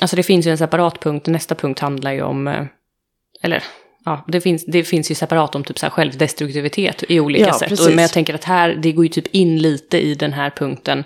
alltså 0.00 0.16
det 0.16 0.22
finns 0.22 0.46
ju 0.46 0.50
en 0.50 0.58
separat 0.58 1.00
punkt. 1.00 1.26
Nästa 1.26 1.54
punkt 1.54 1.78
handlar 1.78 2.12
ju 2.12 2.22
om... 2.22 2.48
Eh, 2.48 2.64
eller 3.42 3.64
ja, 4.04 4.24
det 4.28 4.40
finns, 4.40 4.64
det 4.66 4.84
finns 4.84 5.10
ju 5.10 5.14
separat 5.14 5.54
om 5.54 5.64
typ 5.64 5.78
så 5.78 5.86
här 5.86 5.90
självdestruktivitet 5.90 7.04
i 7.08 7.20
olika 7.20 7.46
Ja, 7.46 7.58
sätt. 7.58 7.68
precis. 7.68 7.86
Och, 7.86 7.94
men 7.94 8.02
jag 8.02 8.12
tänker 8.12 8.34
att 8.34 8.44
här, 8.44 8.74
det 8.82 8.92
går 8.92 9.04
ju 9.04 9.08
typ 9.08 9.26
in 9.26 9.58
lite 9.58 9.98
i 10.06 10.14
den 10.14 10.32
här 10.32 10.50
punkten. 10.50 11.04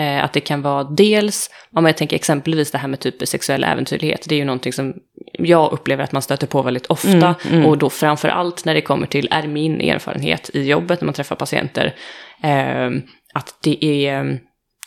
Eh, 0.00 0.24
att 0.24 0.32
det 0.32 0.40
kan 0.40 0.62
vara 0.62 0.84
dels, 0.84 1.50
om 1.72 1.86
jag 1.86 1.96
tänker 1.96 2.16
exempelvis 2.16 2.70
det 2.70 2.78
här 2.78 2.88
med 2.88 3.00
typ 3.00 3.28
sexuell 3.28 3.64
äventyrlighet. 3.64 4.26
Det 4.28 4.34
är 4.34 4.38
ju 4.38 4.44
någonting 4.44 4.72
som 4.72 4.94
jag 5.32 5.72
upplever 5.72 6.04
att 6.04 6.12
man 6.12 6.22
stöter 6.22 6.46
på 6.46 6.62
väldigt 6.62 6.86
ofta. 6.86 7.34
Och 7.66 7.78
då 7.78 7.90
framför 7.90 8.28
allt 8.28 8.64
när 8.64 8.74
det 8.74 8.80
kommer 8.80 9.06
till, 9.06 9.28
är 9.30 9.46
min 9.46 9.80
erfarenhet 9.80 10.50
i 10.54 10.62
jobbet 10.62 11.00
när 11.00 11.06
man 11.06 11.14
träffar 11.14 11.36
patienter. 11.36 11.94
Eh, 12.42 12.90
att 13.34 13.54
det 13.62 13.84
är 13.84 14.40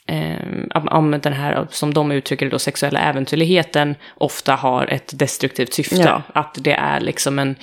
eh, 0.08 0.84
om 0.92 1.20
den 1.24 1.34
här, 1.34 1.68
som 1.70 1.94
de 1.94 2.12
uttrycker 2.12 2.46
det 2.46 2.52
då, 2.52 2.60
sexuella 2.60 3.00
äventyrligheten 3.00 3.96
ofta 4.16 4.56
har 4.56 4.88
ett 4.88 5.20
destruktivt 5.20 5.74
syfte. 5.74 5.96
Ja. 5.96 6.22
Att 6.34 6.58
det 6.62 6.74
är 6.74 7.00
liksom 7.00 7.40
en 7.40 7.56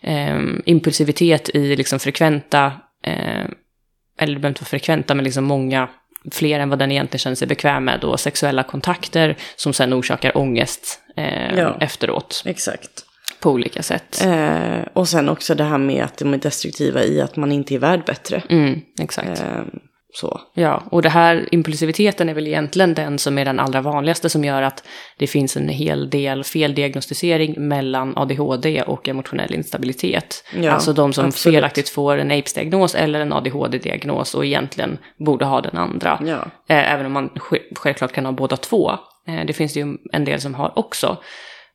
eh, 0.00 0.40
impulsivitet 0.64 1.48
i 1.54 1.76
liksom 1.76 1.98
frekventa, 1.98 2.72
eh, 3.04 3.46
eller 4.18 4.34
det 4.34 4.40
behöver 4.40 4.48
inte 4.48 4.62
vara 4.62 4.68
frekventa, 4.68 5.14
men 5.14 5.24
liksom 5.24 5.44
många 5.44 5.88
fler 6.30 6.60
än 6.60 6.68
vad 6.68 6.78
den 6.78 6.92
egentligen 6.92 7.18
känner 7.18 7.36
sig 7.36 7.48
bekväm 7.48 7.84
med. 7.84 8.00
Då, 8.00 8.16
sexuella 8.16 8.62
kontakter 8.62 9.36
som 9.56 9.72
sen 9.72 9.94
orsakar 9.94 10.36
ångest 10.38 11.00
eh, 11.16 11.54
Ja. 11.58 11.76
efteråt 11.80 12.42
Exakt. 12.46 13.04
på 13.40 13.50
olika 13.50 13.82
sätt. 13.82 14.24
Eh, 14.24 14.80
och 14.92 15.08
sen 15.08 15.28
också 15.28 15.54
det 15.54 15.64
här 15.64 15.78
med 15.78 16.04
att 16.04 16.16
de 16.16 16.34
är 16.34 16.38
destruktiva 16.38 17.04
i 17.04 17.20
att 17.20 17.36
man 17.36 17.52
inte 17.52 17.74
är 17.74 17.78
värd 17.78 18.04
bättre. 18.06 18.42
Mm, 18.48 18.80
exakt. 19.00 19.40
Eh, 19.40 19.60
så. 20.14 20.40
Ja, 20.54 20.82
och 20.90 21.02
det 21.02 21.08
här 21.08 21.48
impulsiviteten 21.52 22.28
är 22.28 22.34
väl 22.34 22.46
egentligen 22.46 22.94
den 22.94 23.18
som 23.18 23.38
är 23.38 23.44
den 23.44 23.60
allra 23.60 23.80
vanligaste 23.80 24.28
som 24.30 24.44
gör 24.44 24.62
att 24.62 24.84
det 25.18 25.26
finns 25.26 25.56
en 25.56 25.68
hel 25.68 26.10
del 26.10 26.44
feldiagnostisering 26.44 27.68
mellan 27.68 28.16
ADHD 28.16 28.82
och 28.82 29.08
emotionell 29.08 29.54
instabilitet. 29.54 30.44
Ja, 30.60 30.72
alltså 30.72 30.92
de 30.92 31.12
som 31.12 31.26
absolut. 31.26 31.54
felaktigt 31.56 31.88
får 31.88 32.18
en 32.18 32.30
APES-diagnos 32.30 32.94
eller 32.94 33.20
en 33.20 33.32
ADHD-diagnos 33.32 34.34
och 34.34 34.44
egentligen 34.46 34.98
borde 35.18 35.44
ha 35.44 35.60
den 35.60 35.76
andra. 35.76 36.20
Ja. 36.26 36.38
Eh, 36.74 36.92
även 36.92 37.06
om 37.06 37.12
man 37.12 37.28
sj- 37.30 37.74
självklart 37.76 38.12
kan 38.12 38.24
ha 38.24 38.32
båda 38.32 38.56
två. 38.56 38.90
Eh, 39.28 39.46
det 39.46 39.52
finns 39.52 39.72
det 39.74 39.80
ju 39.80 39.96
en 40.12 40.24
del 40.24 40.40
som 40.40 40.54
har 40.54 40.78
också. 40.78 41.16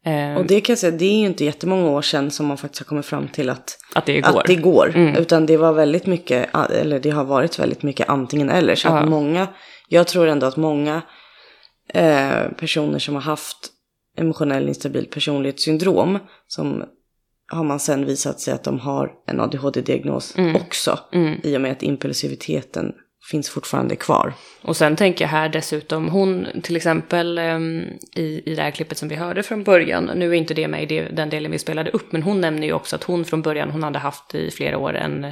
Eh, 0.08 0.38
Och 0.38 0.46
det 0.46 0.62
kan 0.62 0.74
jag 0.74 0.80
säga, 0.80 0.92
det 0.98 1.06
är 1.06 1.20
ju 1.20 1.26
inte 1.26 1.46
jättemånga 1.46 1.90
år 1.90 2.02
sedan 2.02 2.32
som 2.32 2.46
man 2.46 2.58
faktiskt 2.58 2.80
har 2.82 2.86
kommit 2.86 3.06
fram 3.06 3.28
till 3.28 3.50
att, 3.50 3.78
att 3.96 4.06
det 4.06 4.22
går. 4.22 4.40
att 4.40 4.46
det 4.48 4.56
går. 4.56 4.98
Utan 4.98 5.46
det 5.46 5.58
var 5.58 5.74
väldigt 5.74 6.06
mycket, 6.06 6.50
eller 6.72 7.00
det 7.00 7.10
har 7.10 7.24
varit 7.24 7.60
väldigt 7.60 7.84
mycket 7.84 8.10
antingen 8.10 8.50
eller. 8.50 8.76
Så 8.76 8.88
Ja. 8.88 9.00
att 9.00 9.10
många, 9.10 9.48
jag 9.88 10.08
tror 10.08 10.28
ändå 10.28 10.46
att 10.48 10.58
många 10.58 11.02
eh, 11.94 12.52
personer 12.60 13.00
som 13.00 13.16
har 13.16 13.22
haft 13.22 13.58
emotionell 14.18 14.68
instabil 14.68 15.06
personlighetssyndrom, 15.06 16.20
som 16.48 16.84
har 17.52 17.64
man 17.64 17.80
sen 17.80 18.06
visat 18.06 18.40
sig 18.40 18.54
att 18.54 18.64
de 18.64 18.80
har 18.80 19.12
en 19.28 19.40
ADHD-diagnos 19.40 20.36
också. 20.56 21.00
I 21.44 21.58
och 21.58 21.62
med 21.62 21.72
att 21.72 21.84
impulsiviteten 21.84 22.94
finns 23.32 23.50
fortfarande 23.50 23.96
kvar. 23.96 24.34
Och 24.62 24.78
sen 24.78 24.96
tänker 24.96 25.26
jag 25.26 25.30
här 25.30 25.50
dessutom, 25.50 26.10
hon 26.10 26.48
till 26.64 26.76
exempel 26.76 27.38
ehm, 27.38 27.84
i, 28.16 28.52
i 28.52 28.56
det 28.56 28.62
här 28.62 28.72
klippet 28.72 28.98
som 28.98 29.10
vi 29.10 29.16
hörde 29.16 29.44
från 29.44 29.64
början, 29.64 30.12
nu 30.16 30.30
är 30.30 30.34
inte 30.34 30.54
det 30.54 30.68
med 30.68 30.92
i 30.92 31.08
den 31.12 31.30
delen 31.30 31.52
vi 31.52 31.60
spelade 31.60 31.90
upp, 31.90 32.12
men 32.12 32.24
hon 32.24 32.42
nämner 32.42 32.68
ju 32.68 32.74
också 32.74 32.96
att 32.96 33.04
hon 33.04 33.26
från 33.26 33.42
början, 33.42 33.72
hon 33.72 33.84
hade 33.84 34.00
haft 34.00 34.36
i 34.36 34.52
flera 34.52 34.78
år 34.78 34.96
en 34.96 35.24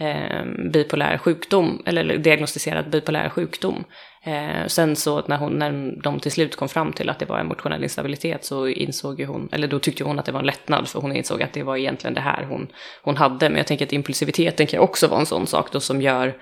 eh, 0.00 0.44
bipolär 0.72 1.18
sjukdom, 1.18 1.82
eller 1.86 2.18
diagnostiserad 2.18 2.90
bipolär 2.90 3.28
sjukdom. 3.28 3.84
Eh, 4.24 4.66
sen 4.66 4.96
så 4.96 5.22
när, 5.26 5.36
hon, 5.36 5.52
när 5.52 6.02
de 6.02 6.20
till 6.20 6.32
slut 6.32 6.56
kom 6.56 6.68
fram 6.68 6.92
till 6.92 7.08
att 7.08 7.18
det 7.18 7.26
var 7.26 7.38
emotionell 7.38 7.82
instabilitet 7.82 8.44
så 8.44 8.68
insåg 8.68 9.20
ju 9.20 9.26
hon, 9.26 9.48
eller 9.52 9.68
då 9.68 9.78
tyckte 9.78 10.04
hon 10.04 10.18
att 10.18 10.24
det 10.24 10.32
var 10.32 10.40
en 10.40 10.46
lättnad 10.46 10.88
för 10.88 11.00
hon 11.00 11.16
insåg 11.16 11.42
att 11.42 11.52
det 11.52 11.62
var 11.62 11.76
egentligen 11.76 12.14
det 12.14 12.20
här 12.20 12.42
hon, 12.44 12.68
hon 13.02 13.16
hade. 13.16 13.48
Men 13.48 13.58
jag 13.58 13.66
tänker 13.66 13.86
att 13.86 13.92
impulsiviteten 13.92 14.66
kan 14.66 14.78
ju 14.78 14.84
också 14.84 15.06
vara 15.06 15.20
en 15.20 15.26
sån 15.26 15.46
sak 15.46 15.72
då 15.72 15.80
som 15.80 16.02
gör 16.02 16.34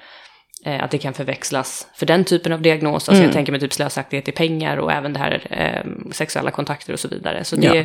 att 0.64 0.90
det 0.90 0.98
kan 0.98 1.14
förväxlas 1.14 1.86
för 1.94 2.06
den 2.06 2.24
typen 2.24 2.52
av 2.52 2.62
diagnos. 2.62 3.08
Alltså 3.08 3.24
jag 3.24 3.32
tänker 3.32 3.52
med 3.52 3.60
typ 3.60 3.72
slösaktighet 3.72 4.28
i 4.28 4.32
pengar 4.32 4.76
och 4.76 4.92
även 4.92 5.12
det 5.12 5.18
här 5.18 5.46
eh, 5.50 6.10
sexuella 6.12 6.50
kontakter 6.50 6.92
och 6.92 7.00
så 7.00 7.08
vidare. 7.08 7.44
Så 7.44 7.56
det, 7.56 7.66
Ja. 7.66 7.84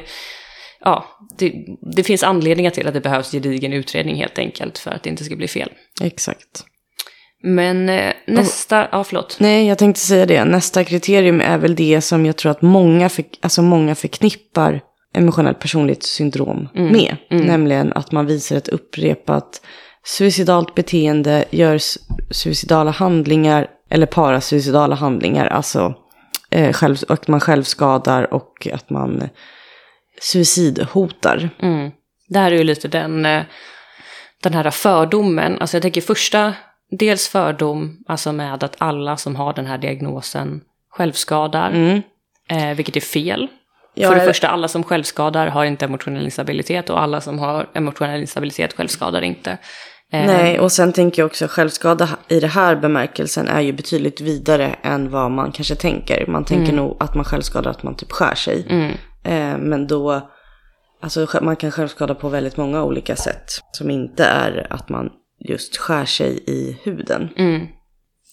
ja. 0.80 1.06
det, 1.38 1.54
det 1.96 2.04
finns 2.04 2.24
anledningar 2.24 2.72
till 2.72 2.88
att 2.88 2.94
det 2.94 3.02
behövs 3.02 3.32
gedigen 3.32 3.74
utredning 3.74 4.16
helt 4.16 4.40
enkelt 4.40 4.78
för 4.78 4.92
att 4.92 5.04
det 5.04 5.10
inte 5.10 5.24
ska 5.24 5.36
bli 5.36 5.48
fel. 5.48 5.70
Exakt. 6.02 6.66
Men 7.44 7.90
eh, 7.90 8.14
nästa, 8.28 8.88
ja 8.92 9.04
förlåt. 9.04 9.38
Nej, 9.40 9.68
jag 9.68 9.78
tänkte 9.78 10.02
säga 10.02 10.26
det. 10.26 10.46
Nästa 10.46 10.84
kriterium 10.84 11.42
är 11.42 11.58
väl 11.58 11.76
det 11.76 12.02
som 12.02 12.26
jag 12.26 12.38
tror 12.38 12.52
att 12.52 12.62
många, 12.62 13.10
för, 13.10 13.26
alltså 13.42 13.62
många 13.62 13.96
förknippar 13.96 14.82
emotionellt 15.16 15.60
personlighetssyndrom 15.60 16.70
med. 16.74 17.18
Nämligen 17.30 17.94
att 17.94 18.12
man 18.12 18.26
visar 18.26 18.56
ett 18.56 18.68
upprepat 18.68 19.62
suicidalt 20.06 20.76
beteende 20.76 21.46
gör 21.52 21.80
suicidala 22.32 22.92
handlingar 22.92 23.68
eller 23.90 24.06
parasuicidala 24.06 24.96
handlingar. 24.96 25.48
Alltså 25.48 25.94
eh, 26.50 26.74
själv, 26.74 26.98
att 27.08 27.28
man 27.28 27.40
självskadar 27.40 28.34
och 28.34 28.68
att 28.74 28.90
man 28.90 29.30
suicidhotar. 30.22 31.50
Mm. 31.60 31.92
Det 32.30 32.40
här 32.40 32.52
är 32.52 32.58
ju 32.58 32.64
lite 32.64 32.88
den, 32.88 33.26
eh, 33.26 33.44
den 34.44 34.54
här 34.54 34.72
fördomen. 34.72 35.58
Alltså 35.60 35.78
jag 35.78 35.82
tänker 35.82 36.02
första, 36.02 36.54
dels 36.92 37.28
fördom, 37.28 37.98
alltså 38.08 38.32
med 38.32 38.64
att 38.64 38.76
alla 38.78 39.18
som 39.18 39.36
har 39.36 39.54
den 39.54 39.66
här 39.66 39.78
diagnosen 39.78 40.62
självskadar, 40.90 41.70
Mm. 41.72 42.02
eh, 42.50 42.76
vilket 42.76 42.96
är 42.96 43.00
fel. 43.02 43.48
Ja, 43.96 44.10
För 44.10 44.16
det 44.16 44.26
första, 44.26 44.48
alla 44.48 44.68
som 44.68 44.84
självskadar 44.84 45.48
har 45.48 45.66
inte 45.66 45.86
emotionell 45.86 46.24
instabilitet 46.26 46.90
och 46.90 47.02
alla 47.02 47.22
som 47.22 47.40
har 47.40 47.70
emotionell 47.74 48.22
instabilitet 48.22 48.74
självskadar 48.74 49.22
inte. 49.22 49.58
Eh, 50.14 50.26
Nej, 50.26 50.60
och 50.60 50.72
sen 50.72 50.94
tänker 50.94 51.22
jag 51.22 51.28
också 51.28 51.48
självskada 51.50 52.10
i 52.28 52.40
det 52.40 52.48
här 52.48 52.76
bemärkelsen 52.76 53.48
är 53.48 53.62
ju 53.62 53.74
betydligt 53.74 54.22
vidare 54.22 54.76
än 54.84 55.10
vad 55.10 55.32
man 55.32 55.52
kanske 55.52 55.76
tänker. 55.76 56.28
Man 56.28 56.46
tänker 56.46 56.74
nog 56.74 56.98
att 57.00 57.16
man 57.16 57.26
självskadar 57.26 57.72
att 57.72 57.84
man 57.84 57.96
typ 57.96 58.12
skär 58.12 58.36
sig. 58.36 58.66
Eh, 59.24 59.58
men 59.58 59.88
då, 59.88 60.30
alltså 61.02 61.28
man 61.42 61.56
kan 61.56 61.72
självskada 61.72 62.16
på 62.16 62.30
väldigt 62.30 62.58
många 62.58 62.84
olika 62.84 63.16
sätt. 63.16 63.46
Som 63.72 63.92
inte 63.92 64.26
är 64.26 64.68
att 64.70 64.90
man 64.90 65.10
just 65.50 65.78
skär 65.78 66.06
sig 66.06 66.44
i 66.48 66.80
huden. 66.84 67.30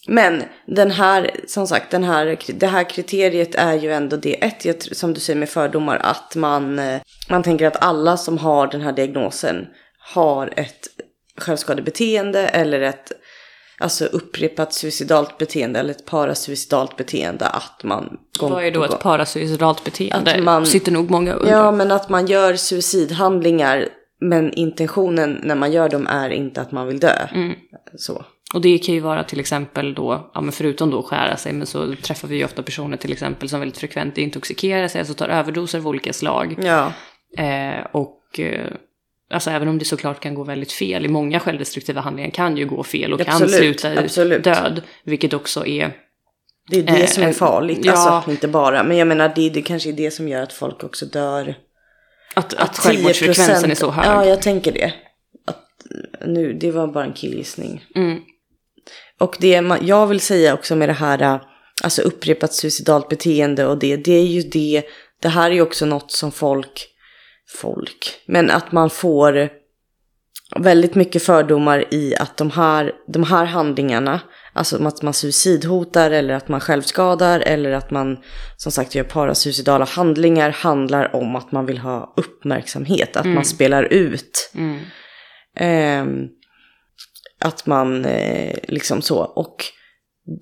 Men 0.07 0.43
den 0.67 0.91
här, 0.91 1.31
som 1.47 1.67
sagt, 1.67 1.91
den 1.91 2.03
här, 2.03 2.37
det 2.53 2.67
här 2.67 2.89
kriteriet 2.89 3.55
är 3.55 3.73
ju 3.73 3.91
ändå 3.91 4.17
det, 4.17 4.43
ett, 4.43 4.97
som 4.97 5.13
du 5.13 5.19
säger 5.19 5.39
med 5.39 5.49
fördomar, 5.49 5.97
att 5.97 6.35
man, 6.35 6.79
eh, 6.79 7.01
man 7.29 7.43
tänker 7.43 7.67
att 7.67 7.83
alla 7.83 8.17
som 8.17 8.37
har 8.37 8.67
den 8.67 8.81
här 8.81 8.91
diagnosen 8.93 9.67
har 10.13 10.53
ett 10.55 10.87
självskadebeteende 11.37 12.47
eller 12.47 12.81
ett 12.81 13.11
alltså 13.77 14.05
upprepat 14.05 14.73
suicidalt 14.73 15.37
beteende 15.37 15.79
eller 15.79 15.91
ett 15.91 16.05
parasuicidalt 16.05 16.97
beteende 16.97 17.47
att 17.47 17.83
man 17.83 18.17
gång 18.39 18.51
Vad 18.51 18.63
är 18.63 18.71
då 18.71 18.83
ett 18.83 18.99
parasuicidalt 18.99 19.83
beteende? 19.83 20.35
Att 20.35 20.43
man- 20.43 20.65
Sitter 20.65 20.91
nog 20.91 21.09
många 21.11 21.33
undrar. 21.33 21.51
Ja, 21.57 21.71
men 21.71 21.91
att 21.91 22.09
man 22.09 22.27
gör 22.27 22.55
suicidhandlingar 22.55 23.87
men 24.21 24.53
intentionen 24.53 25.39
när 25.43 25.55
man 25.55 25.71
gör 25.71 25.89
dem 25.89 26.07
är 26.07 26.29
inte 26.29 26.61
att 26.61 26.71
man 26.71 26.87
vill 26.87 26.99
dö. 26.99 27.27
Mm. 27.33 27.55
Så. 27.97 28.25
Och 28.53 28.61
det 28.61 28.77
kan 28.77 28.95
ju 28.95 29.01
vara 29.01 29.23
till 29.23 29.39
exempel 29.39 29.93
då, 29.93 30.31
ja 30.33 30.41
men 30.41 30.51
förutom 30.51 30.89
då 30.91 31.03
skära 31.03 31.37
sig, 31.37 31.53
men 31.53 31.67
så 31.67 31.95
träffar 31.95 32.27
vi 32.27 32.35
ju 32.35 32.45
ofta 32.45 32.63
personer 32.63 32.97
till 32.97 33.11
exempel 33.11 33.49
som 33.49 33.59
väldigt 33.59 33.77
frekvent 33.77 34.17
intoxikerar 34.17 34.87
sig, 34.87 34.99
alltså 34.99 35.13
tar 35.13 35.29
överdoser 35.29 35.79
av 35.79 35.87
olika 35.87 36.13
slag. 36.13 36.55
Ja. 36.61 36.91
Eh, 37.43 37.85
och 37.91 38.39
eh, 38.39 38.71
alltså 39.31 39.49
även 39.49 39.67
om 39.67 39.77
det 39.79 39.85
såklart 39.85 40.19
kan 40.19 40.33
gå 40.35 40.43
väldigt 40.43 40.71
fel, 40.71 41.05
i 41.05 41.07
många 41.07 41.39
självdestruktiva 41.39 42.01
handlingar 42.01 42.29
kan 42.31 42.57
ju 42.57 42.65
gå 42.65 42.83
fel 42.83 43.13
och 43.13 43.19
kan 43.21 43.29
Absolut, 43.33 43.55
sluta 43.55 43.93
i 43.93 43.97
absolut. 43.97 44.43
död, 44.43 44.81
vilket 45.03 45.33
också 45.33 45.65
är 45.65 45.97
Det 46.69 46.77
är 46.79 46.83
det 46.83 47.01
Eh, 47.01 47.07
som 47.07 47.23
är 47.23 47.33
farligt. 47.33 47.79
ja. 47.85 47.91
Alltså 48.09 48.31
inte 48.31 48.47
bara. 48.47 48.83
Men 48.83 48.97
jag 48.97 49.07
menar 49.07 49.31
det, 49.35 49.49
det 49.49 49.61
kanske 49.61 49.89
är 49.89 49.93
det 49.93 50.11
som 50.11 50.27
gör 50.27 50.41
att 50.43 50.53
folk 50.53 50.83
också 50.83 51.05
dör. 51.05 51.55
att, 52.33 52.53
att 52.53 52.77
självmordsfrekvensen 52.77 53.71
är 53.71 53.75
så 53.75 53.91
hög. 53.91 54.05
Ja, 54.05 54.25
jag 54.25 54.41
tänker 54.41 54.71
det. 54.71 54.93
Att, 55.47 55.65
nu, 56.27 56.53
det 56.53 56.71
var 56.71 56.87
bara 56.87 57.03
en 57.05 57.13
killgissning. 57.13 57.85
Mm. 57.95 58.19
Och 59.19 59.35
det 59.39 59.61
man, 59.61 59.77
jag 59.87 60.07
vill 60.07 60.19
säga 60.19 60.53
också 60.53 60.75
med 60.75 60.89
det 60.89 60.93
här, 60.93 61.21
äh, 61.21 61.41
alltså 61.83 62.01
upprepat 62.01 62.53
suicidalt 62.53 63.09
beteende 63.09 63.65
och 63.65 63.77
det, 63.77 63.95
det 63.97 64.13
är 64.13 64.25
ju 64.25 64.41
det, 64.41 64.83
det 65.21 65.29
här 65.29 65.49
är 65.51 65.55
ju 65.55 65.61
också 65.61 65.85
något 65.85 66.11
som 66.11 66.31
folk, 66.31 66.87
folk, 67.57 68.21
men 68.25 68.51
att 68.51 68.71
man 68.71 68.89
får 68.89 69.49
väldigt 70.59 70.95
mycket 70.95 71.23
fördomar 71.23 71.93
i 71.93 72.15
att 72.15 72.37
de 72.37 72.51
här, 72.51 72.91
de 73.07 73.23
här 73.23 73.45
handlingarna, 73.45 74.21
alltså 74.53 74.87
att 74.87 75.01
man 75.01 75.13
suicidhotar 75.13 76.11
eller 76.11 76.33
att 76.33 76.47
man 76.47 76.59
självskadar 76.59 77.39
eller 77.39 77.71
att 77.71 77.91
man 77.91 78.17
som 78.57 78.71
sagt 78.71 78.95
gör 78.95 79.03
parasuicidala 79.03 79.85
handlingar 79.85 80.49
handlar 80.49 81.15
om 81.15 81.35
att 81.35 81.51
man 81.51 81.65
vill 81.65 81.77
ha 81.77 82.13
uppmärksamhet, 82.17 83.17
att 83.17 83.25
man 83.25 83.45
spelar 83.45 83.83
ut. 83.83 84.51
Ehm, 85.55 86.27
att 87.39 87.65
man 87.65 88.05
eh, 88.05 88.55
liksom 88.67 89.01
så. 89.01 89.17
Och 89.17 89.65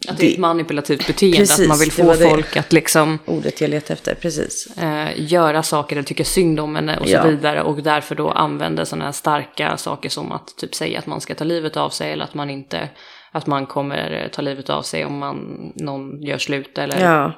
Att 0.08 0.18
det 0.18 0.28
är 0.28 0.32
ett 0.34 0.38
manipulativt 0.40 1.08
beteende, 1.08 1.38
Precis, 1.38 1.60
att 1.60 1.68
man 1.68 1.80
vill 1.80 1.92
få 1.92 2.14
folk 2.14 2.58
att 2.58 2.74
liksom 2.74 3.20
ordet 3.26 3.62
jag 3.62 3.70
letar 3.70 3.94
efter, 3.94 4.16
precis. 4.16 4.78
eh, 4.78 5.08
göra 5.16 5.64
saker 5.64 5.96
eller 5.96 6.04
tycka 6.04 6.24
synd 6.24 6.60
om 6.60 6.76
henne 6.76 6.98
och 6.98 7.06
så 7.08 7.14
Ja. 7.14 7.24
vidare. 7.24 7.62
Och 7.64 7.84
därför 7.84 8.16
då 8.16 8.30
använder 8.32 8.86
sådana 8.86 9.06
här 9.06 9.12
starka 9.12 9.78
saker 9.78 10.10
som 10.10 10.32
att 10.32 10.58
typ 10.58 10.76
säga 10.76 11.00
att 11.00 11.06
man 11.06 11.22
ska 11.22 11.36
ta 11.36 11.44
livet 11.44 11.78
av 11.78 11.90
sig 11.90 12.12
eller 12.12 12.24
att 12.24 12.34
man 12.34 12.50
inte, 12.50 12.90
att 13.32 13.48
man 13.48 13.66
kommer 13.66 14.22
eh, 14.24 14.28
ta 14.28 14.42
livet 14.42 14.70
av 14.70 14.82
sig 14.82 15.06
om 15.06 15.18
man, 15.18 15.38
någon 15.76 16.22
gör 16.22 16.38
slut 16.38 16.78
eller, 16.78 17.02
Ja. 17.14 17.32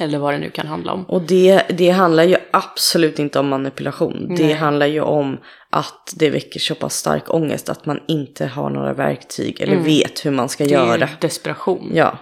Eller 0.00 0.18
vad 0.18 0.34
det 0.34 0.38
nu 0.38 0.50
kan 0.50 0.66
handla 0.66 0.92
om. 0.92 1.04
Och 1.04 1.22
det, 1.22 1.62
det 1.68 1.90
handlar 1.90 2.22
ju 2.24 2.36
absolut 2.50 3.18
inte 3.18 3.38
om 3.38 3.48
manipulation. 3.48 4.34
Det 4.36 4.52
handlar 4.52 4.86
ju 4.86 5.00
om 5.00 5.38
att 5.70 6.12
det 6.16 6.30
väcker 6.30 6.60
så 6.60 6.74
pass 6.74 6.94
stark 6.96 7.34
ångest 7.34 7.68
att 7.68 7.86
man 7.86 8.00
inte 8.08 8.46
har 8.46 8.70
några 8.70 8.92
verktyg 8.92 9.60
eller 9.60 9.76
vet 9.76 10.26
hur 10.26 10.30
man 10.30 10.48
ska 10.48 10.64
Mm. 10.64 10.76
Det 10.76 10.82
är 10.82 10.86
göra. 10.98 11.08
ju 11.08 11.16
desperation. 11.20 11.90
Ja. 11.94 12.18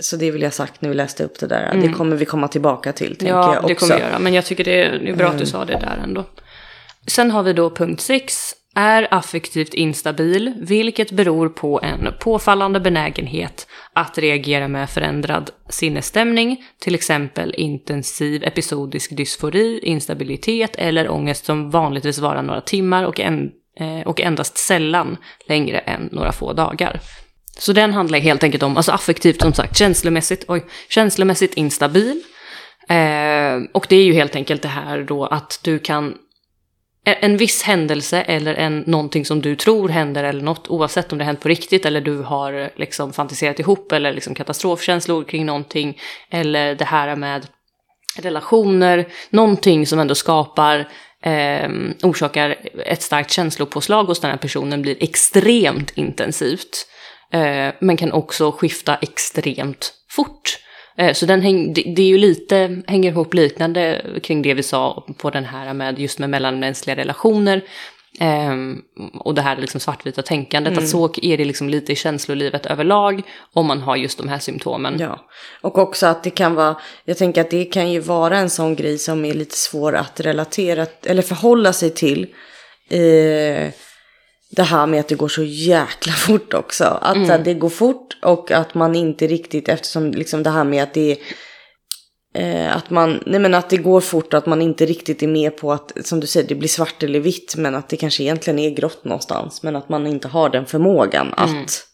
Så 0.00 0.16
det 0.16 0.30
vill 0.30 0.42
jag 0.42 0.52
sagt 0.52 0.82
när 0.82 0.88
vi 0.88 0.94
läste 0.94 1.24
upp 1.24 1.38
det 1.40 1.46
där. 1.46 1.74
Det 1.82 1.88
kommer 1.92 2.16
vi 2.16 2.24
komma 2.24 2.48
tillbaka 2.48 2.92
till, 2.92 3.16
tänker 3.16 3.34
Mm. 3.34 3.40
Ja, 3.40 3.54
jag 3.54 3.66
det 3.66 3.72
också. 3.74 3.86
kommer 3.86 4.00
vi 4.00 4.06
göra. 4.06 4.18
Men 4.18 4.34
jag 4.34 4.44
tycker 4.44 4.64
det 4.64 4.82
är, 4.84 4.98
det 4.98 5.10
är 5.10 5.16
bra 5.16 5.28
att 5.28 5.38
du 5.38 5.46
sa 5.46 5.64
det 5.64 5.72
där 5.72 6.00
ändå. 6.04 6.24
Sen 7.06 7.30
har 7.30 7.42
vi 7.42 7.52
då 7.52 7.70
punkt 7.70 8.00
6. 8.00 8.52
Är 8.80 9.08
affektivt 9.10 9.74
instabil, 9.74 10.52
vilket 10.60 11.10
beror 11.10 11.48
på 11.48 11.80
en 11.82 12.14
påfallande 12.20 12.80
benägenhet 12.80 13.66
att 13.92 14.18
reagera 14.18 14.68
med 14.68 14.90
förändrad 14.90 15.50
sinnesstämning, 15.68 16.64
till 16.78 16.94
exempel 16.94 17.54
intensiv 17.56 18.44
episodisk 18.44 19.16
dysfori, 19.16 19.80
instabilitet 19.82 20.76
eller 20.76 21.10
ångest 21.10 21.44
som 21.44 21.70
vanligtvis 21.70 22.18
varar 22.18 22.42
några 22.42 22.60
timmar 22.60 23.04
och, 23.04 23.20
en, 23.20 23.50
eh, 23.80 24.06
och 24.06 24.20
endast 24.20 24.58
sällan 24.58 25.16
längre 25.48 25.78
än 25.78 26.08
några 26.12 26.32
få 26.32 26.52
dagar. 26.52 27.00
Så 27.58 27.72
den 27.72 27.92
handlar 27.92 28.18
helt 28.18 28.44
enkelt 28.44 28.62
om, 28.62 28.76
alltså 28.76 28.92
affektivt 28.92 29.40
som 29.40 29.52
sagt, 29.52 29.76
känslomässigt, 29.78 30.44
oj, 30.48 30.64
känslomässigt 30.88 31.54
instabil. 31.54 32.22
Eh, 32.88 33.56
och 33.72 33.86
det 33.88 33.96
är 33.96 34.04
ju 34.04 34.12
helt 34.12 34.36
enkelt 34.36 34.62
det 34.62 34.68
här 34.68 35.02
då 35.02 35.26
att 35.26 35.60
du 35.62 35.78
kan 35.78 36.14
en 37.04 37.36
viss 37.36 37.62
händelse 37.62 38.22
eller 38.22 38.54
en, 38.54 38.84
någonting 38.86 39.24
som 39.24 39.40
du 39.40 39.56
tror 39.56 39.88
händer 39.88 40.24
eller 40.24 40.42
något, 40.42 40.68
oavsett 40.68 41.12
om 41.12 41.18
det 41.18 41.24
har 41.24 41.26
hänt 41.26 41.40
på 41.40 41.48
riktigt 41.48 41.86
eller 41.86 42.00
du 42.00 42.18
har 42.18 42.52
eh, 42.52 42.68
liksom 42.76 43.12
fantiserat 43.12 43.58
ihop 43.58 43.92
eller 43.92 44.12
liksom 44.12 44.34
katastrofkänslor 44.34 45.24
kring 45.24 45.46
någonting, 45.46 45.98
eller 46.30 46.74
det 46.74 46.84
här 46.84 47.16
med 47.16 47.46
relationer, 48.16 49.08
någonting 49.30 49.86
som 49.86 49.98
ändå 49.98 50.14
skapar, 50.14 50.88
eh, 51.22 51.68
orsakar 52.02 52.56
ett 52.86 53.02
starkt 53.02 53.30
känslopåslag 53.30 54.04
hos 54.04 54.20
den 54.20 54.30
här 54.30 54.38
personen 54.38 54.82
blir 54.82 55.02
extremt 55.02 55.90
intensivt. 55.94 56.86
Eh, 57.32 57.74
men 57.80 57.96
kan 57.96 58.12
också 58.12 58.52
skifta 58.52 58.96
extremt 58.96 59.92
fort. 60.10 60.58
Eh, 61.00 61.12
så 61.12 61.26
den 61.26 61.42
häng, 61.42 61.72
det, 61.72 61.82
det 61.82 62.02
är 62.02 62.06
ju 62.06 62.18
lite, 62.18 62.82
hänger 62.86 63.10
ihop 63.10 63.34
liknande 63.34 64.04
kring 64.22 64.42
det 64.42 64.54
vi 64.54 64.62
sa 64.62 65.06
på 65.16 65.30
den 65.30 65.44
här 65.44 65.74
med 65.74 65.98
just 65.98 66.18
med 66.18 66.30
mellanmänskliga 66.30 66.96
relationer. 66.96 67.64
Ehm, 68.20 68.82
och 69.14 69.34
det 69.34 69.42
här 69.42 69.56
liksom 69.56 69.80
svartvita 69.80 70.22
tänkandet, 70.22 70.78
att 70.78 70.88
så 70.88 71.10
är 71.22 71.38
det 71.38 71.44
liksom 71.44 71.68
lite 71.68 71.92
i 71.92 71.96
känslolivet 71.96 72.66
överlag 72.66 73.22
om 73.52 73.66
man 73.66 73.80
har 73.80 73.96
just 73.96 74.18
de 74.18 74.28
här 74.28 74.38
symptomen. 74.38 74.96
Ja, 74.98 75.18
och 75.60 75.78
också 75.78 76.06
att 76.06 76.22
det 76.22 76.30
kan 76.30 76.54
vara, 76.54 76.76
jag 77.04 77.18
tänker 77.18 77.40
att 77.40 77.50
det 77.50 77.64
kan 77.64 77.92
ju 77.92 78.00
vara 78.00 78.38
en 78.38 78.50
sån 78.50 78.76
grej 78.76 78.98
som 78.98 79.24
är 79.24 79.34
lite 79.34 79.56
svår 79.56 79.96
att 79.96 80.20
relatera, 80.20 80.86
eller 81.06 81.22
förhålla 81.22 81.72
sig 81.72 81.90
till. 81.90 82.26
Eh, 82.90 83.70
det 84.50 84.62
här 84.62 84.86
med 84.86 85.00
att 85.00 85.08
det 85.08 85.14
går 85.14 85.28
så 85.28 85.42
jäkla 85.42 86.12
fort 86.26 86.54
också. 86.54 86.84
Att 86.84 87.26
så 87.26 87.32
här, 87.32 87.38
det 87.38 87.54
går 87.54 87.68
fort 87.68 88.16
och 88.22 88.50
att 88.50 88.74
man 88.74 88.94
inte 88.94 89.26
riktigt, 89.26 89.68
eftersom 89.68 90.10
liksom 90.10 90.42
det 90.42 90.50
här 90.50 90.64
med 90.64 90.82
att 90.82 90.94
det 90.94 91.12
är 91.12 91.18
Eh, 92.34 92.76
att 92.76 92.90
man, 92.90 93.22
nej 93.26 93.40
men 93.40 93.54
att 93.54 93.70
det 93.70 93.76
går 93.76 94.00
fort 94.00 94.34
och 94.34 94.38
att 94.38 94.46
man 94.46 94.62
inte 94.62 94.86
riktigt 94.86 95.22
är 95.22 95.26
med 95.26 95.56
på 95.56 95.72
att, 95.72 95.92
som 96.04 96.20
du 96.20 96.26
säger, 96.26 96.48
det 96.48 96.54
blir 96.54 96.68
svart 96.68 97.02
eller 97.02 97.20
vitt. 97.20 97.54
Men 97.56 97.74
att 97.74 97.88
det 97.88 97.96
kanske 97.96 98.22
egentligen 98.22 98.58
är 98.58 98.70
grått 98.70 99.04
någonstans. 99.04 99.62
Men 99.62 99.76
att 99.76 99.88
man 99.88 100.06
inte 100.06 100.28
har 100.28 100.48
den 100.50 100.66
förmågan 100.66 101.34
att 101.36 101.86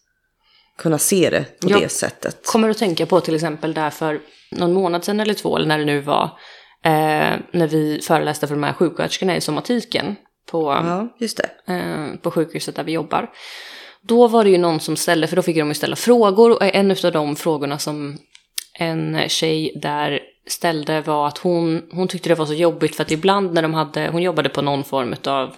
kunna 0.78 0.98
se 0.98 1.30
det 1.30 1.60
på 1.60 1.70
Ja. 1.70 1.78
det 1.78 1.88
sättet. 1.88 2.46
Kommer 2.46 2.70
att 2.70 2.78
tänka 2.78 3.06
på 3.06 3.20
till 3.20 3.34
exempel 3.34 3.74
där 3.74 3.90
för 3.90 4.20
någon 4.50 4.72
månad 4.72 5.04
sedan 5.04 5.20
eller 5.20 5.34
två, 5.34 5.56
eller 5.56 5.66
när 5.66 5.78
det 5.78 5.84
nu 5.84 6.00
var, 6.00 6.24
eh, 6.84 7.34
när 7.52 7.66
vi 7.66 8.00
föreläste 8.02 8.46
för 8.46 8.54
de 8.54 8.62
här 8.62 8.72
sjuksköterskorna 8.72 9.36
i 9.36 9.40
somatiken 9.40 10.16
på, 10.46 10.62
Ja, 10.62 11.08
eh, 11.74 12.16
på 12.22 12.30
sjukhuset 12.30 12.76
där 12.76 12.84
vi 12.84 12.92
jobbar. 12.92 13.30
Då 14.02 14.28
var 14.28 14.44
det 14.44 14.50
ju 14.50 14.58
någon 14.58 14.80
som 14.80 14.96
ställde, 14.96 15.26
för 15.26 15.36
då 15.36 15.42
fick 15.42 15.56
de 15.56 15.68
ju 15.68 15.74
ställa 15.74 15.96
frågor, 15.96 16.50
och 16.50 16.74
en 16.74 16.90
av 16.90 17.12
de 17.12 17.36
frågorna 17.36 17.78
som 17.78 18.18
en 18.78 19.28
tjej 19.28 19.72
där 19.82 20.20
ställde 20.46 21.00
var 21.00 21.28
att 21.28 21.38
hon, 21.38 21.82
hon 21.92 22.08
tyckte 22.08 22.28
det 22.28 22.34
var 22.34 22.46
så 22.46 22.54
jobbigt 22.54 22.96
för 22.96 23.02
att 23.02 23.10
ibland 23.10 23.54
när 23.54 23.62
de 23.62 23.74
hade, 23.74 24.08
hon 24.08 24.22
jobbade 24.22 24.48
på 24.48 24.62
någon 24.62 24.84
form 24.84 25.14
av 25.24 25.56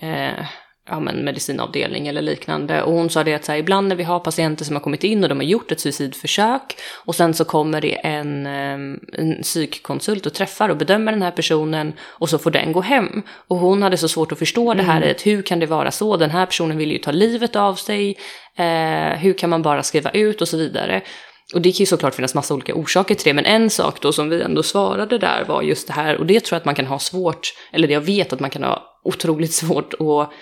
eh, 0.00 0.46
ja, 0.88 1.00
men 1.00 1.24
medicinavdelning 1.24 2.06
eller 2.06 2.22
liknande. 2.22 2.82
Och 2.82 2.92
hon 2.92 3.10
sa 3.10 3.24
det 3.24 3.34
att 3.34 3.44
så 3.44 3.52
här, 3.52 3.58
ibland 3.58 3.88
när 3.88 3.96
vi 3.96 4.02
har 4.02 4.20
patienter 4.20 4.64
som 4.64 4.76
har 4.76 4.80
kommit 4.80 5.04
in 5.04 5.22
och 5.22 5.28
de 5.28 5.38
har 5.38 5.44
gjort 5.44 5.72
ett 5.72 5.80
suicidförsök 5.80 6.76
och 7.04 7.14
sen 7.14 7.34
så 7.34 7.44
kommer 7.44 7.80
det 7.80 8.06
en, 8.06 8.46
ehm, 8.46 9.00
en 9.12 9.42
psykkonsult 9.42 10.26
och 10.26 10.34
träffar 10.34 10.68
och 10.68 10.76
bedömer 10.76 11.12
den 11.12 11.22
här 11.22 11.30
personen 11.30 11.92
och 12.02 12.28
så 12.28 12.38
får 12.38 12.50
den 12.50 12.72
gå 12.72 12.80
hem. 12.80 13.22
Och 13.48 13.56
hon 13.56 13.82
hade 13.82 13.96
så 13.96 14.08
svårt 14.08 14.32
att 14.32 14.38
förstå 14.38 14.74
det 14.74 14.82
här, 14.82 15.02
mm. 15.02 15.14
hur 15.24 15.42
kan 15.42 15.58
det 15.58 15.66
vara 15.66 15.90
så? 15.90 16.16
Den 16.16 16.30
här 16.30 16.46
personen 16.46 16.78
vill 16.78 16.92
ju 16.92 16.98
ta 16.98 17.10
livet 17.10 17.56
av 17.56 17.74
sig, 17.74 18.16
eh, 18.56 19.18
hur 19.18 19.32
kan 19.38 19.50
man 19.50 19.62
bara 19.62 19.82
skriva 19.82 20.10
ut 20.10 20.40
och 20.40 20.48
så 20.48 20.56
vidare. 20.56 21.02
Och 21.54 21.60
det 21.60 21.72
kan 21.72 21.78
ju 21.78 21.86
såklart 21.86 22.14
finnas 22.14 22.34
massa 22.34 22.54
olika 22.54 22.74
orsaker 22.74 23.14
till 23.14 23.24
det, 23.24 23.34
men 23.34 23.44
en 23.44 23.70
sak 23.70 24.00
då 24.00 24.12
som 24.12 24.28
vi 24.28 24.42
ändå 24.42 24.62
svarade 24.62 25.18
där 25.18 25.44
var 25.44 25.62
just 25.62 25.86
det 25.86 25.92
här, 25.92 26.16
och 26.16 26.26
det 26.26 26.40
tror 26.40 26.56
jag 26.56 26.60
att 26.60 26.64
man 26.64 26.74
kan 26.74 26.86
ha 26.86 26.98
svårt, 26.98 27.54
eller 27.72 27.88
det 27.88 27.94
jag 27.94 28.00
vet 28.00 28.32
att 28.32 28.40
man 28.40 28.50
kan 28.50 28.64
ha 28.64 28.82
otroligt 29.04 29.52
svårt 29.62 29.94
att 29.94 30.32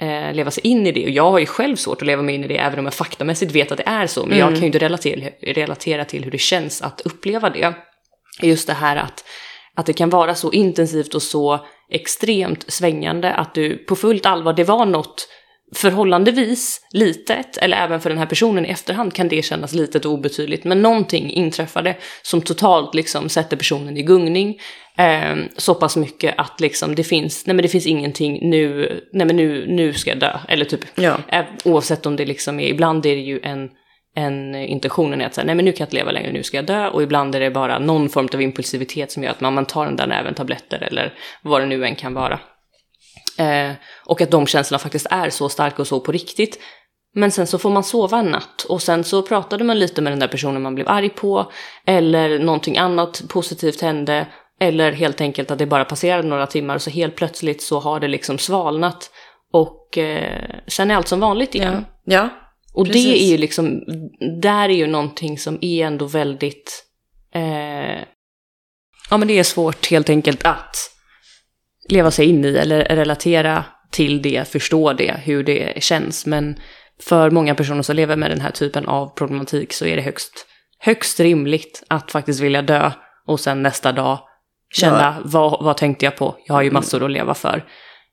eh, 0.00 0.34
leva 0.34 0.50
sig 0.50 0.66
in 0.66 0.86
i 0.86 0.92
det. 0.92 1.04
Och 1.04 1.10
jag 1.10 1.30
har 1.30 1.38
ju 1.38 1.46
själv 1.46 1.76
svårt 1.76 2.02
att 2.02 2.06
leva 2.06 2.22
mig 2.22 2.34
in 2.34 2.44
i 2.44 2.48
det, 2.48 2.56
även 2.56 2.78
om 2.78 2.84
jag 2.84 2.94
faktamässigt 2.94 3.52
vet 3.52 3.72
att 3.72 3.78
det 3.78 3.86
är 3.86 4.06
så. 4.06 4.20
Men 4.20 4.32
mm. 4.32 4.38
jag 4.38 4.48
kan 4.48 4.60
ju 4.60 4.66
inte 4.66 4.78
relatera, 4.78 5.30
relatera 5.42 6.04
till 6.04 6.24
hur 6.24 6.30
det 6.30 6.38
känns 6.38 6.82
att 6.82 7.00
uppleva 7.00 7.50
det. 7.50 7.74
Just 8.42 8.66
det 8.66 8.72
här 8.72 8.96
att, 8.96 9.24
att 9.76 9.86
det 9.86 9.92
kan 9.92 10.10
vara 10.10 10.34
så 10.34 10.52
intensivt 10.52 11.14
och 11.14 11.22
så 11.22 11.66
extremt 11.90 12.72
svängande 12.72 13.34
att 13.34 13.54
du 13.54 13.76
på 13.76 13.96
fullt 13.96 14.26
allvar, 14.26 14.52
det 14.52 14.64
var 14.64 14.86
något 14.86 15.28
förhållandevis 15.74 16.80
litet, 16.92 17.56
eller 17.56 17.76
även 17.76 18.00
för 18.00 18.10
den 18.10 18.18
här 18.18 18.26
personen 18.26 18.66
i 18.66 18.68
efterhand 18.68 19.14
kan 19.14 19.28
det 19.28 19.44
kännas 19.44 19.72
litet 19.72 20.04
och 20.04 20.12
obetydligt, 20.12 20.64
men 20.64 20.82
någonting 20.82 21.30
inträffade 21.30 21.96
som 22.22 22.40
totalt 22.40 22.94
liksom 22.94 23.28
sätter 23.28 23.56
personen 23.56 23.96
i 23.96 24.02
gungning. 24.02 24.60
Eh, 24.98 25.36
så 25.56 25.74
pass 25.74 25.96
mycket 25.96 26.34
att 26.38 26.60
liksom 26.60 26.94
det 26.94 27.04
finns, 27.04 27.46
nej 27.46 27.56
men 27.56 27.62
det 27.62 27.68
finns 27.68 27.86
ingenting 27.86 28.50
nu, 28.50 28.88
nej 29.12 29.26
men 29.26 29.36
nu, 29.36 29.66
nu 29.66 29.92
ska 29.92 30.10
jag 30.10 30.18
dö. 30.18 30.38
Eller 30.48 30.64
typ, 30.64 30.80
ja. 30.94 31.18
eh, 31.28 31.44
oavsett 31.64 32.06
om 32.06 32.16
det 32.16 32.26
liksom 32.26 32.60
är, 32.60 32.68
ibland 32.68 33.06
är 33.06 33.16
det 33.16 33.22
ju 33.22 33.40
en, 33.42 33.70
en 34.16 34.54
intentionen 34.54 35.20
är 35.20 35.26
att 35.26 35.34
säga, 35.34 35.44
nej 35.44 35.54
men 35.54 35.64
nu 35.64 35.72
kan 35.72 35.78
jag 35.78 35.86
inte 35.86 35.96
leva 35.96 36.10
längre, 36.10 36.32
nu 36.32 36.42
ska 36.42 36.56
jag 36.56 36.66
dö. 36.66 36.88
Och 36.88 37.02
ibland 37.02 37.34
är 37.34 37.40
det 37.40 37.50
bara 37.50 37.78
någon 37.78 38.08
form 38.08 38.28
av 38.34 38.42
impulsivitet 38.42 39.12
som 39.12 39.22
gör 39.22 39.30
att 39.30 39.40
man, 39.40 39.54
man 39.54 39.66
tar 39.66 39.86
den 39.86 39.96
där 39.96 40.06
näven 40.06 40.34
tabletter 40.34 40.82
eller 40.82 41.14
vad 41.42 41.62
det 41.62 41.66
nu 41.66 41.84
än 41.84 41.94
kan 41.94 42.14
vara. 42.14 42.40
Eh, 43.40 43.72
och 44.04 44.20
att 44.20 44.30
de 44.30 44.46
känslorna 44.46 44.78
faktiskt 44.78 45.06
är 45.10 45.30
så 45.30 45.48
starka 45.48 45.82
och 45.82 45.88
så 45.88 46.00
på 46.00 46.12
riktigt. 46.12 46.58
Men 47.14 47.30
sen 47.30 47.46
så 47.46 47.58
får 47.58 47.70
man 47.70 47.84
sova 47.84 48.18
en 48.18 48.26
natt 48.26 48.66
och 48.68 48.82
sen 48.82 49.04
så 49.04 49.22
pratade 49.22 49.64
man 49.64 49.78
lite 49.78 50.02
med 50.02 50.12
den 50.12 50.18
där 50.18 50.28
personen 50.28 50.62
man 50.62 50.74
blev 50.74 50.88
arg 50.88 51.08
på. 51.08 51.52
Eller 51.86 52.38
någonting 52.38 52.78
annat 52.78 53.22
positivt 53.28 53.80
hände. 53.80 54.26
Eller 54.60 54.92
helt 54.92 55.20
enkelt 55.20 55.50
att 55.50 55.58
det 55.58 55.66
bara 55.66 55.84
passerade 55.84 56.28
några 56.28 56.46
timmar 56.46 56.74
och 56.74 56.82
så 56.82 56.90
helt 56.90 57.16
plötsligt 57.16 57.62
så 57.62 57.80
har 57.80 58.00
det 58.00 58.08
liksom 58.08 58.38
svalnat. 58.38 59.10
Och 59.52 59.98
eh, 59.98 60.60
sen 60.66 60.90
är 60.90 60.94
allt 60.94 61.08
som 61.08 61.20
vanligt 61.20 61.54
igen. 61.54 61.84
Ja, 62.04 62.14
ja 62.14 62.28
Och 62.74 62.86
precis. 62.86 63.04
det 63.04 63.22
är 63.22 63.26
ju 63.26 63.38
liksom, 63.38 63.80
där 64.42 64.68
är 64.68 64.74
ju 64.74 64.86
någonting 64.86 65.38
som 65.38 65.58
är 65.60 65.86
ändå 65.86 66.06
väldigt, 66.06 66.84
eh, 67.34 68.00
ja 69.10 69.16
men 69.16 69.28
det 69.28 69.38
är 69.38 69.44
svårt 69.44 69.90
helt 69.90 70.10
enkelt 70.10 70.44
att 70.44 70.76
leva 71.92 72.10
sig 72.10 72.26
in 72.26 72.44
i 72.44 72.56
eller 72.56 72.84
relatera 72.84 73.64
till 73.90 74.22
det, 74.22 74.48
förstå 74.48 74.92
det, 74.92 75.20
hur 75.24 75.42
det 75.44 75.82
känns. 75.82 76.26
Men 76.26 76.56
för 77.02 77.30
många 77.30 77.54
personer 77.54 77.82
som 77.82 77.96
lever 77.96 78.16
med 78.16 78.30
den 78.30 78.40
här 78.40 78.50
typen 78.50 78.86
av 78.86 79.14
problematik 79.14 79.72
så 79.72 79.86
är 79.86 79.96
det 79.96 80.02
högst, 80.02 80.46
högst 80.78 81.20
rimligt 81.20 81.82
att 81.88 82.12
faktiskt 82.12 82.40
vilja 82.40 82.62
dö 82.62 82.92
och 83.26 83.40
sen 83.40 83.62
nästa 83.62 83.92
dag 83.92 84.18
känna 84.74 85.16
ja. 85.16 85.22
vad, 85.24 85.64
vad 85.64 85.76
tänkte 85.76 86.04
jag 86.04 86.16
på? 86.16 86.36
Jag 86.46 86.54
har 86.54 86.62
ju 86.62 86.70
massor 86.70 87.04
att 87.04 87.10
leva 87.10 87.34
för. 87.34 87.64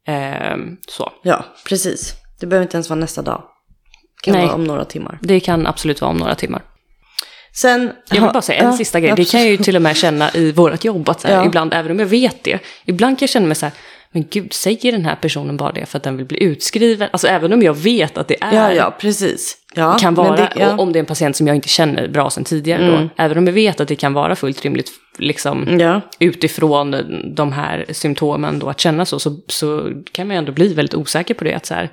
Eh, 0.07 0.57
så. 0.88 1.11
Ja, 1.23 1.45
precis. 1.67 2.13
Det 2.39 2.45
behöver 2.45 2.63
inte 2.63 2.78
ens 2.78 2.89
vara 2.89 2.99
nästa 2.99 3.21
dag. 3.21 3.43
Det 4.15 4.23
kan 4.23 4.34
Nej, 4.34 4.45
vara 4.45 4.55
om 4.55 4.63
några 4.63 4.86
timmar. 4.86 5.19
Det 5.21 5.39
kan 5.39 5.67
absolut 5.67 6.01
vara 6.01 6.11
om 6.11 6.17
några 6.17 6.36
timmar. 6.36 6.61
Sen, 7.57 7.91
jag 8.09 8.21
vill 8.21 8.31
bara 8.31 8.41
säga 8.41 8.59
en 8.59 8.65
ja, 8.65 8.77
sista 8.77 8.99
grej. 8.99 9.13
Det 9.15 9.31
kan 9.31 9.39
jag 9.39 9.49
ju 9.49 9.57
till 9.57 9.75
och 9.75 9.81
med 9.81 9.97
känna 9.97 10.31
i 10.33 10.51
vårt 10.51 10.83
jobb. 10.83 11.09
Att 11.09 11.21
så 11.21 11.27
här, 11.27 11.35
ja. 11.35 11.45
ibland, 11.45 11.73
även 11.73 11.91
om 11.91 11.99
jag 11.99 12.05
vet 12.05 12.43
det, 12.43 12.59
ibland 12.85 13.19
kan 13.19 13.23
jag 13.25 13.29
känna 13.29 13.47
mig 13.47 13.55
så 13.55 13.65
här, 13.65 13.73
men 14.11 14.25
gud, 14.29 14.53
säger 14.53 14.91
den 14.91 15.05
här 15.05 15.15
personen 15.15 15.57
bara 15.57 15.71
det 15.71 15.85
för 15.85 15.97
att 15.97 16.03
den 16.03 16.17
vill 16.17 16.25
bli 16.25 16.43
utskriven? 16.43 17.09
Alltså 17.11 17.27
även 17.27 17.53
om 17.53 17.61
jag 17.61 17.73
vet 17.73 18.17
att 18.17 18.27
det 18.27 18.35
är... 18.41 18.53
Ja, 18.53 18.73
ja, 18.73 18.95
precis. 18.99 19.57
Ja, 19.75 19.97
kan 19.97 20.15
vara, 20.15 20.35
det, 20.35 20.53
ja. 20.55 20.77
om 20.77 20.93
det 20.93 20.97
är 20.97 20.99
en 20.99 21.05
patient 21.05 21.35
som 21.35 21.47
jag 21.47 21.55
inte 21.55 21.67
känner 21.67 22.07
bra 22.07 22.29
sedan 22.29 22.43
tidigare 22.43 22.83
mm. 22.83 23.01
då. 23.01 23.09
Även 23.23 23.37
om 23.37 23.45
jag 23.45 23.53
vet 23.53 23.79
att 23.79 23.87
det 23.87 23.95
kan 23.95 24.13
vara 24.13 24.35
fullt 24.35 24.63
rimligt 24.63 24.91
liksom, 25.17 25.79
ja. 25.79 26.01
utifrån 26.19 26.95
de 27.35 27.51
här 27.51 27.85
symptomen 27.91 28.59
då 28.59 28.69
att 28.69 28.79
känna 28.79 29.05
så, 29.05 29.19
så, 29.19 29.39
så 29.47 29.91
kan 30.11 30.27
man 30.27 30.37
ändå 30.37 30.51
bli 30.51 30.73
väldigt 30.73 30.95
osäker 30.95 31.33
på 31.33 31.43
det. 31.43 31.53
Att 31.53 31.65
så 31.65 31.73
här, 31.73 31.89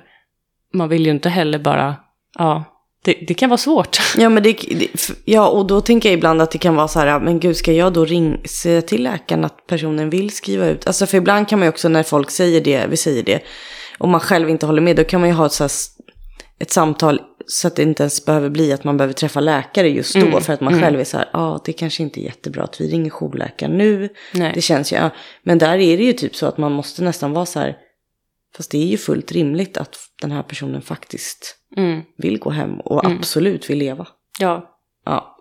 man 0.73 0.89
vill 0.89 1.05
ju 1.05 1.11
inte 1.11 1.29
heller 1.29 1.59
bara, 1.59 1.95
ja, 2.37 2.63
det, 3.05 3.13
det, 3.27 3.33
kan 3.33 3.49
vara 3.49 3.57
svårt. 3.57 3.97
Ja, 4.17 4.29
men 4.29 4.43
det, 4.43 4.57
ja, 5.25 5.47
och 5.47 5.67
då 5.67 5.81
tänker 5.81 6.09
jag 6.09 6.17
ibland 6.17 6.41
att 6.41 6.51
det 6.51 6.57
kan 6.57 6.75
vara 6.75 6.87
så 6.87 6.99
här, 6.99 7.19
men 7.19 7.39
gud, 7.39 7.57
ska 7.57 7.71
jag 7.71 7.93
då 7.93 8.05
ringa, 8.05 8.37
säga 8.47 8.81
till 8.81 9.03
läkaren 9.03 9.45
att 9.45 9.67
personen 9.67 10.09
vill 10.09 10.31
skriva 10.31 10.67
ut? 10.67 10.87
Alltså, 10.87 11.05
för 11.05 11.17
ibland 11.17 11.47
kan 11.47 11.59
man 11.59 11.65
ju 11.65 11.69
också 11.69 11.89
när 11.89 12.03
folk 12.03 12.31
säger 12.31 12.61
det, 12.61 12.87
vi 12.89 12.97
säger 12.97 13.23
det, 13.23 13.41
och 13.97 14.09
man 14.09 14.19
själv 14.19 14.49
inte 14.49 14.65
håller 14.65 14.81
med, 14.81 14.95
då 14.95 15.03
kan 15.03 15.19
man 15.19 15.29
ju 15.29 15.35
ha 15.35 15.45
ett, 15.45 15.51
så 15.51 15.63
här, 15.63 15.71
ett 16.59 16.71
samtal 16.71 17.21
så 17.47 17.67
att 17.67 17.75
det 17.75 17.83
inte 17.83 18.03
ens 18.03 18.25
behöver 18.25 18.49
bli 18.49 18.73
att 18.73 18.83
man 18.83 18.97
behöver 18.97 19.13
träffa 19.13 19.39
läkare 19.39 19.89
just 19.89 20.15
då. 20.15 20.25
Mm. 20.25 20.41
För 20.41 20.53
att 20.53 20.61
man 20.61 20.73
mm. 20.73 20.85
själv 20.85 20.99
är 20.99 21.03
så 21.03 21.17
här, 21.17 21.29
ja, 21.33 21.39
ah, 21.39 21.61
det 21.65 21.73
kanske 21.73 22.03
inte 22.03 22.21
är 22.21 22.23
jättebra 22.23 22.63
att 22.63 22.81
vi 22.81 22.87
ringer 22.87 23.09
jourläkaren 23.09 23.77
nu. 23.77 24.09
Nej. 24.33 24.51
Det 24.55 24.61
känns 24.61 24.93
ju, 24.93 24.95
ja. 24.95 25.09
Men 25.43 25.57
där 25.57 25.77
är 25.77 25.97
det 25.97 26.03
ju 26.03 26.13
typ 26.13 26.35
så 26.35 26.45
att 26.45 26.57
man 26.57 26.71
måste 26.71 27.03
nästan 27.03 27.33
vara 27.33 27.45
så 27.45 27.59
här, 27.59 27.77
fast 28.57 28.71
det 28.71 28.77
är 28.77 28.87
ju 28.87 28.97
fullt 28.97 29.31
rimligt 29.31 29.77
att 29.77 29.97
den 30.21 30.31
här 30.31 30.43
personen 30.43 30.81
faktiskt 30.81 31.57
mm. 31.77 32.01
vill 32.17 32.39
gå 32.39 32.49
hem 32.49 32.79
och 32.79 33.05
mm. 33.05 33.17
absolut 33.17 33.69
vill 33.69 33.77
leva. 33.77 34.07
Ja. 34.39 34.69
ja. 35.05 35.37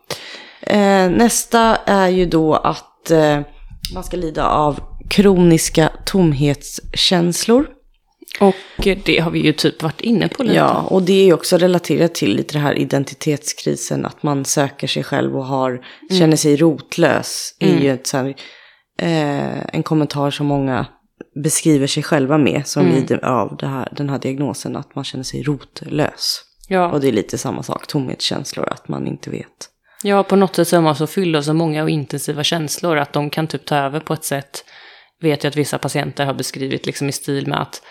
Eh, 0.61 1.11
nästa 1.11 1.77
är 1.77 2.09
ju 2.09 2.27
då 2.27 2.55
att 2.55 3.11
eh, 3.11 3.41
man 3.95 4.05
ska 4.05 4.17
lida 4.17 4.49
av 4.49 4.81
kroniska 5.09 5.91
tomhetskänslor. 6.07 7.67
Och 8.41 8.85
det 9.05 9.19
har 9.19 9.31
vi 9.31 9.39
ju 9.39 9.53
typ 9.53 9.83
varit 9.83 10.01
inne 10.01 10.29
på 10.29 10.43
lite. 10.43 10.57
Ja, 10.57 10.87
och 10.91 11.03
det 11.03 11.29
är 11.29 11.35
också 11.35 11.57
relaterat 11.57 12.15
till 12.15 12.37
lite 12.37 12.55
det 12.55 12.59
här 12.59 12.79
identitetskrisen. 12.79 14.07
Att 14.07 14.23
man 14.23 14.45
söker 14.45 14.87
sig 14.87 15.05
själv 15.05 15.37
och 15.37 15.45
har, 15.45 15.71
mm. 15.71 16.19
känner 16.19 16.37
sig 16.37 16.57
rotlös. 16.57 17.57
Mm. 17.61 17.77
är 17.77 17.81
ju 17.83 17.91
ett 17.93 18.13
här, 18.13 18.35
eh, 18.99 19.65
en 19.75 19.83
kommentar 19.83 20.31
som 20.31 20.47
många 20.47 20.87
beskriver 21.35 21.87
sig 21.87 22.03
själva 22.03 22.39
med 22.39 22.67
som 22.67 22.83
mm. 22.83 22.95
lider 22.95 23.25
av 23.25 23.63
här, 23.63 23.89
den 23.93 24.11
här 24.11 24.19
diagnosen, 24.19 24.77
att 24.77 24.95
man 24.95 25.05
känner 25.05 25.25
sig 25.25 25.43
rotlös. 25.43 26.41
Ja. 26.69 26.91
Och 26.91 27.01
det 27.01 27.09
är 27.09 27.13
lite 27.13 27.39
samma 27.39 27.63
sak, 27.63 27.87
tomhetskänslor, 27.87 28.69
att 28.69 28.89
man 28.89 29.07
inte 29.07 29.31
vet. 29.31 29.71
Ja, 30.03 30.23
på 30.23 30.37
något 30.37 30.57
sätt 30.57 30.69
så 30.69 30.77
är 30.77 30.81
man 30.81 30.97
så 30.97 31.07
fylld 31.07 31.37
av 31.37 31.43
så 31.43 31.55
många 31.55 31.83
och 31.83 31.91
intensiva 31.91 32.45
känslor 32.45 32.99
att 32.99 33.13
de 33.13 33.31
kan 33.31 33.47
typ 33.47 33.65
ta 33.65 33.77
över 33.77 34.01
på 34.01 34.15
ett 34.15 34.25
sätt, 34.25 34.65
vet 35.21 35.45
jag 35.45 35.51
att 35.51 35.57
vissa 35.57 35.79
patienter 35.79 36.27
har 36.27 36.35
beskrivit 36.35 36.87
liksom 36.87 37.09
i 37.09 37.13
stil 37.13 37.47
med 37.47 37.61
att 37.61 37.83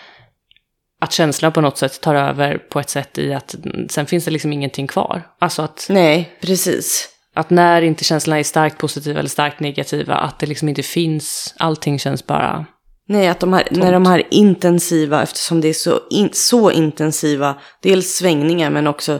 att 1.00 1.12
känslan 1.12 1.52
på 1.52 1.60
något 1.60 1.78
sätt 1.78 2.00
tar 2.00 2.14
över 2.14 2.58
på 2.58 2.80
ett 2.80 2.90
sätt 2.90 3.18
i 3.18 3.34
att 3.34 3.54
sen 3.88 4.06
finns 4.06 4.24
det 4.24 4.30
liksom 4.30 4.52
ingenting 4.52 4.86
kvar. 4.86 5.22
Alltså 5.38 5.62
att... 5.62 5.86
Nej, 5.90 6.36
precis. 6.40 7.08
Att 7.34 7.50
när 7.50 7.82
inte 7.82 8.04
känslorna 8.04 8.38
är 8.38 8.44
starkt 8.44 8.78
positiva 8.78 9.18
eller 9.18 9.28
starkt 9.28 9.60
negativa, 9.60 10.14
att 10.14 10.38
det 10.38 10.46
liksom 10.46 10.68
inte 10.68 10.82
finns, 10.82 11.54
allting 11.58 11.98
känns 11.98 12.26
bara 12.26 12.66
Nej, 13.08 13.28
att 13.28 13.40
de 13.40 13.52
här, 13.52 13.68
när 13.70 13.92
de 13.92 14.06
här 14.06 14.22
intensiva, 14.30 15.22
eftersom 15.22 15.60
det 15.60 15.68
är 15.68 15.72
så, 15.72 16.00
in, 16.10 16.28
så 16.32 16.70
intensiva, 16.70 17.54
dels 17.82 18.14
svängningar 18.14 18.70
men 18.70 18.86
också 18.86 19.18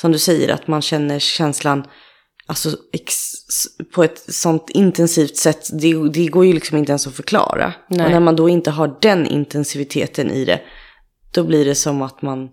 som 0.00 0.12
du 0.12 0.18
säger 0.18 0.48
att 0.48 0.68
man 0.68 0.82
känner 0.82 1.18
känslan 1.18 1.84
alltså, 2.46 2.70
ex, 2.92 3.14
på 3.94 4.04
ett 4.04 4.34
sånt 4.34 4.70
intensivt 4.70 5.36
sätt, 5.36 5.68
det, 5.80 6.08
det 6.08 6.26
går 6.26 6.46
ju 6.46 6.52
liksom 6.52 6.78
inte 6.78 6.92
ens 6.92 7.06
att 7.06 7.14
förklara. 7.14 7.72
Nej. 7.88 8.06
Och 8.06 8.12
när 8.12 8.20
man 8.20 8.36
då 8.36 8.48
inte 8.48 8.70
har 8.70 8.96
den 9.00 9.26
intensiviteten 9.26 10.30
i 10.30 10.44
det, 10.44 10.60
då 11.34 11.44
blir 11.44 11.64
det 11.64 11.74
som 11.74 12.02
att 12.02 12.22
man, 12.22 12.48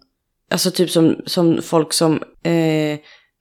alltså 0.52 0.72
typ 0.72 0.90
som, 0.90 1.16
som 1.26 1.62
folk 1.62 1.94
som, 1.94 2.14
eh, 2.44 3.00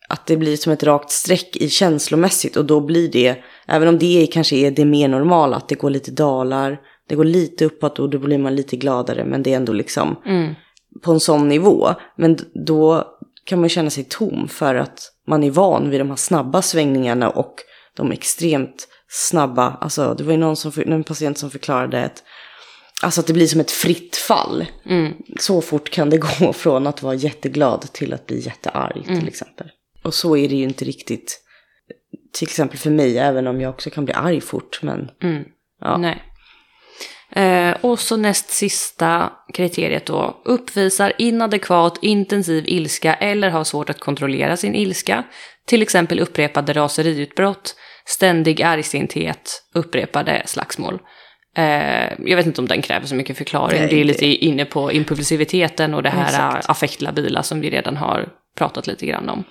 att 0.09 0.27
det 0.27 0.37
blir 0.37 0.57
som 0.57 0.73
ett 0.73 0.83
rakt 0.83 1.11
streck 1.11 1.57
i 1.57 1.69
känslomässigt 1.69 2.57
och 2.57 2.65
då 2.65 2.81
blir 2.81 3.09
det, 3.09 3.37
även 3.67 3.89
om 3.89 3.99
det 3.99 4.29
kanske 4.33 4.57
är 4.57 4.71
det 4.71 4.85
mer 4.85 5.09
normala, 5.09 5.57
att 5.57 5.69
det 5.69 5.75
går 5.75 5.91
lite 5.91 6.11
dalar, 6.11 6.81
det 7.09 7.15
går 7.15 7.25
lite 7.25 7.65
uppåt 7.65 7.99
och 7.99 8.11
då 8.11 8.19
blir 8.19 8.39
man 8.39 8.57
lite 8.57 8.77
gladare. 8.77 9.25
Men 9.25 9.43
det 9.43 9.53
är 9.53 9.57
ändå 9.57 9.73
liksom 9.73 10.17
mm. 10.27 10.55
på 11.03 11.13
en 11.13 11.21
sån 11.21 11.49
nivå. 11.49 11.89
Men 12.17 12.39
då 12.67 13.05
kan 13.45 13.61
man 13.61 13.69
känna 13.69 13.91
sig 13.91 14.05
tom 14.05 14.49
för 14.49 14.75
att 14.75 15.13
man 15.27 15.45
är 15.45 15.51
van 15.51 15.91
vid 15.91 16.01
de 16.01 16.09
här 16.09 16.17
snabba 16.17 16.63
svängningarna 16.63 17.31
och 17.31 17.55
de 17.97 18.13
extremt 18.13 18.89
snabba. 19.09 19.79
Alltså 19.81 20.15
det 20.15 20.25
var 20.25 20.33
ju 20.33 20.39
någon 20.39 20.57
som, 20.57 20.73
en 20.77 21.05
patient 21.05 21.39
som 21.39 21.51
förklarade 21.51 22.05
att 22.05 22.23
Alltså 23.03 23.21
att 23.21 23.27
det 23.27 23.33
blir 23.33 23.47
som 23.47 23.61
ett 23.61 23.71
fritt 23.71 24.17
fall. 24.17 24.67
Mm. 24.85 25.13
Så 25.41 25.61
fort 25.61 25.91
kan 25.91 26.11
det 26.11 26.19
gå 26.41 26.53
från 26.53 26.87
att 26.87 27.03
vara 27.03 27.15
jätteglad 27.15 27.93
till 27.93 28.13
att 28.13 28.27
bli 28.27 28.41
jättearg 28.41 29.05
mm. 29.07 29.21
till 29.21 29.29
exempel. 29.29 29.71
Och 30.03 30.15
så 30.15 30.37
är 30.37 30.49
det 30.49 30.55
ju 30.55 30.65
inte 30.65 30.85
riktigt. 30.85 31.41
Till 32.33 32.49
exempel 32.49 32.79
för 32.79 32.91
mig, 32.91 33.19
även 33.19 33.47
om 33.47 33.61
jag 33.61 33.71
också 33.71 33.91
kan 33.91 34.05
bli 34.05 34.15
arg 34.15 34.41
fort. 34.41 34.79
Men 34.83 35.11
mm. 35.23 35.45
ja. 35.81 35.97
Nej. 35.97 36.23
Eh, 37.35 37.75
och 37.81 37.99
så 37.99 38.17
näst 38.17 38.51
sista 38.51 39.33
kriteriet 39.55 40.07
då. 40.07 40.41
Uppvisar 40.45 41.13
inadekvat 41.19 41.99
intensiv 42.03 42.65
ilska 42.67 43.15
eller 43.15 43.51
har 43.51 43.65
svårt 43.65 43.91
att 43.91 44.01
kontrollera 44.01 44.57
sin 44.57 44.75
ilska. 44.75 45.25
Till 45.67 45.83
exempel 45.83 46.21
upprepade 46.21 46.73
raseriutbrott, 46.73 47.77
ständig 48.07 48.63
argsinthet, 48.63 49.63
upprepade 49.75 50.43
slagsmål. 50.47 50.99
Eh, 51.57 52.13
jag 52.19 52.37
vet 52.37 52.47
inte 52.47 52.61
om 52.61 52.69
den 52.69 52.83
kräver 52.83 53.07
så 53.07 53.15
mycket 53.15 53.39
förklaring. 53.39 53.81
Nej, 53.81 53.89
det 53.91 54.01
är 54.01 54.05
lite 54.05 54.27
inne 54.27 54.65
på 54.65 54.93
impulsiviteten 54.93 55.95
och 55.95 56.03
det 56.03 56.11
här 56.11 56.29
Exakt. 56.29 56.71
affektlabila 56.71 57.43
som 57.43 57.61
vi 57.61 57.71
redan 57.71 57.97
har 57.97 58.29
pratat 58.59 58.87
lite 58.87 59.07
grann 59.07 59.29
om. 59.29 59.45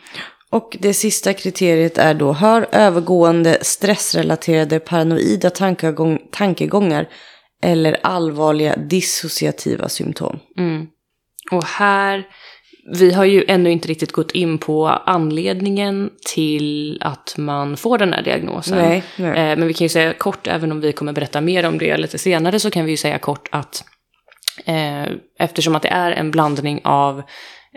Och 0.50 0.78
det 0.80 0.94
sista 0.94 1.34
kriteriet 1.34 1.98
är 1.98 2.14
då, 2.14 2.34
hör 2.34 2.68
övergående 2.72 3.58
stressrelaterade 3.62 4.80
paranoida 4.80 5.50
tankegång, 5.50 6.20
tankegångar 6.32 7.08
eller 7.64 7.98
allvarliga 8.04 8.76
dissociativa 8.76 9.90
symptom. 9.90 10.40
Och 11.52 11.64
här, 11.64 12.28
vi 13.00 13.14
har 13.14 13.26
ju 13.26 13.46
ännu 13.48 13.72
inte 13.72 13.88
riktigt 13.88 14.12
gått 14.12 14.32
in 14.32 14.58
på 14.58 14.88
anledningen 14.88 16.10
till 16.34 16.98
att 17.02 17.36
man 17.38 17.78
får 17.78 17.98
den 17.98 18.14
här 18.14 18.22
diagnosen. 18.22 18.78
Nej, 18.78 19.04
nej. 19.18 19.30
Eh, 19.30 19.58
men 19.58 19.68
vi 19.68 19.74
kan 19.74 19.86
ju 19.86 19.90
säga 19.90 20.14
kort, 20.14 20.48
även 20.48 20.72
om 20.72 20.82
vi 20.82 20.92
kommer 20.92 21.14
berätta 21.14 21.42
mer 21.42 21.66
om 21.66 21.78
det 21.78 21.98
lite 21.98 22.18
senare, 22.18 22.60
så 22.60 22.72
kan 22.72 22.86
vi 22.86 22.92
ju 22.92 22.98
säga 22.98 23.18
kort 23.18 23.50
att 23.52 23.84
eh, 24.66 25.04
eftersom 25.40 25.76
att 25.76 25.82
det 25.82 25.90
är 25.90 26.12
en 26.12 26.32
blandning 26.32 26.82
av 26.84 27.20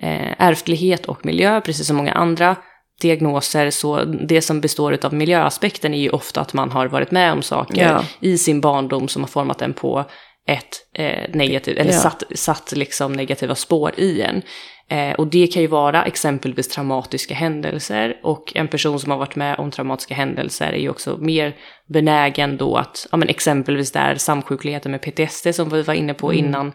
eh, 0.03 0.33
ärftlighet 0.39 1.07
och 1.07 1.27
miljö, 1.27 1.61
precis 1.61 1.87
som 1.87 1.97
många 1.97 2.13
andra 2.13 2.57
diagnoser, 3.03 3.71
så 3.71 4.05
det 4.05 4.43
som 4.43 4.61
består 4.61 4.99
av 5.03 5.15
miljöaspekten 5.15 5.95
är 5.95 5.99
ju 5.99 6.11
ofta 6.11 6.41
att 6.41 6.53
man 6.55 6.71
har 6.71 6.87
varit 6.87 7.11
med 7.11 7.33
om 7.33 7.43
saker 7.43 7.83
Ja. 7.83 8.05
i 8.21 8.39
sin 8.39 8.61
barndom 8.61 9.09
som 9.09 9.23
har 9.23 9.29
format 9.29 9.63
en 9.63 9.73
på 9.73 10.05
ett 10.49 10.77
eh, 10.95 11.31
negativt, 11.35 11.79
eller 11.79 11.93
Ja. 11.93 11.99
satt, 11.99 12.23
satt 12.35 12.73
liksom 12.73 13.13
negativa 13.13 13.55
spår 13.55 13.93
i 13.97 14.23
en. 14.23 14.43
Eh, 14.89 15.15
och 15.15 15.27
det 15.27 15.47
kan 15.47 15.63
ju 15.63 15.69
vara 15.69 16.05
exempelvis 16.05 16.69
traumatiska 16.69 17.35
händelser 17.35 18.17
och 18.23 18.53
en 18.57 18.69
person 18.69 19.01
som 19.01 19.11
har 19.11 19.19
varit 19.19 19.37
med 19.37 19.59
om 19.59 19.71
traumatiska 19.71 20.15
händelser 20.15 20.73
är 20.73 20.79
ju 20.79 20.89
också 20.91 21.17
mer 21.21 21.57
benägen 21.89 22.57
då 22.57 22.77
att, 22.77 23.07
ja 23.11 23.17
men 23.17 23.29
exempelvis 23.29 23.93
där 23.93 24.15
samsjukligheten 24.15 24.91
med 24.93 25.01
PTSD 25.03 25.55
som 25.55 25.69
vi 25.69 25.83
var 25.83 25.95
inne 25.95 26.15
på 26.15 26.33
innan, 26.35 26.73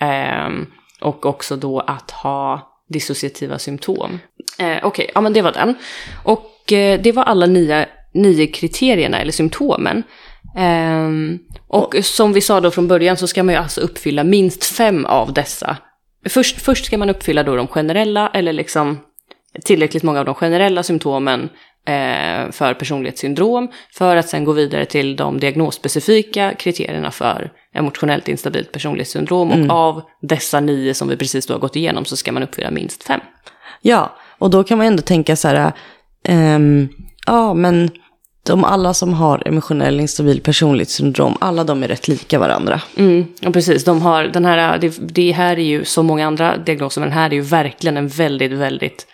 ehm, 0.00 0.66
och 1.00 1.26
också 1.26 1.56
då 1.56 1.80
att 1.80 2.10
ha 2.10 2.70
dissociativa 2.88 3.58
symptom. 3.58 4.18
Eh, 4.58 4.76
Okej, 4.82 5.10
ja 5.14 5.20
men 5.20 5.32
det 5.32 5.42
var 5.42 5.52
den. 5.52 5.74
Och 6.22 6.72
eh, 6.72 7.00
det 7.00 7.12
var 7.12 7.22
alla 7.22 7.46
nio, 7.46 7.86
nio 8.14 8.46
kriterierna 8.46 9.20
eller 9.20 9.32
symptomen. 9.32 10.02
Ehm, 10.56 11.38
och 11.68 11.94
som 12.02 12.32
vi 12.32 12.40
sa 12.40 12.60
då 12.60 12.70
från 12.70 12.88
början 12.88 13.16
så 13.16 13.26
ska 13.26 13.42
man 13.42 13.54
ju 13.54 13.60
alltså 13.60 13.80
uppfylla 13.80 14.24
minst 14.24 14.64
fem 14.64 15.06
av 15.06 15.32
dessa. 15.32 15.76
Först, 16.28 16.60
först 16.60 16.84
ska 16.84 16.98
man 16.98 17.10
uppfylla 17.10 17.42
då 17.42 17.56
de 17.56 17.66
generella 17.66 18.30
eller 18.34 18.52
liksom 18.52 19.00
tillräckligt 19.64 20.02
många 20.02 20.18
av 20.18 20.24
de 20.24 20.34
generella 20.34 20.82
symptomen 20.82 21.48
eh, 21.86 22.50
för 22.50 22.74
personlighetssyndrom 22.74 23.68
för 23.92 24.16
att 24.16 24.28
sen 24.28 24.44
gå 24.44 24.52
vidare 24.52 24.84
till 24.84 25.16
de 25.16 25.40
diagnosspecifika 25.40 26.54
kriterierna 26.54 27.10
för 27.10 27.52
emotionellt 27.74 28.28
instabilt 28.28 28.72
personlighetssyndrom. 28.72 29.50
Och 29.50 29.76
av 29.76 30.02
dessa 30.20 30.60
nio 30.60 30.94
som 30.94 31.08
vi 31.08 31.16
precis 31.16 31.46
då 31.46 31.54
har 31.54 31.58
gått 31.58 31.76
igenom 31.76 32.04
så 32.04 32.16
ska 32.16 32.32
man 32.32 32.42
uppfylla 32.42 32.70
minst 32.70 33.02
fem. 33.02 33.20
Ja, 33.80 34.16
och 34.44 34.50
då 34.50 34.64
kan 34.64 34.78
man 34.78 34.86
ändå 34.86 35.02
tänka 35.02 35.36
så 35.36 35.48
här, 35.48 35.72
ehm, 36.28 36.88
ja 37.26 37.54
men 37.54 37.90
de 38.46 38.64
alla 38.64 38.94
som 38.94 39.14
har 39.14 39.48
emotionell 39.48 40.00
instabil 40.00 40.40
personlighetssyndrom, 40.40 41.36
alla 41.40 41.64
de 41.64 41.82
är 41.82 41.88
rätt 41.88 42.08
lika 42.08 42.38
varandra. 42.38 42.80
Mm, 42.96 43.24
ja, 43.40 43.50
precis. 43.50 43.84
De 43.84 44.02
har, 44.02 44.24
den 44.24 44.44
här, 44.44 44.78
det, 44.78 44.98
det 45.00 45.32
här 45.32 45.58
är 45.58 45.64
ju 45.64 45.84
som 45.84 46.06
många 46.06 46.26
andra 46.26 46.56
diagnoser, 46.56 47.00
men 47.00 47.10
den 47.10 47.18
här 47.18 47.30
är 47.30 47.34
ju 47.34 47.40
verkligen 47.40 47.96
en 47.96 48.08
väldigt, 48.08 48.52
väldigt 48.52 49.06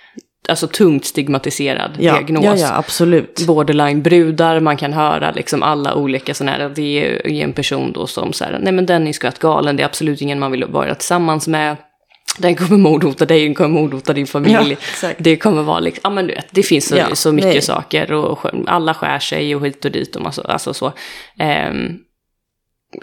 alltså, 0.48 0.66
tungt 0.66 1.04
stigmatiserad 1.04 1.90
Ja, 1.98 2.12
diagnos. 2.12 2.44
ja, 2.44 2.56
ja, 2.56 2.76
absolut. 2.76 3.46
Borderline-brudar, 3.46 4.60
man 4.60 4.76
kan 4.76 4.92
höra 4.92 5.30
liksom 5.30 5.62
alla 5.62 5.94
olika 5.94 6.34
sådana 6.34 6.52
här, 6.52 6.72
det 6.74 7.16
är 7.24 7.30
en 7.44 7.52
person 7.52 7.92
då 7.92 8.06
som 8.06 8.32
så 8.32 8.44
här, 8.44 8.58
nej 8.62 8.72
men 8.72 8.86
den 8.86 9.06
är 9.06 9.12
skvätt 9.12 9.38
galen, 9.38 9.76
det 9.76 9.82
är 9.82 9.86
absolut 9.86 10.20
ingen 10.20 10.38
man 10.38 10.52
vill 10.52 10.64
vara 10.64 10.94
tillsammans 10.94 11.48
med. 11.48 11.76
Den 12.38 12.56
kommer 12.56 12.76
mordhota 12.76 13.26
dig, 13.26 13.44
den 13.44 13.54
kommer 13.54 13.80
mordhota 13.80 14.12
din 14.12 14.26
familj. 14.26 14.76
Ja, 15.02 15.12
det 15.18 15.36
kommer 15.36 15.62
vara 15.62 15.80
liksom, 15.80 16.00
ja 16.04 16.10
men 16.10 16.26
du 16.26 16.34
vet, 16.34 16.46
det 16.50 16.62
finns 16.62 16.88
så, 16.88 16.96
Ja, 16.96 17.14
så 17.14 17.32
mycket 17.32 17.50
nej. 17.50 17.62
saker 17.62 18.12
och 18.12 18.38
alla 18.66 18.94
skär 18.94 19.18
sig 19.18 19.54
och 19.54 19.66
hit 19.66 19.84
och 19.84 19.90
dit 19.90 20.16
och 20.16 20.22
massa, 20.22 20.42
alltså 20.42 20.74
så. 20.74 20.92
Ehm, 21.38 21.98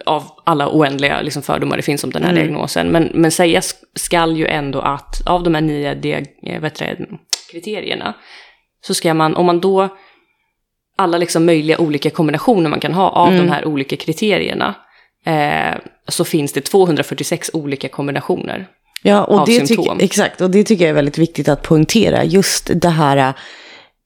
av 0.06 0.24
alla 0.44 0.70
oändliga 0.70 1.22
liksom, 1.22 1.42
fördomar 1.42 1.78
det 1.78 1.84
finns 1.84 2.04
om 2.04 2.10
den 2.10 2.24
här 2.24 2.34
diagnosen. 2.34 2.92
Men, 2.92 3.10
men 3.14 3.32
sägas 3.32 3.76
skall 3.96 4.38
ju 4.38 4.48
ändå 4.48 4.82
att 4.82 5.22
av 5.26 5.44
de 5.44 5.56
här 5.56 5.62
nio 5.62 5.96
diag, 5.96 6.26
eh, 6.44 6.62
det, 6.62 6.98
kriterierna 7.52 8.14
så 8.82 8.94
ska 8.94 9.14
man, 9.14 9.36
om 9.36 9.46
man 9.46 9.60
då, 9.60 9.90
alla 10.98 11.18
liksom 11.18 11.46
möjliga 11.46 11.78
olika 11.78 12.10
kombinationer 12.10 12.70
man 12.70 12.80
kan 12.80 12.94
ha 12.94 13.10
av 13.10 13.34
de 13.34 13.50
här 13.50 13.66
olika 13.66 13.96
kriterierna, 13.96 14.76
eh, 15.26 15.78
så 16.08 16.26
finns 16.26 16.54
det 16.54 16.62
246 16.62 17.52
olika 17.54 17.90
kombinationer. 17.90 18.68
Ja, 19.02 19.24
och 19.24 19.40
av 19.40 19.46
det 19.46 19.68
symptom. 19.68 20.00
exakt, 20.00 20.42
och 20.42 20.52
det 20.52 20.64
tycker 20.64 20.84
jag 20.84 20.90
är 20.90 20.94
väldigt 20.94 21.18
viktigt 21.18 21.50
att 21.50 21.62
poängtera. 21.62 22.24
Just 22.24 22.70
det 22.82 22.90
här, 22.90 23.34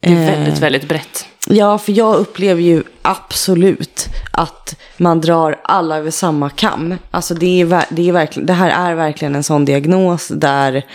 Det 0.02 0.10
är 0.10 0.26
väldigt, 0.36 0.60
väldigt 0.60 0.88
brett. 0.88 1.26
ja, 1.48 1.78
för 1.78 1.92
jag 1.92 2.16
upplever 2.16 2.62
ju 2.62 2.84
absolut 3.02 4.10
att 4.32 4.76
man 4.98 5.22
drar 5.22 5.60
alla 5.64 5.98
över 5.98 6.12
samma 6.12 6.50
kam. 6.50 6.96
Alltså 7.12 7.34
det, 7.34 7.62
är, 7.62 7.86
det, 7.89 8.10
är 8.10 8.12
verkligen, 8.12 8.46
det 8.46 8.54
här 8.54 8.89
är 8.92 8.96
verkligen 8.96 9.36
en 9.36 9.44
sån 9.44 9.66
diagnos 9.66 10.28
där 10.28 10.86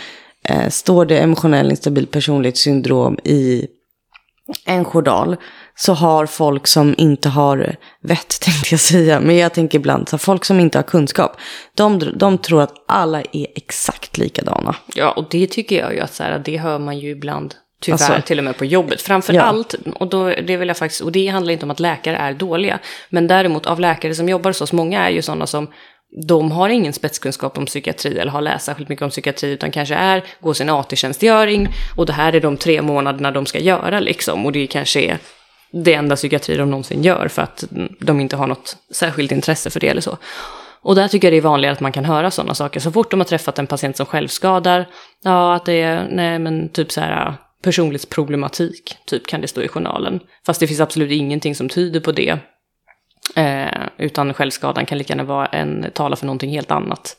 eh, 0.43 0.69
står 0.69 1.05
det 1.05 1.17
emotionell 1.19 1.69
instabil 1.69 2.07
personlighetssyndrom 2.07 3.17
i 3.23 3.67
en 4.65 4.85
journal 4.85 5.35
så 5.79 5.93
har 5.93 6.25
folk 6.25 6.67
som 6.67 6.95
inte 6.97 7.29
har 7.29 7.75
vett, 8.01 8.29
tänkte 8.41 8.67
jag 8.71 8.79
säga, 8.79 9.19
men 9.19 9.37
jag 9.37 9.53
tänker 9.53 9.77
ibland, 9.77 10.09
så 10.09 10.17
folk 10.17 10.45
som 10.45 10.59
inte 10.59 10.77
har 10.77 10.83
kunskap, 10.83 11.37
de, 11.75 12.11
de 12.15 12.37
tror 12.37 12.61
att 12.61 12.73
alla 12.87 13.21
är 13.31 13.47
exakt 13.55 14.17
likadana. 14.17 14.75
Ja, 14.95 15.11
och 15.11 15.25
det 15.31 15.47
tycker 15.47 15.79
jag 15.79 15.93
ju 15.93 15.99
att 15.99 16.13
så 16.13 16.23
här, 16.23 16.41
det 16.45 16.57
hör 16.57 16.79
man 16.79 16.99
ju 16.99 17.09
ibland 17.09 17.55
tyvärr 17.81 17.93
Alltså- 17.93 18.27
till 18.27 18.37
och 18.37 18.43
med 18.43 18.57
på 18.57 18.65
jobbet. 18.65 19.01
Framför 19.01 19.33
Ja. 19.33 19.41
allt, 19.41 19.75
och 19.95 20.07
då, 20.09 20.25
det 20.29 20.57
vill 20.57 20.67
jag 20.67 20.77
faktiskt, 20.77 21.01
och 21.01 21.11
det 21.11 21.27
handlar 21.27 21.53
inte 21.53 21.65
om 21.65 21.71
att 21.71 21.79
läkare 21.79 22.17
är 22.17 22.33
dåliga, 22.33 22.79
men 23.09 23.27
däremot 23.27 23.65
av 23.65 23.79
läkare 23.79 24.15
som 24.15 24.29
jobbar 24.29 24.49
hos 24.49 24.61
oss, 24.61 24.73
många 24.73 25.05
är 25.05 25.09
ju 25.09 25.21
sådana 25.21 25.47
som 25.47 25.67
de 26.27 26.51
har 26.51 26.69
ingen 26.69 26.93
spetskunskap 26.93 27.57
om 27.57 27.65
psykiatri 27.65 28.19
eller 28.19 28.31
har 28.31 28.41
läst 28.41 28.65
särskilt 28.65 28.89
mycket 28.89 29.03
om 29.03 29.09
psykiatri 29.09 29.49
utan 29.51 29.71
kanske 29.71 29.95
är, 29.95 30.23
går 30.41 30.53
sin 30.53 30.69
AT-tjänstgöring 30.69 31.67
och 31.95 32.05
det 32.05 32.13
här 32.13 32.35
är 32.35 32.39
de 32.39 32.57
tre 32.57 32.81
månaderna 32.81 33.31
de 33.31 33.45
ska 33.45 33.59
göra 33.59 33.99
liksom 33.99 34.45
och 34.45 34.51
det 34.51 34.67
kanske 34.67 35.01
är 35.01 35.17
det 35.71 35.93
enda 35.93 36.15
psykiatri 36.15 36.57
de 36.57 36.69
någonsin 36.69 37.03
gör 37.03 37.27
för 37.27 37.41
att 37.41 37.63
de 37.99 38.19
inte 38.19 38.35
har 38.35 38.47
något 38.47 38.77
särskilt 38.91 39.31
intresse 39.31 39.69
för 39.69 39.79
det 39.79 39.87
eller 39.87 40.01
så. 40.01 40.17
Och 40.81 40.95
där 40.95 41.07
tycker 41.07 41.27
jag 41.27 41.33
det 41.33 41.37
är 41.37 41.49
vanligare 41.49 41.73
att 41.73 41.79
man 41.79 41.91
kan 41.91 42.05
höra 42.05 42.31
sådana 42.31 42.53
saker. 42.53 42.79
Så 42.79 42.91
fort 42.91 43.11
de 43.11 43.19
har 43.19 43.25
träffat 43.25 43.59
en 43.59 43.67
patient 43.67 43.97
som 43.97 44.05
självskadar, 44.05 44.87
ja 45.23 45.55
att 45.55 45.65
det 45.65 45.81
är, 45.81 46.07
nej 46.11 46.39
men 46.39 46.69
typ 46.69 46.91
så 46.91 47.01
här 47.01 47.27
äh, 47.27 47.33
personlighetsproblematik, 47.63 48.97
typ 49.05 49.27
kan 49.27 49.41
det 49.41 49.47
stå 49.47 49.61
i 49.61 49.67
journalen. 49.67 50.19
Fast 50.45 50.59
det 50.59 50.67
finns 50.67 50.79
absolut 50.79 51.11
ingenting 51.11 51.55
som 51.55 51.69
tyder 51.69 51.99
på 51.99 52.11
det. 52.11 52.37
Eh, 53.35 53.81
utan 53.97 54.33
självskadan 54.33 54.85
kan 54.85 54.97
lika 54.97 55.13
gärna 55.13 55.23
vara 55.23 55.45
en, 55.45 55.85
tala 55.93 56.15
för 56.15 56.25
någonting 56.25 56.49
helt 56.49 56.71
annat. 56.71 57.17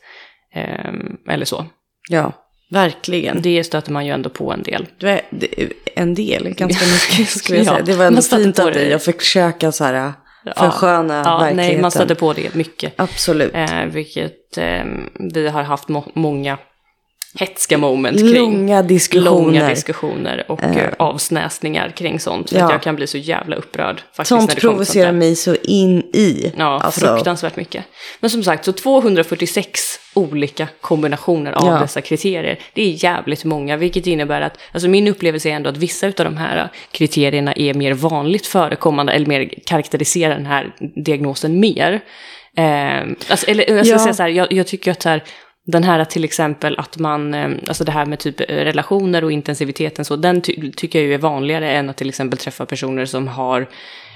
Eh, 0.53 0.93
eller 1.29 1.45
så. 1.45 1.65
Ja, 2.09 2.33
verkligen. 2.69 3.41
Det 3.41 3.63
stöter 3.63 3.91
man 3.91 4.05
ju 4.05 4.11
ändå 4.11 4.29
på 4.29 4.51
en 4.53 4.63
del. 4.63 4.87
Det 4.99 5.21
det- 5.29 5.73
en 5.95 6.15
del, 6.15 6.49
ganska 6.53 6.85
mycket 7.19 7.29
skulle 7.29 7.57
jag 7.59 7.65
Ja, 7.67 7.71
säga. 7.73 7.85
Det 7.85 7.93
var 7.93 8.05
ändå 8.05 8.21
fint 8.21 8.59
av 8.59 8.71
dig 8.71 8.93
att 8.93 9.03
försöka 9.03 9.71
så 9.71 9.83
här 9.83 10.13
försköna 10.57 11.13
ja, 11.25 11.37
verkligheten. 11.37 11.55
Nej, 11.55 11.81
man 11.81 11.91
stöter 11.91 12.15
på 12.15 12.33
det 12.33 12.55
mycket. 12.55 12.93
Absolut. 12.95 13.51
Eh, 13.55 13.85
vilket 13.85 14.57
eh, 14.57 14.83
vi 15.33 15.47
har 15.49 15.63
haft 15.63 15.87
må- 15.89 16.11
många 16.13 16.57
hetska 17.35 17.77
moment 17.77 18.19
kring. 18.19 18.33
Långa 18.33 18.81
diskussioner. 18.83 19.31
Långa 19.31 19.69
diskussioner 19.69 20.45
och 20.51 20.63
eh, 20.63 20.93
avsnäsningar 20.99 21.89
kring 21.89 22.19
sånt. 22.19 22.49
För 22.49 22.57
Ja. 22.57 22.65
att 22.65 22.71
jag 22.71 22.81
kan 22.81 22.95
bli 22.95 23.07
så 23.07 23.17
jävla 23.17 23.55
upprörd. 23.55 23.95
Faktiskt, 24.15 24.17
när 24.17 24.23
Sånt 24.23 24.41
det 24.41 24.45
kommer 24.47 24.55
till 24.55 24.61
provocerar 24.69 25.07
sånt 25.09 25.17
mig 25.19 25.35
så 25.35 25.55
in 25.63 25.99
i. 26.13 26.53
Ja, 26.57 26.81
Alltså, 26.81 26.99
fruktansvärt 26.99 27.55
mycket. 27.55 27.85
Men 28.19 28.29
som 28.29 28.43
sagt, 28.43 28.65
så 28.65 28.71
246 28.71 29.79
olika 30.13 30.67
kombinationer 30.81 31.51
av 31.51 31.65
Ja. 31.67 31.79
dessa 31.79 32.01
kriterier. 32.01 32.59
Det 32.73 32.81
är 32.81 33.03
jävligt 33.03 33.45
många, 33.45 33.77
vilket 33.77 34.07
innebär 34.07 34.41
att, 34.41 34.57
alltså 34.71 34.87
min 34.89 35.07
upplevelse 35.07 35.49
är 35.49 35.53
ändå 35.53 35.69
att 35.69 35.77
vissa 35.77 36.07
av 36.07 36.13
de 36.15 36.37
här 36.37 36.69
kriterierna 36.91 37.53
är 37.53 37.73
mer 37.73 37.93
vanligt 37.93 38.45
förekommande, 38.47 39.13
eller 39.13 39.25
mer 39.25 39.53
karaktäriserar 39.65 40.35
den 40.35 40.45
här 40.45 40.71
diagnosen 41.05 41.59
mer. 41.59 42.01
Eh, 42.57 42.99
alltså, 43.29 43.47
eller 43.47 43.71
jag 43.75 43.85
ska 43.85 43.95
Ja. 43.95 43.99
säga 43.99 44.13
så 44.13 44.23
här, 44.23 44.29
jag, 44.29 44.51
jag 44.53 44.67
tycker 44.67 44.91
att 44.91 45.01
så 45.01 45.09
här, 45.09 45.23
den 45.65 45.83
här 45.83 46.05
till 46.05 46.23
exempel 46.23 46.79
att 46.79 46.97
man, 46.97 47.33
eh, 47.33 47.49
alltså 47.67 47.83
det 47.83 47.91
här 47.91 48.05
med 48.05 48.19
typ 48.19 48.39
eh, 48.41 48.45
relationer 48.45 49.23
och 49.23 49.31
intensiviteten 49.31 50.05
så, 50.05 50.15
den 50.15 50.41
ty- 50.41 50.71
tycker 50.71 50.99
jag 50.99 51.07
ju 51.07 51.13
är 51.13 51.17
vanligare 51.17 51.71
än 51.71 51.89
att 51.89 51.97
till 51.97 52.09
exempel 52.09 52.39
träffa 52.39 52.65
personer 52.65 53.05
som 53.05 53.27
har 53.27 53.69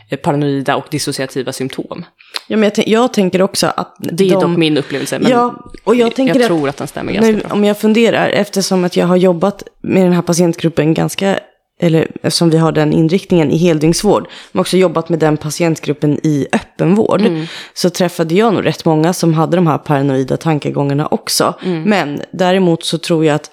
eh, 0.09 0.17
paranoida 0.19 0.75
och 0.75 0.85
dissociativa 0.91 1.51
symptom. 1.51 2.05
Ja, 2.47 2.57
men 2.57 2.71
jag, 2.75 2.87
jag 2.87 3.13
tänker 3.13 3.41
också 3.41 3.67
att 3.77 3.95
Det 3.99 4.23
är 4.27 4.29
de, 4.29 4.41
dock 4.49 4.57
min 4.57 4.77
upplevelse, 4.77 5.19
men 5.19 5.31
Ja, 5.31 5.55
och 5.83 5.95
jag 5.95 6.15
tänker 6.15 6.39
att- 6.39 6.47
tror 6.47 6.69
att 6.69 6.77
den 6.77 6.87
stämmer 6.87 7.13
ganska 7.13 7.31
Nu, 7.31 7.37
bra. 7.37 7.49
om 7.53 7.63
jag 7.63 7.77
funderar, 7.79 8.29
eftersom 8.29 8.83
att 8.83 8.95
jag 8.97 9.05
har 9.07 9.15
jobbat 9.15 9.63
med 9.81 10.03
den 10.03 10.13
här 10.13 10.21
patientgruppen 10.21 10.93
ganska, 10.93 11.39
eller 11.84 12.07
eftersom 12.23 12.49
vi 12.49 12.57
har 12.57 12.71
den 12.71 12.93
inriktningen 12.93 13.51
i 13.51 13.57
heldygnsvård, 13.57 14.27
men 14.51 14.59
också 14.61 14.77
jobbat 14.77 15.09
med 15.09 15.19
den 15.19 15.38
patientgruppen 15.38 16.19
i 16.23 16.47
öppenvård, 16.53 17.21
Mm. 17.21 17.45
så 17.73 17.89
träffade 17.89 18.36
jag 18.36 18.53
nog 18.53 18.65
rätt 18.65 18.86
många 18.86 19.13
som 19.13 19.34
hade 19.34 19.55
de 19.57 19.67
här 19.67 19.77
paranoida 19.77 20.38
tankegångarna 20.38 21.07
också. 21.07 21.53
Mm. 21.65 21.84
Men 21.84 22.21
däremot 22.31 22.84
så 22.86 22.97
tror 22.97 23.25
jag 23.25 23.36
att 23.36 23.51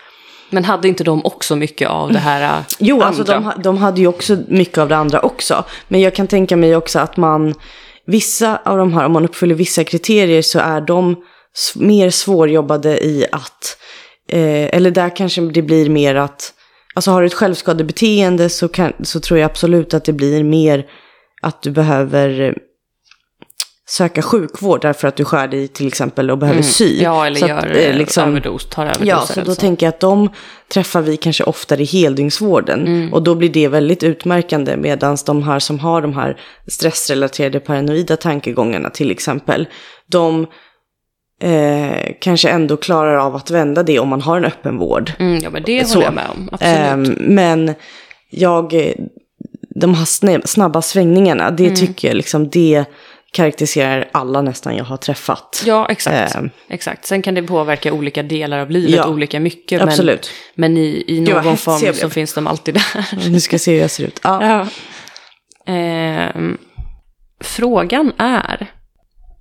Men 0.50 0.64
hade 0.64 0.88
inte 0.88 1.04
de 1.04 1.24
också 1.24 1.56
mycket 1.56 1.88
av 1.88 2.12
det 2.12 2.18
här 2.18 2.42
äh, 2.58 2.64
Jo, 2.78 2.94
andra? 2.94 3.06
alltså 3.06 3.24
de, 3.24 3.52
de 3.62 3.76
hade 3.78 4.00
ju 4.00 4.06
också 4.06 4.38
mycket 4.48 4.78
av 4.78 4.88
det 4.88 4.96
andra 4.96 5.20
också. 5.20 5.64
Men 5.88 6.00
jag 6.00 6.14
kan 6.14 6.26
tänka 6.26 6.56
mig 6.56 6.76
också 6.76 6.98
att 6.98 7.16
man, 7.16 7.54
vissa 8.06 8.58
av 8.64 8.78
de 8.78 8.92
här, 8.92 9.04
om 9.06 9.12
man 9.12 9.24
uppfyller 9.24 9.54
vissa 9.54 9.84
kriterier 9.84 10.42
så 10.42 10.58
är 10.58 10.80
de 10.80 11.16
mer 11.76 12.10
svårjobbade 12.10 13.04
i 13.04 13.26
att, 13.32 13.76
eh, 14.32 14.76
eller 14.76 14.90
där 14.90 15.16
kanske 15.16 15.40
det 15.40 15.62
blir 15.62 15.88
mer 15.90 16.14
att, 16.14 16.52
alltså 16.94 17.10
har 17.10 17.20
du 17.20 17.26
ett 17.26 17.34
självskadebeteende 17.34 18.48
så, 18.48 18.68
kan, 18.68 18.92
så 19.02 19.20
tror 19.20 19.38
jag 19.38 19.50
absolut 19.50 19.94
att 19.94 20.04
det 20.04 20.12
blir 20.12 20.44
mer 20.44 20.86
att 21.42 21.62
du 21.62 21.70
behöver 21.70 22.40
eh, 22.40 22.52
söka 23.88 24.22
sjukvård 24.22 24.82
därför 24.82 25.08
att 25.08 25.16
du 25.16 25.24
skär 25.24 25.48
dig 25.48 25.68
till 25.68 25.86
exempel 25.86 26.30
och 26.30 26.38
behöver 26.38 26.62
sy. 26.62 26.92
Mm. 26.92 27.04
Ja, 27.04 27.26
eller 27.26 27.40
Så 27.40 27.46
gör 27.46 27.58
att, 27.58 27.76
eh, 27.76 27.94
liksom, 27.94 28.28
överdos, 28.28 28.66
tar 28.68 28.82
överdoser. 28.82 29.06
Ja, 29.06 29.26
så 29.26 29.40
då 29.40 29.54
tänker 29.54 29.86
jag 29.86 29.92
att 29.94 30.00
de 30.00 30.30
träffar 30.68 31.02
vi 31.02 31.16
kanske 31.16 31.44
oftare 31.44 31.82
i 31.82 31.84
heldygnsvården. 31.84 32.86
Mm. 32.86 33.12
Och 33.12 33.22
då 33.22 33.34
blir 33.34 33.48
det 33.48 33.68
väldigt 33.68 34.02
utmärkande 34.02 34.76
medan 34.76 35.16
de 35.26 35.42
här 35.42 35.58
som 35.58 35.78
har 35.78 36.02
de 36.02 36.14
här 36.14 36.40
stressrelaterade 36.68 37.60
paranoida 37.60 38.16
tankegångarna 38.16 38.90
till 38.90 39.10
exempel, 39.10 39.68
de 40.06 40.46
eh, 41.40 42.12
kanske 42.20 42.48
ändå 42.50 42.76
klarar 42.76 43.16
av 43.16 43.36
att 43.36 43.50
vända 43.50 43.82
det 43.82 43.98
om 43.98 44.08
man 44.08 44.20
har 44.22 44.36
en 44.36 44.44
öppen 44.44 44.78
vård. 44.78 45.12
Mm, 45.18 45.38
ja, 45.42 45.50
men 45.50 45.62
det 45.62 45.84
Så. 45.88 45.94
håller 45.94 46.06
jag 46.06 46.14
med 46.14 46.26
om. 46.30 46.48
Absolut. 46.52 46.76
Ehm, 46.76 47.02
men 47.18 47.74
jag, 48.30 48.74
eh, 48.74 48.92
de 49.74 49.94
här 49.94 50.46
snabba 50.46 50.82
svängningarna, 50.82 51.50
det 51.50 51.64
Mm. 51.64 51.76
tycker 51.76 52.08
jag 52.08 52.16
liksom, 52.16 52.48
det 52.48 52.84
karaktäriserar 53.32 54.08
alla 54.12 54.42
nästan 54.42 54.76
jag 54.76 54.84
har 54.84 54.96
träffat. 54.96 55.62
Ja, 55.66 55.86
exakt. 55.90 56.34
Ehm. 56.34 56.50
exakt. 56.68 57.04
Sen 57.06 57.22
kan 57.22 57.34
det 57.34 57.42
påverka 57.42 57.92
olika 57.92 58.22
delar 58.22 58.58
av 58.58 58.70
livet 58.70 58.90
Ja, 58.96 59.08
olika 59.08 59.40
mycket. 59.40 59.82
absolut. 59.82 60.30
Men, 60.54 60.72
men 60.74 60.82
i, 60.82 61.04
i 61.06 61.20
någon 61.20 61.44
hetsig 61.44 61.58
form 61.64 61.94
så 61.94 62.10
finns 62.10 62.34
de 62.34 62.46
alltid 62.46 62.74
där. 62.74 63.28
Nu 63.30 63.40
ska 63.40 63.58
se 63.58 63.72
hur 63.72 63.80
jag 63.80 63.90
ser 63.90 64.04
ut. 64.04 64.20
Ja. 64.22 64.42
Ja. 65.66 65.72
Ehm, 65.72 66.58
frågan 67.44 68.12
är 68.18 68.66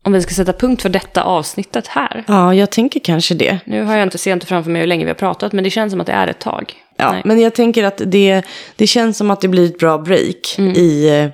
om 0.09 0.13
vi 0.13 0.21
ska 0.21 0.33
sätta 0.33 0.53
punkt 0.53 0.81
för 0.81 0.89
detta 0.89 1.23
avsnittet 1.23 1.87
här. 1.87 2.23
ja, 2.27 2.53
jag 2.53 2.69
tänker 2.69 2.99
kanske 2.99 3.35
det. 3.35 3.59
Nu 3.65 3.83
har 3.83 3.93
jag 3.97 4.03
inte, 4.03 4.17
ser 4.17 4.31
jag 4.31 4.35
inte 4.35 4.45
framför 4.45 4.71
mig 4.71 4.79
hur 4.81 4.87
länge 4.87 5.03
vi 5.05 5.09
har 5.09 5.15
pratat, 5.15 5.53
men 5.53 5.63
det 5.63 5.69
känns 5.69 5.91
som 5.91 6.01
att 6.01 6.07
det 6.07 6.13
är 6.13 6.27
ett 6.27 6.39
tag. 6.39 6.73
Ja, 6.97 7.11
Nej. 7.11 7.21
men 7.25 7.39
jag 7.39 7.55
tänker 7.55 7.83
att 7.83 8.01
det, 8.05 8.41
det 8.75 8.87
känns 8.87 9.17
som 9.17 9.31
att 9.31 9.41
det 9.41 9.47
blir 9.47 9.65
ett 9.65 9.79
bra 9.79 9.97
break 9.97 10.55
Mm. 10.57 10.71
i, 10.73 11.29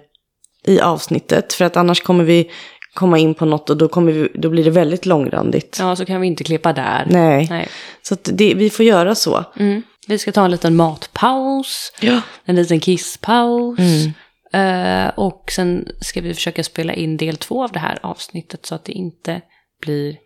i 0.68 0.80
avsnittet. 0.82 1.54
För 1.54 1.66
att 1.66 1.78
annars 1.78 2.02
kommer 2.02 2.24
vi 2.24 2.52
komma 2.94 3.18
in 3.18 3.34
på 3.34 3.46
något 3.46 3.70
och 3.70 3.78
då, 3.78 3.88
kommer 3.88 4.12
vi, 4.12 4.30
då 4.34 4.50
blir 4.50 4.64
det 4.64 4.70
väldigt 4.70 5.06
långrandigt. 5.06 5.78
Ja, 5.80 5.96
så 5.96 6.06
kan 6.06 6.22
vi 6.22 6.28
inte 6.28 6.44
klippa 6.44 6.74
där. 6.74 7.08
Nej. 7.10 7.48
Nej. 7.50 7.68
Så 8.02 8.16
det, 8.24 8.54
vi 8.56 8.70
får 8.70 8.86
göra 8.86 9.16
så. 9.16 9.44
Mm. 9.60 9.82
Vi 10.08 10.18
ska 10.18 10.32
ta 10.32 10.46
en 10.46 10.52
liten 10.52 10.76
matpaus, 10.76 11.92
Ja. 12.00 12.22
en 12.46 12.56
liten 12.56 12.80
kisspaus. 12.80 13.80
Mm. 13.80 14.14
Eh, 14.56 15.08
och 15.16 15.52
sen 15.52 15.88
ska 16.02 16.22
vi 16.22 16.34
försöka 16.34 16.64
spela 16.64 16.94
in 16.94 17.18
del 17.18 17.38
två 17.38 17.64
av 17.64 17.72
det 17.72 17.80
här 17.80 18.00
avsnittet 18.04 18.66
så 18.66 18.76
att 18.76 18.86
det 18.86 18.92
inte 18.92 19.42
blir 19.82 20.18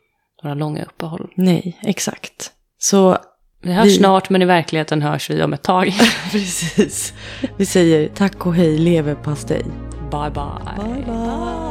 några 0.44 0.54
långa 0.56 0.84
uppehåll. 0.84 1.32
Nej, 1.36 1.78
exakt. 1.82 2.52
Så 2.78 3.18
Vi 3.62 3.74
hörs 3.74 3.86
Vi- 3.86 3.98
snart, 3.98 4.30
men 4.30 4.42
i 4.42 4.46
verkligheten 4.46 5.02
hörs 5.02 5.30
vi 5.30 5.44
om 5.44 5.54
ett 5.54 5.64
tag. 5.64 5.92
precis. 6.32 7.14
Vi 7.58 7.66
säger 7.66 8.08
tack 8.16 8.46
och 8.46 8.56
hej 8.56 8.78
leverpastej. 8.78 9.64
bye 10.12 10.30
bye. 10.30 10.94
Bye 10.94 11.04
bye. 11.06 11.69